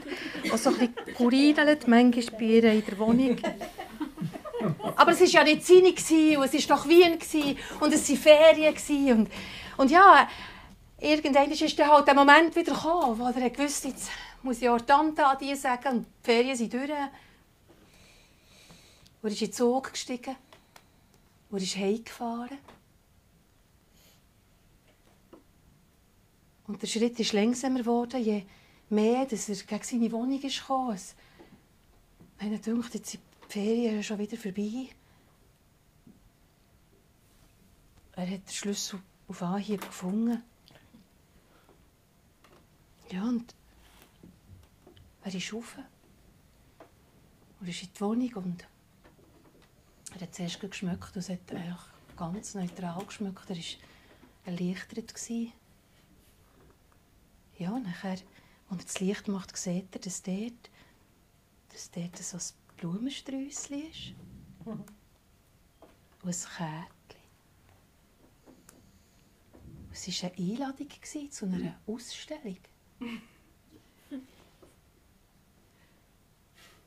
auch 0.51 0.57
so 0.57 0.69
ein 0.69 0.77
bisschen 0.77 1.15
kurinelt, 1.15 1.87
manchmal 1.87 2.39
bei 2.39 2.45
ihr 2.45 2.63
in 2.63 2.85
der 2.85 2.97
Wohnung. 2.97 3.37
Aber 4.95 5.11
es 5.11 5.19
war 5.19 5.27
ja 5.27 5.43
nicht 5.43 5.65
seine 5.65 5.93
und 6.37 6.53
es 6.53 6.69
war 6.69 6.77
doch 6.77 6.87
Wien 6.87 7.17
und 7.79 7.93
es 7.93 8.09
waren 8.09 8.17
Ferien. 8.17 9.19
Und, 9.19 9.29
und 9.77 9.91
ja, 9.91 10.27
irgendwann 10.99 11.51
ist 11.51 11.79
dann 11.79 11.91
halt 11.91 12.07
der 12.07 12.15
Moment 12.15 12.55
wieder 12.55 12.73
gekommen, 12.73 13.19
wo 13.19 13.25
er 13.25 13.57
wusste, 13.57 13.89
jetzt 13.89 14.09
muss 14.41 14.61
ich 14.61 14.69
auch 14.69 14.81
Tante 14.81 15.25
an 15.25 15.37
die 15.39 15.55
sagen 15.55 15.97
und 15.97 16.05
die 16.05 16.25
Ferien 16.25 16.55
sind 16.55 16.73
durch. 16.73 16.89
Er 16.89 17.11
ist 19.23 19.41
in 19.41 19.47
den 19.47 19.53
Zug 19.53 19.91
gestiegen 19.91 20.35
und 21.49 21.61
ist 21.61 21.75
heimgefahren. 21.75 22.57
Und 26.67 26.81
der 26.81 26.87
Schritt 26.87 27.19
ist 27.19 27.33
langsamer 27.33 27.79
geworden, 27.79 28.21
je 28.21 28.45
mehr 28.89 29.25
dass 29.25 29.49
er 29.49 29.55
gegen 29.55 29.83
seine 29.83 30.11
Wohnung 30.11 30.41
ist 30.41 30.59
gekommen. 30.59 30.97
Ich 32.39 32.61
dachte, 32.61 32.71
jetzt 32.93 33.11
sind 33.11 33.23
die 33.47 33.51
Ferien 33.51 34.03
schon 34.03 34.19
wieder 34.19 34.37
vorbei. 34.37 34.89
Er 38.15 38.23
hat 38.23 38.47
den 38.47 38.53
Schlüssel 38.53 38.99
auf 39.27 39.41
Anhieb 39.41 39.81
gefunden. 39.81 40.43
Ja, 43.11 43.23
und 43.23 43.55
er 45.23 45.33
ist 45.33 45.53
rauf. 45.53 45.77
Er 47.61 47.67
ist 47.67 47.83
in 47.83 47.89
die 47.93 48.01
Wohnung 48.01 48.33
und 48.35 48.67
er 50.13 50.21
hat 50.21 50.35
zuerst 50.35 50.59
geschmeckt 50.59 51.15
und 51.15 51.17
es 51.17 51.29
hat 51.29 51.51
eigentlich 51.51 51.79
ganz 52.17 52.53
neutral 52.53 53.05
geschmeckt. 53.05 53.49
Er 53.49 53.55
war 53.55 53.63
erleichtert. 54.45 55.13
Ja, 57.57 57.79
nachher, 57.79 58.11
als 58.11 58.23
er 58.69 58.77
das 58.77 58.99
Licht 58.99 59.27
macht, 59.27 59.55
sieht 59.57 59.95
er, 59.95 60.01
dass 60.01 60.21
dort, 60.21 60.69
dass 61.69 61.91
dort 61.91 62.17
so 62.17 62.37
ein 62.37 62.77
Blumensträusschen 62.77 63.89
ist. 63.89 64.13
Und 64.65 64.83
ein 66.23 66.31
Kärtchen. 66.31 66.87
Es 69.91 70.23
war 70.23 70.29
eine 70.29 70.37
Einladung 70.37 70.89
zu 71.31 71.45
einer 71.45 71.79
Ausstellung. 71.87 72.57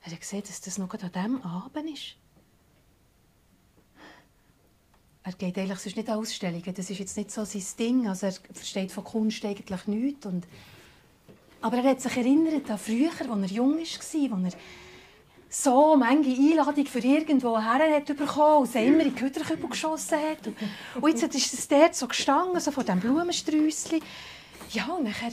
Er 0.03 0.13
hat 0.13 0.21
gesehen, 0.21 0.43
dass 0.47 0.63
das 0.63 0.79
noch 0.79 0.91
an 0.95 1.13
diesem 1.13 1.43
Abend 1.43 1.91
ist. 1.91 2.17
Er 5.23 5.33
geht 5.33 5.59
eigentlich 5.59 5.79
sonst 5.79 5.97
nicht 5.97 6.09
an 6.09 6.19
Ausstellungen. 6.19 6.75
Das 6.75 6.89
ist 6.89 6.99
jetzt 6.99 7.17
nicht 7.17 7.31
so 7.31 7.45
sein 7.45 7.63
Ding. 7.79 8.09
Also 8.09 8.27
er 8.27 8.33
versteht 8.53 8.91
von 8.93 9.05
Kunst 9.05 9.45
eigentlich 9.45 9.87
nichts. 9.87 10.25
Und 10.25 10.47
aber 11.61 11.77
er 11.77 11.91
hat 11.91 12.01
sich 12.01 12.17
erinnert 12.17 12.71
an 12.71 12.79
früher, 12.79 13.11
als 13.11 13.29
er 13.29 13.57
jung 13.57 13.77
war, 13.77 13.81
als 13.81 14.15
er 14.55 14.61
so 15.53 15.97
manche 15.97 16.31
Einladung 16.31 16.87
für 16.87 17.01
irgendwo 17.01 17.59
her 17.59 17.97
hat 17.97 18.07
bekommen 18.07 18.67
und 18.67 18.75
immer 18.75 19.05
in 19.05 19.15
die 19.15 19.21
Hüterkübel 19.21 19.69
geschossen 19.69 20.19
hat. 20.19 20.47
Und, 21.01 21.21
jetzt 21.21 21.35
ist 21.35 21.53
es 21.53 21.69
dort 21.69 21.95
so 21.95 22.07
gestanden, 22.07 22.61
so 22.61 22.71
von 22.71 22.85
diesem 22.85 23.01
Blumensträuschen. 23.01 24.01
Ja, 24.71 24.87
und 24.87 25.05
nachher 25.05 25.33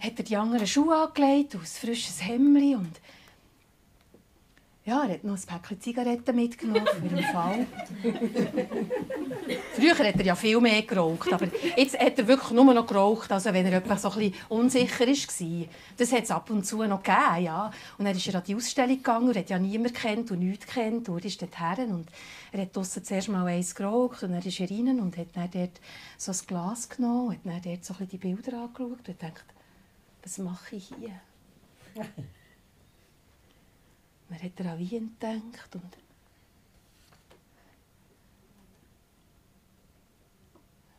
hat 0.00 0.18
er 0.18 0.24
die 0.24 0.36
anderen 0.36 0.66
Schuhe 0.66 0.94
angelegt 0.94 1.54
und 1.54 1.62
ein 1.62 1.66
frisches 1.66 2.24
Hemd 2.24 2.76
und 2.76 3.00
ja, 4.88 5.04
er 5.04 5.14
hat 5.14 5.24
noch 5.24 5.36
ein 5.36 5.42
Päckchen 5.42 5.80
Zigaretten 5.82 6.34
mitgenommen 6.34 6.86
für 6.86 7.08
den 7.08 7.24
Fall. 7.24 7.66
Früher 9.74 9.98
hat 9.98 10.16
er 10.16 10.24
ja 10.24 10.34
viel 10.34 10.58
mehr 10.62 10.80
geraucht, 10.80 11.30
aber 11.30 11.46
jetzt 11.76 11.98
hat 11.98 12.18
er 12.18 12.26
wirklich 12.26 12.52
nur 12.52 12.72
noch 12.72 12.86
geraucht, 12.86 13.30
also 13.30 13.52
wenn 13.52 13.66
er 13.66 13.74
etwas 13.74 14.00
so 14.00 14.10
ein 14.10 14.18
bisschen 14.18 14.34
unsicher 14.48 15.06
war. 15.06 15.66
Das 15.98 16.10
hat 16.10 16.22
es 16.24 16.30
ab 16.30 16.48
und 16.48 16.64
zu 16.64 16.82
noch 16.84 17.02
gegeben, 17.02 17.44
ja. 17.44 17.70
Und 17.98 18.06
dann 18.06 18.16
ist 18.16 18.26
er 18.28 18.36
an 18.36 18.44
die 18.46 18.54
Ausstellung 18.54 18.96
gegangen, 18.96 19.28
er 19.28 19.40
hat 19.40 19.50
ja 19.50 19.58
niemand 19.58 19.92
kennt 19.92 20.30
und 20.30 20.38
nichts 20.38 20.66
kennt. 20.66 21.06
Und 21.10 21.18
er 21.18 21.24
ist 21.26 21.42
dorthin 21.42 21.90
und 21.90 22.08
er 22.52 22.62
hat 22.62 22.74
draussen 22.74 23.04
zuerst 23.04 23.28
mal 23.28 23.46
eins 23.46 23.74
geraucht 23.74 24.22
und 24.22 24.32
dann 24.32 24.42
ist 24.42 24.58
er 24.58 24.70
rein 24.70 25.00
und 25.00 25.18
hat 25.18 25.28
dann 25.34 25.50
dort 25.50 25.80
so 26.16 26.32
ein 26.32 26.38
Glas 26.46 26.88
genommen 26.88 27.28
und 27.28 27.34
hat 27.34 27.44
dann 27.44 27.60
dort 27.62 27.84
so 27.84 27.92
ein 27.92 27.98
bisschen 27.98 28.08
die 28.08 28.16
Bilder 28.16 28.62
angeschaut 28.62 28.90
und 28.90 29.04
gedacht, 29.04 29.44
was 30.28 30.36
mache 30.36 30.76
ich 30.76 30.88
hier? 30.88 31.18
Man 34.28 34.42
hat 34.42 34.60
an 34.60 34.78
Wien 34.78 35.16
gedacht 35.18 35.74
und 35.74 35.96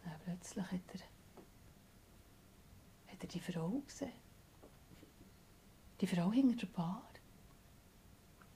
dann 0.04 0.20
plötzlich 0.26 0.66
hat 0.66 0.82
er, 0.94 1.02
hat 3.12 3.22
er 3.22 3.28
die 3.28 3.40
Frau 3.40 3.70
gesehen. 3.86 4.14
Die 6.02 6.08
Frau 6.08 6.32
hinter 6.32 6.66
der 6.66 6.74
Bar. 6.74 7.08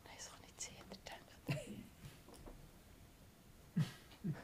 Nein, 0.05 0.15
das 0.17 0.31
kann 0.31 0.41
nicht 0.41 0.59
sein, 0.59 0.73
hat 0.89 0.97
er 1.05 1.19
gedacht. 1.45 1.69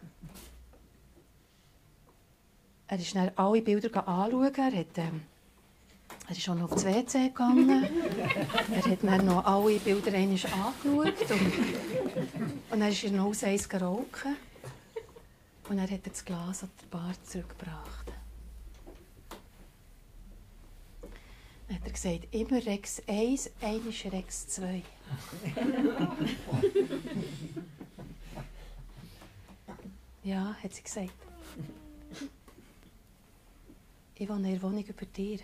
er 2.87 2.99
ist 2.99 3.15
dann 3.15 3.31
alle 3.35 3.63
Bilder 3.63 4.07
anschauen. 4.07 4.53
Er 4.53 4.79
hat, 4.79 4.97
ähm, 4.99 5.25
er 6.29 6.37
ist 6.37 6.43
schon 6.43 6.59
noch 6.59 6.71
aufs 6.71 6.85
WC 6.85 7.29
gegangen. 7.29 7.87
er 8.71 8.85
hat 8.85 8.99
dann 9.03 9.25
noch 9.25 9.43
alle 9.43 9.79
Bilder 9.79 10.13
einmal 10.13 10.37
angeschaut. 10.37 11.31
Und, 11.31 11.53
und 12.69 12.79
dann 12.79 12.89
ist 12.89 13.03
er 13.03 13.11
noch 13.11 13.25
aus 13.25 13.43
eins 13.43 13.67
gerauchen. 13.67 14.37
Und 15.67 15.77
dann 15.77 15.81
hat 15.81 15.89
er 15.89 15.97
das 15.97 16.23
Glas 16.23 16.61
an 16.63 16.69
der 16.81 16.87
Bar 16.97 17.15
zurückgebracht. 17.23 18.13
Dann 21.67 21.77
hat 21.77 21.85
er 21.85 21.91
gesagt, 21.91 22.27
immer 22.31 22.63
Rex 22.63 23.01
1, 23.07 23.49
einmal 23.61 23.93
Rex 24.11 24.47
2. 24.49 24.83
ja, 30.23 30.55
hat 30.63 30.73
sie 30.75 30.83
gesagt. 30.83 31.09
Ich 34.13 34.29
wohne 34.29 34.47
in 34.49 34.53
der 34.59 34.61
Wohnung 34.61 34.83
über 34.83 35.05
dir. 35.05 35.39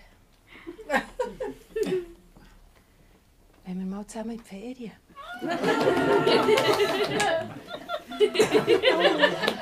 Wenn 3.66 3.80
wir 3.80 3.86
mal 3.86 4.06
zusammen 4.06 4.32
in 4.32 4.38
die 4.38 4.44
Ferien. 4.44 4.92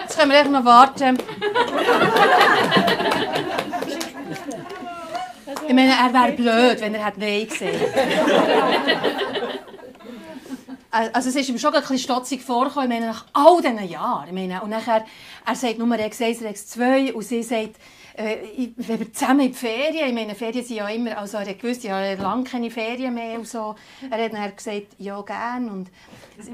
Jetzt 0.02 0.18
können 0.18 0.32
wir 0.32 0.40
einfach 0.40 0.52
noch 0.52 0.66
warten. 0.66 1.18
Ich 5.68 5.74
meine, 5.74 5.94
er 5.94 6.14
wäre 6.14 6.34
blöd, 6.34 6.82
wenn 6.82 6.96
er 6.96 7.06
hat 7.06 7.18
Nein 7.18 7.48
gesehen 7.48 7.80
Also 10.92 11.30
es 11.30 11.36
ist 11.36 11.50
ihm 11.50 11.58
schon 11.58 11.74
ein 11.74 11.82
bisschen 11.82 11.98
stotzig 11.98 12.44
vorgekommen, 12.44 13.00
nach 13.00 13.26
all 13.34 13.62
diesen 13.62 13.90
Jahren. 13.90 14.28
Ich 14.28 14.34
meine, 14.34 14.62
und 14.62 14.70
nachher, 14.70 15.06
er 15.46 15.56
sagt 15.56 15.80
nur 15.80 15.90
Rex 15.98 16.22
1, 16.22 16.42
Rex 16.44 16.68
2 16.68 17.14
und 17.14 17.24
sie 17.24 17.42
sagt, 17.42 17.78
äh, 18.16 18.38
wenn 18.78 19.00
wir 19.00 19.14
zusammen 19.14 19.42
in 19.42 19.52
die 19.52 19.58
Ferien, 19.58 20.08
ich 20.08 20.14
meine, 20.14 20.36
Ferien 20.36 20.64
sind 20.64 20.78
ja 20.78 20.88
immer, 20.88 21.18
also 21.18 21.38
er 21.38 21.48
hat 21.48 21.60
gewusst, 21.60 21.84
ja, 21.84 22.14
lange 22.14 22.44
keine 22.44 22.70
Ferien 22.70 23.14
mehr 23.14 23.40
und 23.40 23.48
so. 23.48 23.76
Er 24.10 24.24
hat 24.24 24.34
dann 24.34 24.56
gesagt, 24.56 24.88
ja, 24.98 25.22
gern 25.22 25.70
und 25.70 25.90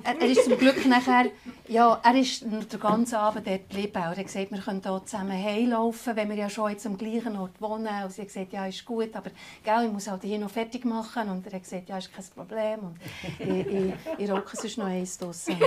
er, 0.03 0.19
er 0.19 0.27
ist 0.27 0.43
zum 0.43 0.57
Glück 0.57 0.85
nachher, 0.85 1.25
ja, 1.67 1.99
er 2.03 2.15
ist 2.15 2.41
den 2.43 2.67
ganzen 2.79 3.15
Abend 3.15 3.47
dort 3.47 3.69
geblieben. 3.69 3.93
Er 3.95 4.09
hat 4.09 4.17
gesagt, 4.17 4.51
wir 4.51 4.59
können 4.59 4.81
hier 4.83 5.01
zusammen 5.05 5.31
heimlaufen, 5.31 6.15
wenn 6.15 6.29
wir 6.29 6.35
ja 6.35 6.49
schon 6.49 6.71
jetzt 6.71 6.85
am 6.85 6.97
gleichen 6.97 7.35
Ort 7.37 7.59
wohnen. 7.59 7.87
Und 8.03 8.11
sie 8.11 8.21
hat 8.21 8.27
gesagt, 8.27 8.53
ja, 8.53 8.65
ist 8.65 8.85
gut, 8.85 9.15
aber 9.15 9.31
gell, 9.63 9.85
ich 9.85 9.91
muss 9.91 10.07
halt 10.07 10.23
hier 10.23 10.39
noch 10.39 10.49
fertig 10.49 10.85
machen. 10.85 11.29
Und 11.29 11.45
er 11.47 11.53
hat 11.53 11.63
gesagt, 11.63 11.89
ja, 11.89 11.97
ist 11.97 12.13
kein 12.13 12.25
Problem. 12.35 12.79
Und 12.79 12.97
ich, 13.39 13.67
ich, 13.67 13.93
ich 14.17 14.31
rauche 14.31 14.55
sonst 14.55 14.77
noch 14.77 14.85
eins 14.85 15.17
draussen. 15.17 15.55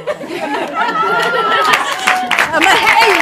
aber 2.52 2.66
hey! 2.66 3.21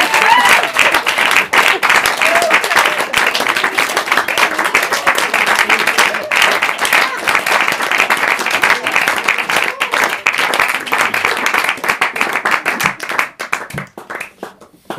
Ja, 14.90 14.96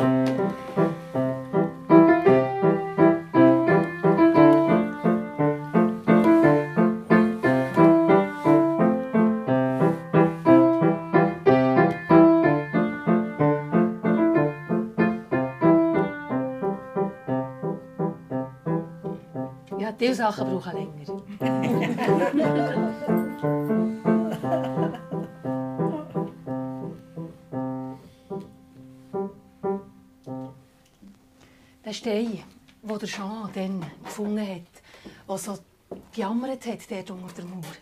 diese 19.98 20.14
Sachen 20.14 20.48
brauchen 20.48 20.72
länger. 20.72 21.22
der 21.40 23.21
der 35.32 35.38
so 35.38 35.58
gejammert 36.12 36.66
hat, 36.66 36.90
dort 36.90 37.10
unter 37.10 37.34
der 37.34 37.44
Mauer. 37.44 37.76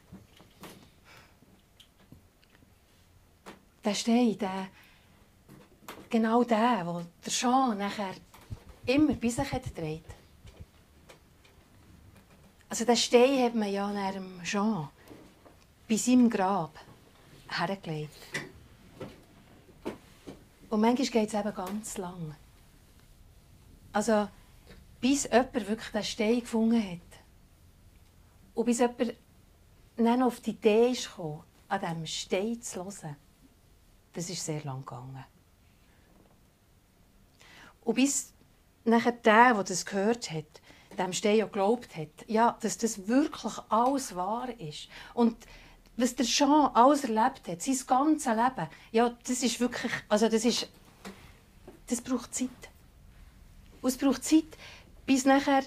Der 3.84 3.94
Stein, 3.94 4.36
der, 4.38 4.68
genau 6.08 6.44
der, 6.44 6.84
den 6.84 7.06
der 7.24 7.32
Jean 7.32 7.78
nachher 7.78 8.14
immer 8.86 9.14
bei 9.14 9.28
sich 9.28 9.52
hat 9.52 9.64
gedreht. 9.64 10.04
Also 12.68 12.84
den 12.84 12.96
Stein 12.96 13.42
hat 13.42 13.54
man 13.54 13.72
ja 13.72 13.90
nach 13.90 14.12
dem 14.12 14.42
Jean 14.44 14.88
bei 15.88 15.96
seinem 15.96 16.30
Grab 16.30 16.78
hergelegt. 17.48 18.14
Und 20.68 20.80
manchmal 20.80 21.08
geht 21.08 21.28
es 21.28 21.34
eben 21.34 21.54
ganz 21.54 21.98
lang. 21.98 22.36
Also, 23.92 24.28
bis 25.00 25.24
jemand 25.24 25.54
wirklich 25.54 25.90
den 25.90 26.04
Stein 26.04 26.40
gefunden 26.40 26.80
hat. 26.80 27.09
Und 28.54 28.64
bis 28.64 28.78
jemand 28.78 29.14
dann 29.96 30.22
auf 30.22 30.40
die 30.40 30.50
Idee 30.50 30.92
gekommen, 30.92 31.42
an 31.68 31.80
diesem 31.80 32.06
Stein 32.06 32.62
zu 32.62 32.84
hören. 32.84 33.16
Das 34.12 34.28
ist 34.28 34.44
sehr 34.44 34.62
lang 34.64 34.84
gegangen. 34.84 35.24
Und 37.84 37.94
bis 37.94 38.32
nachher 38.84 39.12
der, 39.12 39.54
der 39.54 39.64
das 39.64 39.86
gehört 39.86 40.30
hat, 40.30 40.60
dem 40.98 41.12
Stein 41.12 41.42
auch 41.42 41.46
geglaubt 41.46 41.96
hat, 41.96 42.08
ja, 42.26 42.58
dass 42.60 42.76
das 42.78 43.06
wirklich 43.06 43.54
alles 43.68 44.14
wahr 44.14 44.48
ist. 44.58 44.88
Und 45.14 45.36
was 45.96 46.14
der 46.14 46.26
Jean 46.26 46.70
alles 46.74 47.04
erlebt 47.04 47.46
hat, 47.48 47.62
sein 47.62 47.78
ganzes 47.86 48.26
Leben, 48.26 48.68
ja, 48.92 49.16
das 49.26 49.42
ist 49.42 49.60
wirklich, 49.60 49.92
also 50.08 50.28
das 50.28 50.44
ist, 50.44 50.68
das 51.86 52.00
braucht 52.00 52.34
Zeit. 52.34 52.48
Und 53.80 53.88
es 53.88 53.96
braucht 53.96 54.24
Zeit, 54.24 54.56
bis 55.06 55.24
nachher 55.24 55.62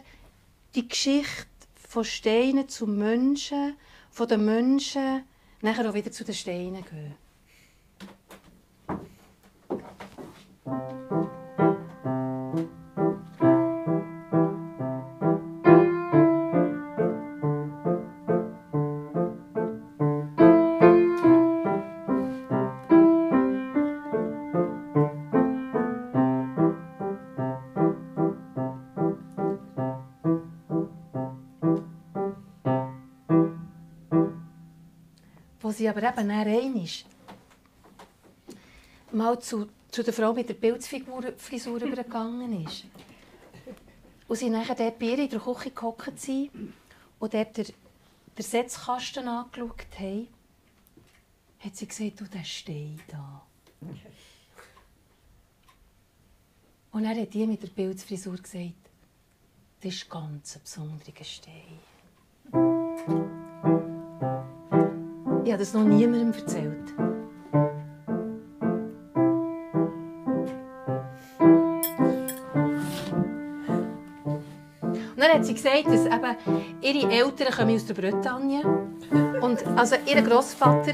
die 0.76 0.88
Geschichte 0.88 1.48
von 1.94 2.04
Steinen 2.04 2.68
zu 2.68 2.88
Menschen, 2.88 3.76
von 4.10 4.28
den 4.28 4.44
Menschen 4.44 5.26
nachher 5.62 5.88
auch 5.88 5.94
wieder 5.94 6.12
zu 6.12 6.24
den 6.24 6.34
Steinen 6.34 6.84
gehen. 6.84 7.14
Sie 35.84 35.90
aber 35.90 36.04
eben 36.04 36.30
dann 36.30 36.32
einmal 36.32 36.88
mal 39.12 39.40
zu, 39.40 39.68
zu 39.92 40.02
der 40.02 40.14
Frau 40.14 40.34
mit 40.34 40.48
der 40.48 40.54
Pilzfrisur 40.54 41.34
Frisur 41.38 41.82
übergegangen 41.82 42.66
ist. 42.66 42.86
Und 44.30 44.38
sie 44.38 44.50
nachher 44.50 44.76
dort 44.76 44.98
bei 44.98 45.08
ihr 45.08 45.20
in 45.20 45.30
der 45.30 45.42
Küche 45.42 45.72
gehockt 45.72 46.20
sind 46.20 46.52
und 47.20 47.34
dort 47.34 47.58
der, 47.58 47.66
der 48.38 48.44
Setzkasten 48.44 49.28
angeschaut 49.28 50.00
haben, 50.00 50.28
hat 51.60 51.76
sie 51.76 51.88
gesagt, 51.88 52.22
du, 52.22 52.26
der 52.26 52.46
steht 52.46 53.02
da. 53.10 53.46
Und 56.92 57.04
dann 57.04 57.20
hat 57.20 57.34
die 57.34 57.46
mit 57.46 57.62
der 57.62 57.68
Pilzfrisur 57.68 58.38
gesagt, 58.38 58.90
das 59.82 59.94
ist 59.94 60.10
ganz 60.10 60.56
ein 60.56 60.62
besonderer 60.62 61.24
Stein. 61.26 61.80
Habe 65.54 65.62
das 65.62 65.74
noch 65.76 65.84
niemandem 65.84 66.34
erzählt. 66.34 66.93
Und 75.12 75.18
dann 75.18 75.32
hat 75.32 75.45
sie 75.45 75.54
gesagt, 75.54 75.86
dass 75.86 76.08
eben 76.08 76.36
ihre 76.82 77.12
Eltern 77.12 77.54
kommen 77.56 77.76
aus 77.76 77.86
der 77.86 77.93
Bretagne 77.93 78.64
und 79.41 79.64
also 79.78 79.95
ihr 80.08 80.24
Großvater, 80.24 80.93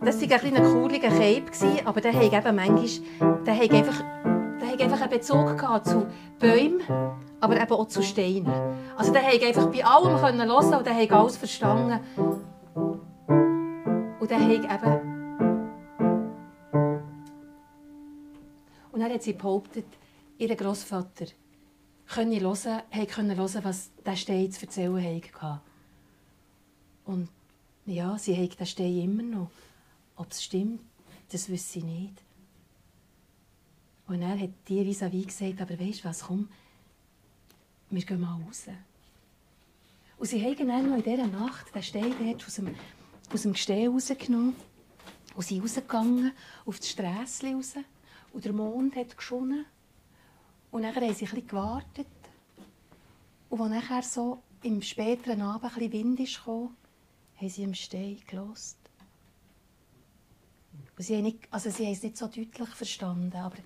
das 0.00 0.30
war 0.30 0.42
ein 0.42 0.54
kurliger 0.54 1.10
Cape, 1.10 1.44
aber 1.84 2.00
der 2.00 2.14
hat 2.14 2.22
eben 2.22 2.56
manchmal, 2.56 3.44
der 3.44 3.54
hat 3.54 3.70
einfach, 3.70 4.02
der 4.62 4.68
hat 4.70 4.80
einen 5.02 5.10
Bezug 5.10 5.62
zu 5.84 6.06
Bäumen, 6.38 6.80
aber 7.38 7.60
eben 7.60 7.72
auch 7.72 7.88
zu 7.88 8.02
Steinen. 8.02 8.50
Also 8.96 9.12
der 9.12 9.24
hat 9.24 9.42
einfach 9.42 9.66
bei 9.66 9.84
allem 9.84 10.18
hören 10.22 10.40
und 10.40 11.12
alles 11.12 11.36
verstanden. 11.36 12.00
Und 14.24 14.30
der 14.30 14.40
hat 14.40 14.50
eben... 14.50 15.44
Und 18.90 19.00
dann 19.00 19.12
hat 19.12 19.22
sie 19.22 19.34
behauptet, 19.34 19.84
ihr 20.38 20.56
Großvater 20.56 21.26
könne 22.06 22.40
hören, 22.40 22.80
können 23.06 23.36
hören, 23.36 23.64
was 23.64 23.90
der 24.02 24.16
Stein 24.16 24.50
zu 24.50 24.62
erzählen 24.62 25.20
hatte. 25.38 25.60
Und 27.04 27.28
ja, 27.84 28.16
sie 28.16 28.34
hat 28.34 28.58
den 28.58 28.66
Stein 28.66 28.98
immer 28.98 29.22
noch. 29.22 29.50
Ob 30.16 30.30
es 30.30 30.42
stimmt, 30.42 30.80
das 31.30 31.50
wüsste 31.50 31.80
sie 31.80 31.82
nicht. 31.82 32.22
Und 34.06 34.22
er 34.22 34.40
hat 34.40 34.50
die 34.68 34.86
vis-à-vis 34.86 35.26
gesagt, 35.26 35.60
aber 35.60 35.78
weißt 35.78 36.02
du 36.02 36.08
was, 36.08 36.22
komm, 36.22 36.48
wir 37.90 38.02
gehen 38.02 38.22
mal 38.22 38.40
raus. 38.40 38.68
Und 40.16 40.26
sie 40.26 40.42
haben 40.42 40.66
dann 40.66 40.88
noch 40.88 40.96
in 40.96 41.02
dieser 41.02 41.26
Nacht 41.26 41.74
den 41.74 41.82
Stein 41.82 42.14
dort 42.18 42.46
aus 42.46 42.54
dem, 42.54 42.74
aus 43.32 43.42
dem 43.42 43.52
Gesteh 43.52 43.86
rausgenommen 43.86 44.54
und 45.34 45.44
sind 45.44 45.62
rausgegangen 45.62 46.32
auf 46.64 46.80
die 46.80 46.86
Strasse 46.86 47.46
raus. 47.46 47.74
Und 48.32 48.44
der 48.44 48.52
Mond 48.52 48.96
hat 48.96 49.16
geschonnen. 49.16 49.66
Und 50.70 50.82
dann 50.82 50.94
haben 50.94 51.14
sie 51.14 51.26
ein 51.26 51.46
gewartet. 51.46 52.06
Und 53.48 53.60
als 53.60 53.70
nachher 53.70 54.02
so 54.02 54.42
im 54.62 54.82
späteren 54.82 55.42
Abend 55.42 55.76
ein 55.76 55.92
Wind 55.92 56.18
gekommen, 56.18 56.76
haben 57.36 57.48
sie 57.48 57.64
am 57.64 57.74
Stein 57.74 58.20
gelost. 58.26 58.78
sie, 60.98 61.16
haben 61.16 61.24
nicht, 61.24 61.40
also 61.50 61.70
sie 61.70 61.84
haben 61.84 61.92
es 61.92 62.02
nicht 62.02 62.16
so 62.16 62.26
deutlich 62.26 62.68
verstanden, 62.70 63.36
aber 63.36 63.56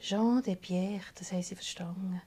Jean 0.00 0.42
de 0.42 0.56
Pierre, 0.56 1.04
das 1.14 1.30
haben 1.30 1.42
sie 1.42 1.54
verstanden. 1.54 2.22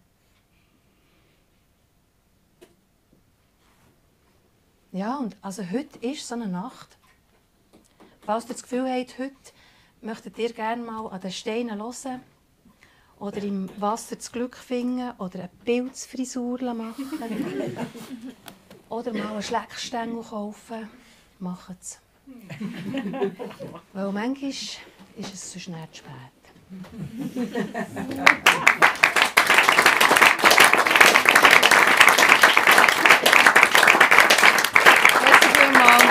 Ja, 4.93 5.17
und 5.17 5.35
also 5.41 5.69
heute 5.71 5.97
ist 6.05 6.27
so 6.27 6.35
eine 6.35 6.47
Nacht. 6.47 6.99
Falls 8.27 8.45
ihr 8.45 8.53
das 8.53 8.61
Gefühl 8.61 8.87
habt, 8.87 9.17
heute 9.17 9.33
möchtet 10.01 10.37
ihr 10.37 10.53
gerne 10.53 10.83
mal 10.83 11.07
an 11.07 11.19
den 11.19 11.31
Steinen 11.31 11.81
hören 11.81 12.21
oder 13.17 13.41
im 13.41 13.71
Wasser 13.81 14.17
das 14.17 14.31
Glück 14.31 14.55
finden 14.55 15.09
oder 15.17 15.39
eine 15.39 15.49
Pilzfrisur 15.65 16.61
machen 16.75 17.09
oder 18.89 19.13
mal 19.13 19.31
einen 19.31 19.41
Schleckstängel 19.41 20.21
kaufen, 20.21 20.87
macht 21.39 21.75
es. 21.81 21.99
Weil 23.93 24.11
manchmal 24.11 24.51
ist 24.51 24.77
es 25.17 25.53
so 25.53 25.57
schnell 25.57 25.87
zu 25.91 26.03
spät. 26.03 26.13
Merci 35.23 35.47
vielmals. 35.53 36.03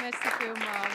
Merci 0.00 0.28
vielmals. 0.38 0.94